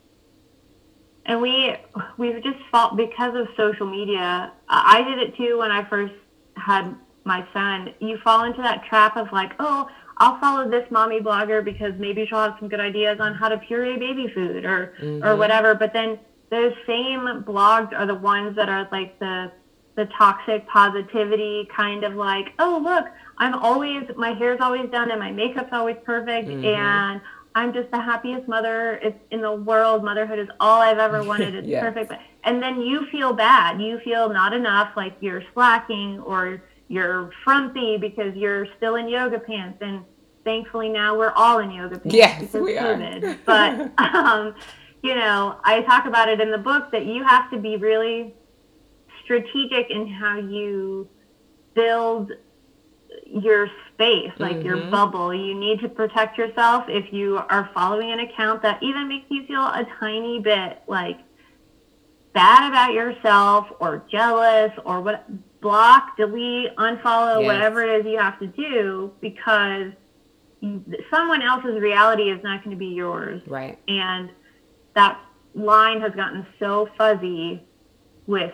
And 1.26 1.42
we 1.42 1.76
we've 2.18 2.44
just 2.44 2.60
fought 2.72 2.98
because 2.98 3.36
of 3.36 3.48
social 3.58 3.90
media. 3.90 4.52
I 4.70 5.02
did 5.04 5.20
it 5.20 5.36
too 5.38 5.60
when 5.60 5.72
i 5.72 5.84
first 5.90 6.14
had 6.56 6.96
my 7.24 7.46
son. 7.54 7.94
You 8.00 8.18
fall 8.24 8.44
into 8.44 8.62
that 8.62 8.84
trap 8.86 9.18
of 9.18 9.32
like 9.32 9.54
oh 9.60 9.88
I'll 10.18 10.40
follow 10.40 10.70
this 10.70 10.90
mommy 10.92 11.20
blogger 11.20 11.64
because 11.64 11.94
maybe 11.98 12.26
she'll 12.26 12.40
have 12.40 12.56
some 12.60 12.70
good 12.70 12.80
ideas 12.80 13.20
on 13.20 13.34
how 13.34 13.50
to 13.50 13.58
puree 13.58 13.98
baby 13.98 14.32
food 14.34 14.66
or 14.66 14.94
mm-hmm. 15.02 15.26
or 15.26 15.36
whatever. 15.36 15.76
But 15.76 15.94
then 15.94 16.20
those 16.50 16.74
same 16.88 17.44
blogs 17.44 17.94
are 17.94 18.06
the 18.06 18.16
ones 18.16 18.56
that 18.56 18.70
are 18.70 18.88
like 18.92 19.20
the 19.20 19.52
the 19.96 20.06
toxic 20.18 20.68
positivity 20.68 21.68
kind 21.76 22.04
of 22.04 22.16
like, 22.16 22.54
oh 22.60 22.82
look, 22.84 23.06
I'm 23.38 23.56
always 23.56 24.04
my 24.16 24.32
hair's 24.32 24.60
always 24.62 24.90
done 24.90 25.12
and 25.12 25.20
my 25.20 25.32
makeup's 25.32 25.72
always 25.72 25.98
perfect 26.06 26.48
mm-hmm. 26.48 26.66
and 26.66 27.22
I'm 27.56 27.74
just 27.74 27.90
the 27.92 28.02
happiest 28.02 28.48
mother 28.50 29.02
in 29.32 29.42
the 29.42 29.54
world. 29.54 30.04
Motherhood 30.04 30.40
is 30.40 30.50
all 30.60 30.82
I've 30.82 30.98
ever 30.98 31.24
wanted. 31.32 31.56
It's 31.56 31.68
yes. 31.68 31.82
perfect. 31.82 32.14
And 32.44 32.62
then 32.62 32.82
you 32.82 33.08
feel 33.12 33.34
bad. 33.34 33.82
You 33.82 34.00
feel 34.00 34.30
not 34.30 34.54
enough, 34.54 34.92
like 34.96 35.16
you're 35.22 35.44
slacking 35.54 36.20
or 36.20 36.62
you're 36.88 37.32
frumpy 37.44 37.98
because 37.98 38.36
you're 38.36 38.68
still 38.78 38.96
in 38.96 39.08
yoga 39.08 39.40
pants. 39.40 39.80
And 39.82 40.04
thankfully 40.44 40.90
now 40.90 41.18
we're 41.18 41.32
all 41.32 41.60
in 41.60 41.72
yoga 41.72 42.00
pants 42.00 42.16
yes, 42.16 42.42
because 42.42 42.62
we 42.62 42.74
COVID. 42.74 43.24
Are. 43.24 43.38
but 43.46 43.92
um, 44.16 44.56
you 45.02 45.16
know, 45.16 45.60
I 45.64 45.82
talk 45.82 46.06
about 46.06 46.30
it 46.30 46.42
in 46.42 46.52
the 46.52 46.58
book 46.58 46.92
that 46.92 47.06
you 47.06 47.24
have 47.24 47.52
to 47.52 47.58
be 47.58 47.78
really 47.78 48.34
strategic 49.24 49.90
in 49.90 50.08
how 50.08 50.38
you 50.38 51.08
build 51.74 52.32
your 53.26 53.70
space, 53.94 54.32
like 54.40 54.58
mm-hmm. 54.58 54.66
your 54.66 54.78
bubble. 54.92 55.34
You 55.34 55.54
need 55.54 55.80
to 55.82 55.90
protect 55.90 56.38
yourself 56.38 56.86
if 56.88 57.12
you 57.12 57.38
are 57.38 57.70
following 57.74 58.12
an 58.12 58.20
account 58.20 58.62
that 58.62 58.82
even 58.82 59.08
makes 59.08 59.26
you 59.30 59.46
feel 59.46 59.62
a 59.62 59.86
tiny 60.00 60.40
bit 60.40 60.82
like 60.88 61.20
bad 62.34 62.70
about 62.70 62.94
yourself 62.94 63.68
or 63.80 64.04
jealous 64.12 64.72
or 64.86 65.02
what 65.02 65.26
block, 65.62 66.18
delete, 66.18 66.76
unfollow, 66.78 67.42
yes. 67.42 67.48
whatever 67.48 67.84
it 67.84 68.02
is 68.02 68.12
you 68.12 68.18
have 68.18 68.40
to 68.40 68.48
do 68.48 69.12
because 69.22 69.92
someone 71.12 71.42
else's 71.42 71.80
reality 71.80 72.24
is 72.24 72.42
not 72.44 72.64
going 72.64 72.76
to 72.76 72.80
be 72.80 72.88
yours. 72.88 73.42
Right. 73.48 73.80
And 73.88 74.30
that 74.96 75.20
line 75.54 76.02
has 76.02 76.14
gotten 76.14 76.46
so 76.60 76.90
fuzzy 76.98 77.64
with 78.28 78.54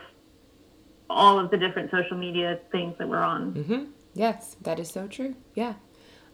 all 1.10 1.40
of 1.40 1.52
the 1.52 1.58
different 1.58 1.92
social 1.92 2.18
media 2.18 2.60
things 2.72 2.96
that 2.98 3.08
we're 3.08 3.22
on. 3.22 3.54
Mm-hmm. 3.54 3.84
Yes, 4.14 4.56
that 4.62 4.80
is 4.80 4.90
so 4.90 5.08
true. 5.08 5.36
Yeah. 5.56 5.76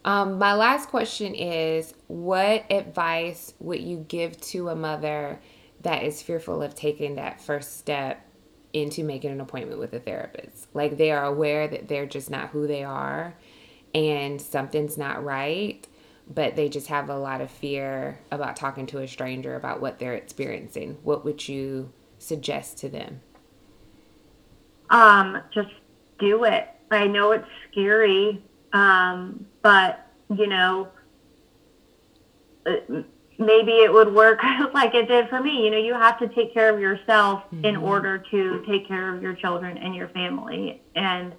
Um, 0.04 0.38
my 0.38 0.54
last 0.54 0.88
question 0.88 1.34
is 1.34 1.94
What 2.06 2.70
advice 2.70 3.54
would 3.58 3.80
you 3.80 4.04
give 4.08 4.40
to 4.42 4.68
a 4.68 4.76
mother 4.76 5.40
that 5.82 6.02
is 6.02 6.22
fearful 6.22 6.62
of 6.62 6.74
taking 6.74 7.16
that 7.16 7.40
first 7.40 7.78
step 7.78 8.24
into 8.72 9.02
making 9.02 9.30
an 9.30 9.40
appointment 9.40 9.80
with 9.80 9.92
a 9.92 10.00
therapist? 10.00 10.68
Like 10.74 10.96
they 10.96 11.10
are 11.10 11.24
aware 11.24 11.68
that 11.68 11.88
they're 11.88 12.06
just 12.06 12.30
not 12.30 12.50
who 12.50 12.66
they 12.66 12.84
are 12.84 13.34
and 13.94 14.40
something's 14.40 14.98
not 14.98 15.24
right 15.24 15.86
but 16.32 16.56
they 16.56 16.68
just 16.68 16.88
have 16.88 17.08
a 17.08 17.16
lot 17.16 17.40
of 17.40 17.50
fear 17.50 18.18
about 18.30 18.56
talking 18.56 18.86
to 18.86 18.98
a 18.98 19.08
stranger 19.08 19.56
about 19.56 19.80
what 19.80 19.98
they're 19.98 20.14
experiencing. 20.14 20.98
What 21.02 21.24
would 21.24 21.48
you 21.48 21.92
suggest 22.18 22.78
to 22.78 22.88
them? 22.88 23.20
Um, 24.90 25.40
just 25.52 25.70
do 26.18 26.44
it. 26.44 26.68
I 26.90 27.06
know 27.06 27.32
it's 27.32 27.48
scary, 27.70 28.42
um, 28.72 29.46
but 29.62 30.06
you 30.34 30.46
know, 30.46 30.88
uh, 32.66 33.02
maybe 33.38 33.72
it 33.72 33.92
would 33.92 34.12
work 34.12 34.40
like 34.74 34.94
it 34.94 35.06
did 35.08 35.28
for 35.28 35.40
me. 35.40 35.64
You 35.64 35.70
know, 35.70 35.78
you 35.78 35.94
have 35.94 36.18
to 36.18 36.28
take 36.28 36.52
care 36.52 36.72
of 36.72 36.80
yourself 36.80 37.44
mm-hmm. 37.44 37.64
in 37.64 37.76
order 37.76 38.18
to 38.30 38.64
take 38.66 38.86
care 38.86 39.14
of 39.14 39.22
your 39.22 39.34
children 39.34 39.78
and 39.78 39.94
your 39.94 40.08
family. 40.08 40.82
And 40.94 41.32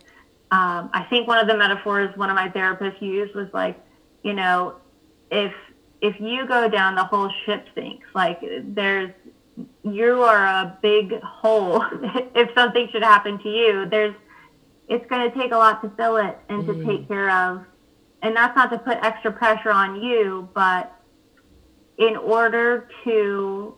um, 0.52 0.90
I 0.94 1.06
think 1.10 1.28
one 1.28 1.38
of 1.38 1.48
the 1.48 1.56
metaphors 1.56 2.16
one 2.18 2.30
of 2.30 2.36
my 2.36 2.50
therapists 2.50 3.02
used 3.02 3.36
was 3.36 3.50
like, 3.54 3.80
you 4.24 4.34
know, 4.34 4.76
if 5.30 5.54
if 6.02 6.20
you 6.20 6.48
go 6.48 6.70
down, 6.70 6.96
the 6.96 7.04
whole 7.04 7.30
ship 7.46 7.68
sinks. 7.76 8.08
Like 8.16 8.40
there's 8.64 9.12
you 9.84 10.24
are 10.24 10.46
a 10.46 10.78
big 10.82 11.22
hole. 11.22 11.84
if 12.36 12.50
something 12.56 12.88
should 12.92 13.04
happen 13.04 13.38
to 13.40 13.50
you, 13.50 13.86
there's 13.90 14.16
it's 14.88 15.06
going 15.08 15.30
to 15.30 15.38
take 15.38 15.52
a 15.52 15.58
lot 15.58 15.82
to 15.84 15.90
fill 15.92 16.18
it 16.18 16.40
and 16.50 16.66
to 16.66 16.74
mm. 16.74 16.86
take 16.86 17.08
care 17.08 17.30
of. 17.30 17.64
And 18.22 18.36
that's 18.36 18.56
not 18.56 18.72
to 18.72 18.80
put 18.80 18.98
extra 19.04 19.32
pressure 19.32 19.70
on 19.70 20.02
you, 20.02 20.50
but 20.54 20.99
in 22.00 22.16
order 22.16 22.88
to, 23.04 23.76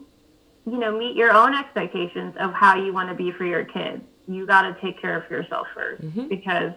you 0.66 0.78
know, 0.78 0.98
meet 0.98 1.16
your 1.16 1.32
own 1.32 1.54
expectations 1.54 2.36
of 2.40 2.54
how 2.54 2.76
you 2.76 2.94
want 2.94 3.10
to 3.10 3.16
be 3.16 3.32
for 3.32 3.46
your 3.46 3.66
kids, 3.66 4.02
you 4.28 4.46
got 4.46 4.62
to 4.62 4.80
take 4.80 5.02
care 5.02 5.22
of 5.22 5.30
yourself 5.30 5.68
1st 5.76 6.04
mm-hmm. 6.04 6.28
because 6.28 6.72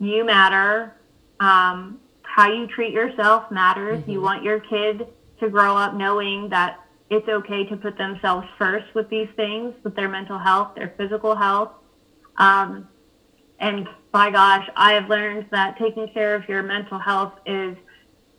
you 0.00 0.24
matter. 0.24 0.94
Um, 1.38 2.00
how 2.22 2.52
you 2.52 2.66
treat 2.66 2.92
yourself 2.92 3.50
matters. 3.50 4.00
Mm-hmm. 4.00 4.10
You 4.10 4.20
want 4.20 4.42
your 4.42 4.60
kid 4.60 5.06
to 5.40 5.48
grow 5.48 5.76
up 5.76 5.94
knowing 5.94 6.48
that 6.50 6.80
it's 7.10 7.28
okay 7.28 7.64
to 7.66 7.76
put 7.76 7.96
themselves 7.96 8.46
first 8.58 8.86
with 8.94 9.08
these 9.08 9.28
things, 9.36 9.74
with 9.82 9.94
their 9.96 10.08
mental 10.08 10.38
health, 10.38 10.74
their 10.76 10.94
physical 10.96 11.34
health. 11.34 11.72
Um, 12.36 12.88
and 13.58 13.88
by 14.12 14.30
gosh, 14.30 14.68
I 14.76 14.92
have 14.92 15.08
learned 15.08 15.46
that 15.50 15.78
taking 15.78 16.08
care 16.12 16.34
of 16.34 16.48
your 16.48 16.62
mental 16.62 16.98
health 16.98 17.32
is 17.46 17.76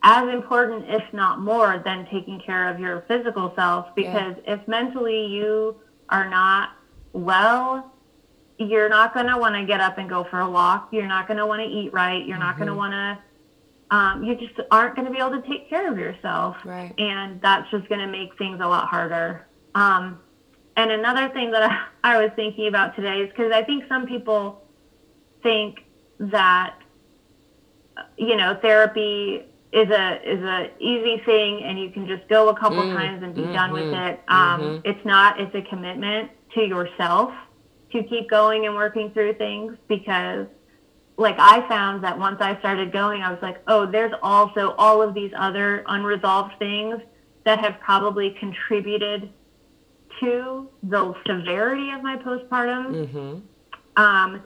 as 0.02 0.28
important, 0.28 0.84
if 0.88 1.02
not 1.12 1.40
more, 1.40 1.82
than 1.84 2.06
taking 2.10 2.40
care 2.40 2.68
of 2.68 2.80
your 2.80 3.02
physical 3.08 3.52
self. 3.56 3.94
Because 3.94 4.34
yeah. 4.44 4.54
if 4.54 4.68
mentally 4.68 5.26
you 5.26 5.76
are 6.08 6.28
not 6.28 6.70
well, 7.12 7.92
you're 8.58 8.88
not 8.88 9.14
going 9.14 9.26
to 9.26 9.38
want 9.38 9.54
to 9.54 9.64
get 9.64 9.80
up 9.80 9.98
and 9.98 10.08
go 10.08 10.24
for 10.24 10.40
a 10.40 10.50
walk. 10.50 10.88
You're 10.92 11.06
not 11.06 11.26
going 11.26 11.38
to 11.38 11.46
want 11.46 11.62
to 11.62 11.68
eat 11.68 11.92
right. 11.92 12.26
You're 12.26 12.36
mm-hmm. 12.36 12.46
not 12.46 12.56
going 12.56 12.68
to 12.68 12.74
want 12.74 12.92
to 12.92 13.18
um, 13.90 14.22
you 14.22 14.36
just 14.36 14.54
aren't 14.70 14.94
going 14.94 15.06
to 15.06 15.12
be 15.12 15.18
able 15.18 15.40
to 15.40 15.48
take 15.48 15.68
care 15.68 15.90
of 15.90 15.98
yourself. 15.98 16.56
Right. 16.64 16.94
And 16.98 17.40
that's 17.40 17.68
just 17.70 17.88
going 17.88 18.00
to 18.00 18.06
make 18.06 18.36
things 18.38 18.60
a 18.60 18.66
lot 18.66 18.86
harder. 18.86 19.46
Um, 19.74 20.20
and 20.76 20.90
another 20.92 21.28
thing 21.30 21.50
that 21.50 21.62
I, 21.62 21.86
I 22.14 22.22
was 22.22 22.30
thinking 22.36 22.68
about 22.68 22.94
today 22.96 23.20
is 23.20 23.30
because 23.30 23.52
I 23.52 23.64
think 23.64 23.84
some 23.88 24.06
people 24.06 24.62
think 25.42 25.80
that, 26.20 26.76
you 28.16 28.36
know, 28.36 28.58
therapy 28.62 29.44
is 29.72 29.88
a 29.88 30.20
is 30.28 30.42
a 30.42 30.70
easy 30.80 31.22
thing 31.24 31.62
and 31.62 31.78
you 31.78 31.90
can 31.90 32.06
just 32.06 32.26
go 32.28 32.48
a 32.48 32.58
couple 32.58 32.82
mm, 32.82 32.94
times 32.94 33.22
and 33.22 33.34
be 33.34 33.42
mm-hmm, 33.42 33.52
done 33.52 33.72
with 33.72 33.84
mm-hmm. 33.84 34.14
it. 34.14 34.20
Um, 34.28 34.60
mm-hmm. 34.60 34.88
It's 34.88 35.04
not. 35.04 35.40
It's 35.40 35.54
a 35.54 35.62
commitment 35.62 36.30
to 36.54 36.62
yourself 36.62 37.32
to 37.92 38.02
keep 38.02 38.28
going 38.28 38.66
and 38.66 38.74
working 38.74 39.10
through 39.12 39.34
things 39.34 39.76
because 39.88 40.46
like 41.16 41.36
I 41.38 41.66
found 41.68 42.02
that 42.02 42.18
once 42.18 42.38
I 42.40 42.58
started 42.58 42.92
going, 42.92 43.22
I 43.22 43.30
was 43.30 43.42
like, 43.42 43.58
oh, 43.68 43.86
there's 43.86 44.12
also 44.22 44.74
all 44.78 45.02
of 45.02 45.14
these 45.14 45.30
other 45.36 45.84
unresolved 45.86 46.58
things 46.58 47.00
that 47.44 47.60
have 47.60 47.78
probably 47.80 48.36
contributed 48.40 49.30
to 50.20 50.68
the 50.82 51.14
severity 51.26 51.90
of 51.90 52.02
my 52.02 52.16
postpartum 52.16 53.06
mm-hmm. 53.06 54.02
um, 54.02 54.42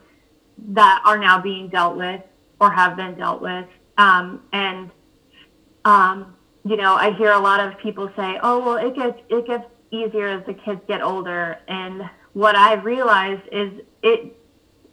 that 0.68 1.02
are 1.04 1.18
now 1.18 1.40
being 1.40 1.68
dealt 1.68 1.96
with 1.96 2.20
or 2.60 2.70
have 2.72 2.96
been 2.96 3.14
dealt 3.14 3.40
with. 3.40 3.66
Um, 3.96 4.42
and 4.52 4.90
um, 5.84 6.34
you 6.64 6.76
know, 6.76 6.94
I 6.94 7.12
hear 7.12 7.32
a 7.32 7.38
lot 7.38 7.60
of 7.60 7.78
people 7.78 8.10
say, 8.16 8.38
"Oh, 8.42 8.58
well, 8.64 8.76
it 8.76 8.94
gets 8.94 9.18
it 9.28 9.46
gets 9.46 9.64
easier 9.90 10.28
as 10.28 10.46
the 10.46 10.54
kids 10.54 10.80
get 10.88 11.02
older." 11.02 11.58
And 11.68 12.08
what 12.32 12.56
I've 12.56 12.84
realized 12.84 13.42
is 13.52 13.72
it 14.02 14.36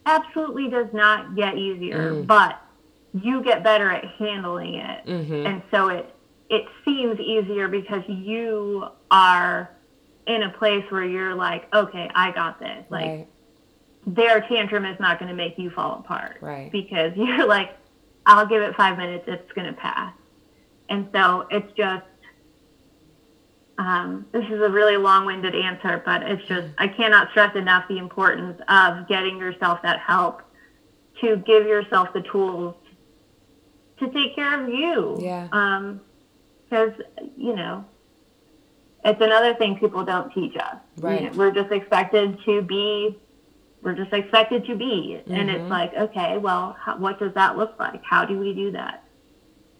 absolutely 0.05 0.69
does 0.69 0.87
not 0.93 1.35
get 1.35 1.57
easier, 1.57 2.13
mm. 2.13 2.27
but 2.27 2.61
you 3.13 3.43
get 3.43 3.63
better 3.63 3.89
at 3.89 4.05
handling 4.17 4.75
it. 4.75 5.05
Mm-hmm. 5.05 5.45
And 5.45 5.61
so 5.71 5.89
it 5.89 6.13
it 6.49 6.65
seems 6.83 7.19
easier 7.19 7.67
because 7.69 8.03
you 8.07 8.87
are 9.09 9.71
in 10.27 10.43
a 10.43 10.49
place 10.49 10.83
where 10.89 11.05
you're 11.05 11.33
like, 11.33 11.73
okay, 11.73 12.09
I 12.13 12.31
got 12.31 12.59
this. 12.59 12.85
Like 12.89 13.05
right. 13.05 13.27
their 14.05 14.41
tantrum 14.41 14.85
is 14.85 14.99
not 14.99 15.19
going 15.19 15.29
to 15.29 15.35
make 15.35 15.57
you 15.57 15.69
fall 15.69 15.99
apart. 15.99 16.37
Right. 16.41 16.71
Because 16.71 17.13
you're 17.15 17.47
like, 17.47 17.77
I'll 18.25 18.45
give 18.45 18.61
it 18.61 18.75
five 18.75 18.97
minutes, 18.97 19.23
it's 19.27 19.51
going 19.53 19.67
to 19.67 19.79
pass. 19.79 20.13
And 20.91 21.07
so 21.13 21.47
it's 21.49 21.71
just 21.77 22.03
um, 23.77 24.25
this 24.33 24.43
is 24.45 24.61
a 24.61 24.69
really 24.69 24.97
long-winded 24.97 25.55
answer, 25.55 26.03
but 26.05 26.21
it's 26.23 26.45
just 26.47 26.67
I 26.77 26.89
cannot 26.89 27.31
stress 27.31 27.55
enough 27.55 27.87
the 27.87 27.97
importance 27.97 28.61
of 28.67 29.07
getting 29.07 29.37
yourself 29.37 29.81
that 29.83 29.99
help 29.99 30.41
to 31.21 31.37
give 31.37 31.65
yourself 31.65 32.09
the 32.13 32.21
tools 32.21 32.75
to 33.99 34.11
take 34.11 34.35
care 34.35 34.61
of 34.61 34.67
you. 34.67 35.17
Yeah. 35.21 35.45
Because 36.69 36.93
um, 37.19 37.29
you 37.37 37.55
know, 37.55 37.85
it's 39.05 39.21
another 39.21 39.55
thing 39.55 39.79
people 39.79 40.03
don't 40.03 40.31
teach 40.33 40.57
us. 40.57 40.75
Right. 40.97 41.21
You 41.21 41.29
know, 41.29 41.37
we're 41.37 41.51
just 41.51 41.71
expected 41.71 42.37
to 42.45 42.61
be. 42.61 43.17
We're 43.81 43.95
just 43.95 44.11
expected 44.13 44.65
to 44.67 44.75
be, 44.75 45.17
mm-hmm. 45.17 45.33
and 45.33 45.49
it's 45.49 45.61
mm-hmm. 45.61 45.71
like, 45.71 45.93
okay, 45.95 46.37
well, 46.37 46.75
how, 46.79 46.97
what 46.97 47.17
does 47.17 47.33
that 47.33 47.57
look 47.57 47.79
like? 47.79 48.03
How 48.03 48.25
do 48.25 48.37
we 48.37 48.53
do 48.53 48.71
that? 48.73 49.05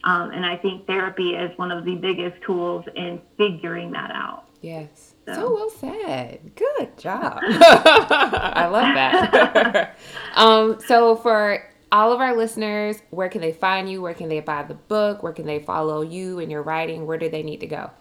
Um, 0.04 0.32
and 0.32 0.44
I 0.46 0.58
think 0.58 0.86
therapy 0.88 1.36
is 1.36 1.58
one 1.58 1.72
of 1.72 1.86
the 1.86 1.96
biggest 1.96 2.42
tools 2.42 2.84
in 2.96 3.22
figuring 3.38 3.92
that 3.92 4.12
out. 4.12 4.46
Yes. 4.62 5.14
So, 5.28 5.34
so 5.34 5.54
well 5.54 5.70
said. 5.70 6.56
Good 6.56 6.98
job. 6.98 7.40
I 7.44 8.68
love 8.68 8.96
that. 8.96 9.96
um, 10.36 10.80
so, 10.86 11.16
for 11.16 11.70
all 11.92 12.12
of 12.12 12.20
our 12.22 12.36
listeners, 12.36 13.04
where 13.12 13.30
can 13.30 13.42
they 13.42 13.52
find 13.52 13.88
you? 13.90 14.02
Where 14.02 14.16
can 14.16 14.30
they 14.30 14.40
buy 14.40 14.64
the 14.64 14.74
book? 14.74 15.22
Where 15.24 15.34
can 15.34 15.46
they 15.46 15.60
follow 15.60 16.02
you 16.02 16.40
and 16.40 16.50
your 16.52 16.64
writing? 16.64 17.06
Where 17.06 17.18
do 17.18 17.30
they 17.30 17.44
need 17.44 17.60
to 17.60 17.68
go? 17.68 17.92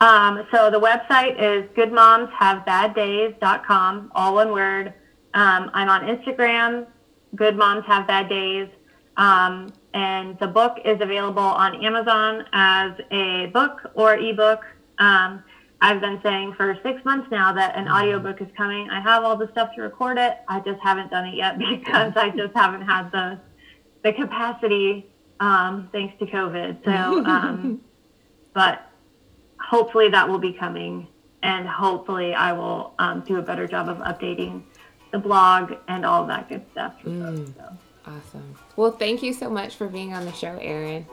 Um, 0.00 0.46
so, 0.52 0.70
the 0.70 0.80
website 0.80 1.40
is 1.40 1.64
goodmomshavebaddays.com, 1.76 4.12
all 4.14 4.34
one 4.34 4.52
word. 4.52 4.94
Um, 5.34 5.72
I'm 5.74 5.88
on 5.88 6.02
Instagram, 6.02 6.86
Good 7.34 7.56
Moms 7.56 7.84
Have 7.86 8.06
Bad 8.06 8.28
Days. 8.28 8.68
And 9.96 10.38
the 10.40 10.46
book 10.46 10.76
is 10.84 11.00
available 11.00 11.42
on 11.42 11.82
Amazon 11.82 12.44
as 12.52 12.92
a 13.10 13.46
book 13.46 13.80
or 13.94 14.18
ebook. 14.18 14.62
Um, 14.98 15.42
I've 15.80 16.02
been 16.02 16.20
saying 16.22 16.52
for 16.52 16.78
six 16.82 17.02
months 17.06 17.30
now 17.30 17.54
that 17.54 17.74
an 17.76 17.88
audiobook 17.88 18.42
is 18.42 18.48
coming. 18.58 18.90
I 18.90 19.00
have 19.00 19.24
all 19.24 19.38
the 19.38 19.48
stuff 19.52 19.70
to 19.74 19.80
record 19.80 20.18
it. 20.18 20.36
I 20.48 20.60
just 20.60 20.78
haven't 20.82 21.10
done 21.10 21.24
it 21.24 21.34
yet 21.34 21.58
because 21.70 22.12
I 22.14 22.28
just 22.28 22.54
haven't 22.54 22.82
had 22.82 23.10
the 23.10 23.40
the 24.04 24.12
capacity 24.12 25.06
um, 25.40 25.88
thanks 25.92 26.14
to 26.18 26.26
COVID. 26.26 26.84
So, 26.84 27.24
um, 27.24 27.80
but 28.52 28.90
hopefully 29.58 30.10
that 30.10 30.28
will 30.28 30.38
be 30.38 30.52
coming, 30.52 31.08
and 31.42 31.66
hopefully 31.66 32.34
I 32.34 32.52
will 32.52 32.92
um, 32.98 33.22
do 33.26 33.38
a 33.38 33.42
better 33.42 33.66
job 33.66 33.88
of 33.88 33.96
updating 33.98 34.62
the 35.10 35.18
blog 35.18 35.72
and 35.88 36.04
all 36.04 36.26
that 36.26 36.50
good 36.50 36.66
stuff. 36.72 36.92
Mm. 37.02 37.54
So. 37.56 37.78
Awesome. 38.06 38.56
Well, 38.76 38.92
thank 38.92 39.22
you 39.22 39.32
so 39.32 39.48
much 39.48 39.74
for 39.74 39.88
being 39.88 40.12
on 40.12 40.24
the 40.26 40.32
show, 40.32 40.58
Erin. 40.60 41.06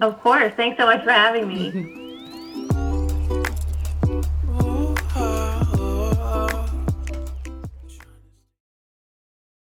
of 0.00 0.20
course. 0.22 0.52
Thanks 0.54 0.78
so 0.78 0.86
much 0.86 1.04
for 1.04 1.10
having 1.12 1.48
me. 1.48 2.06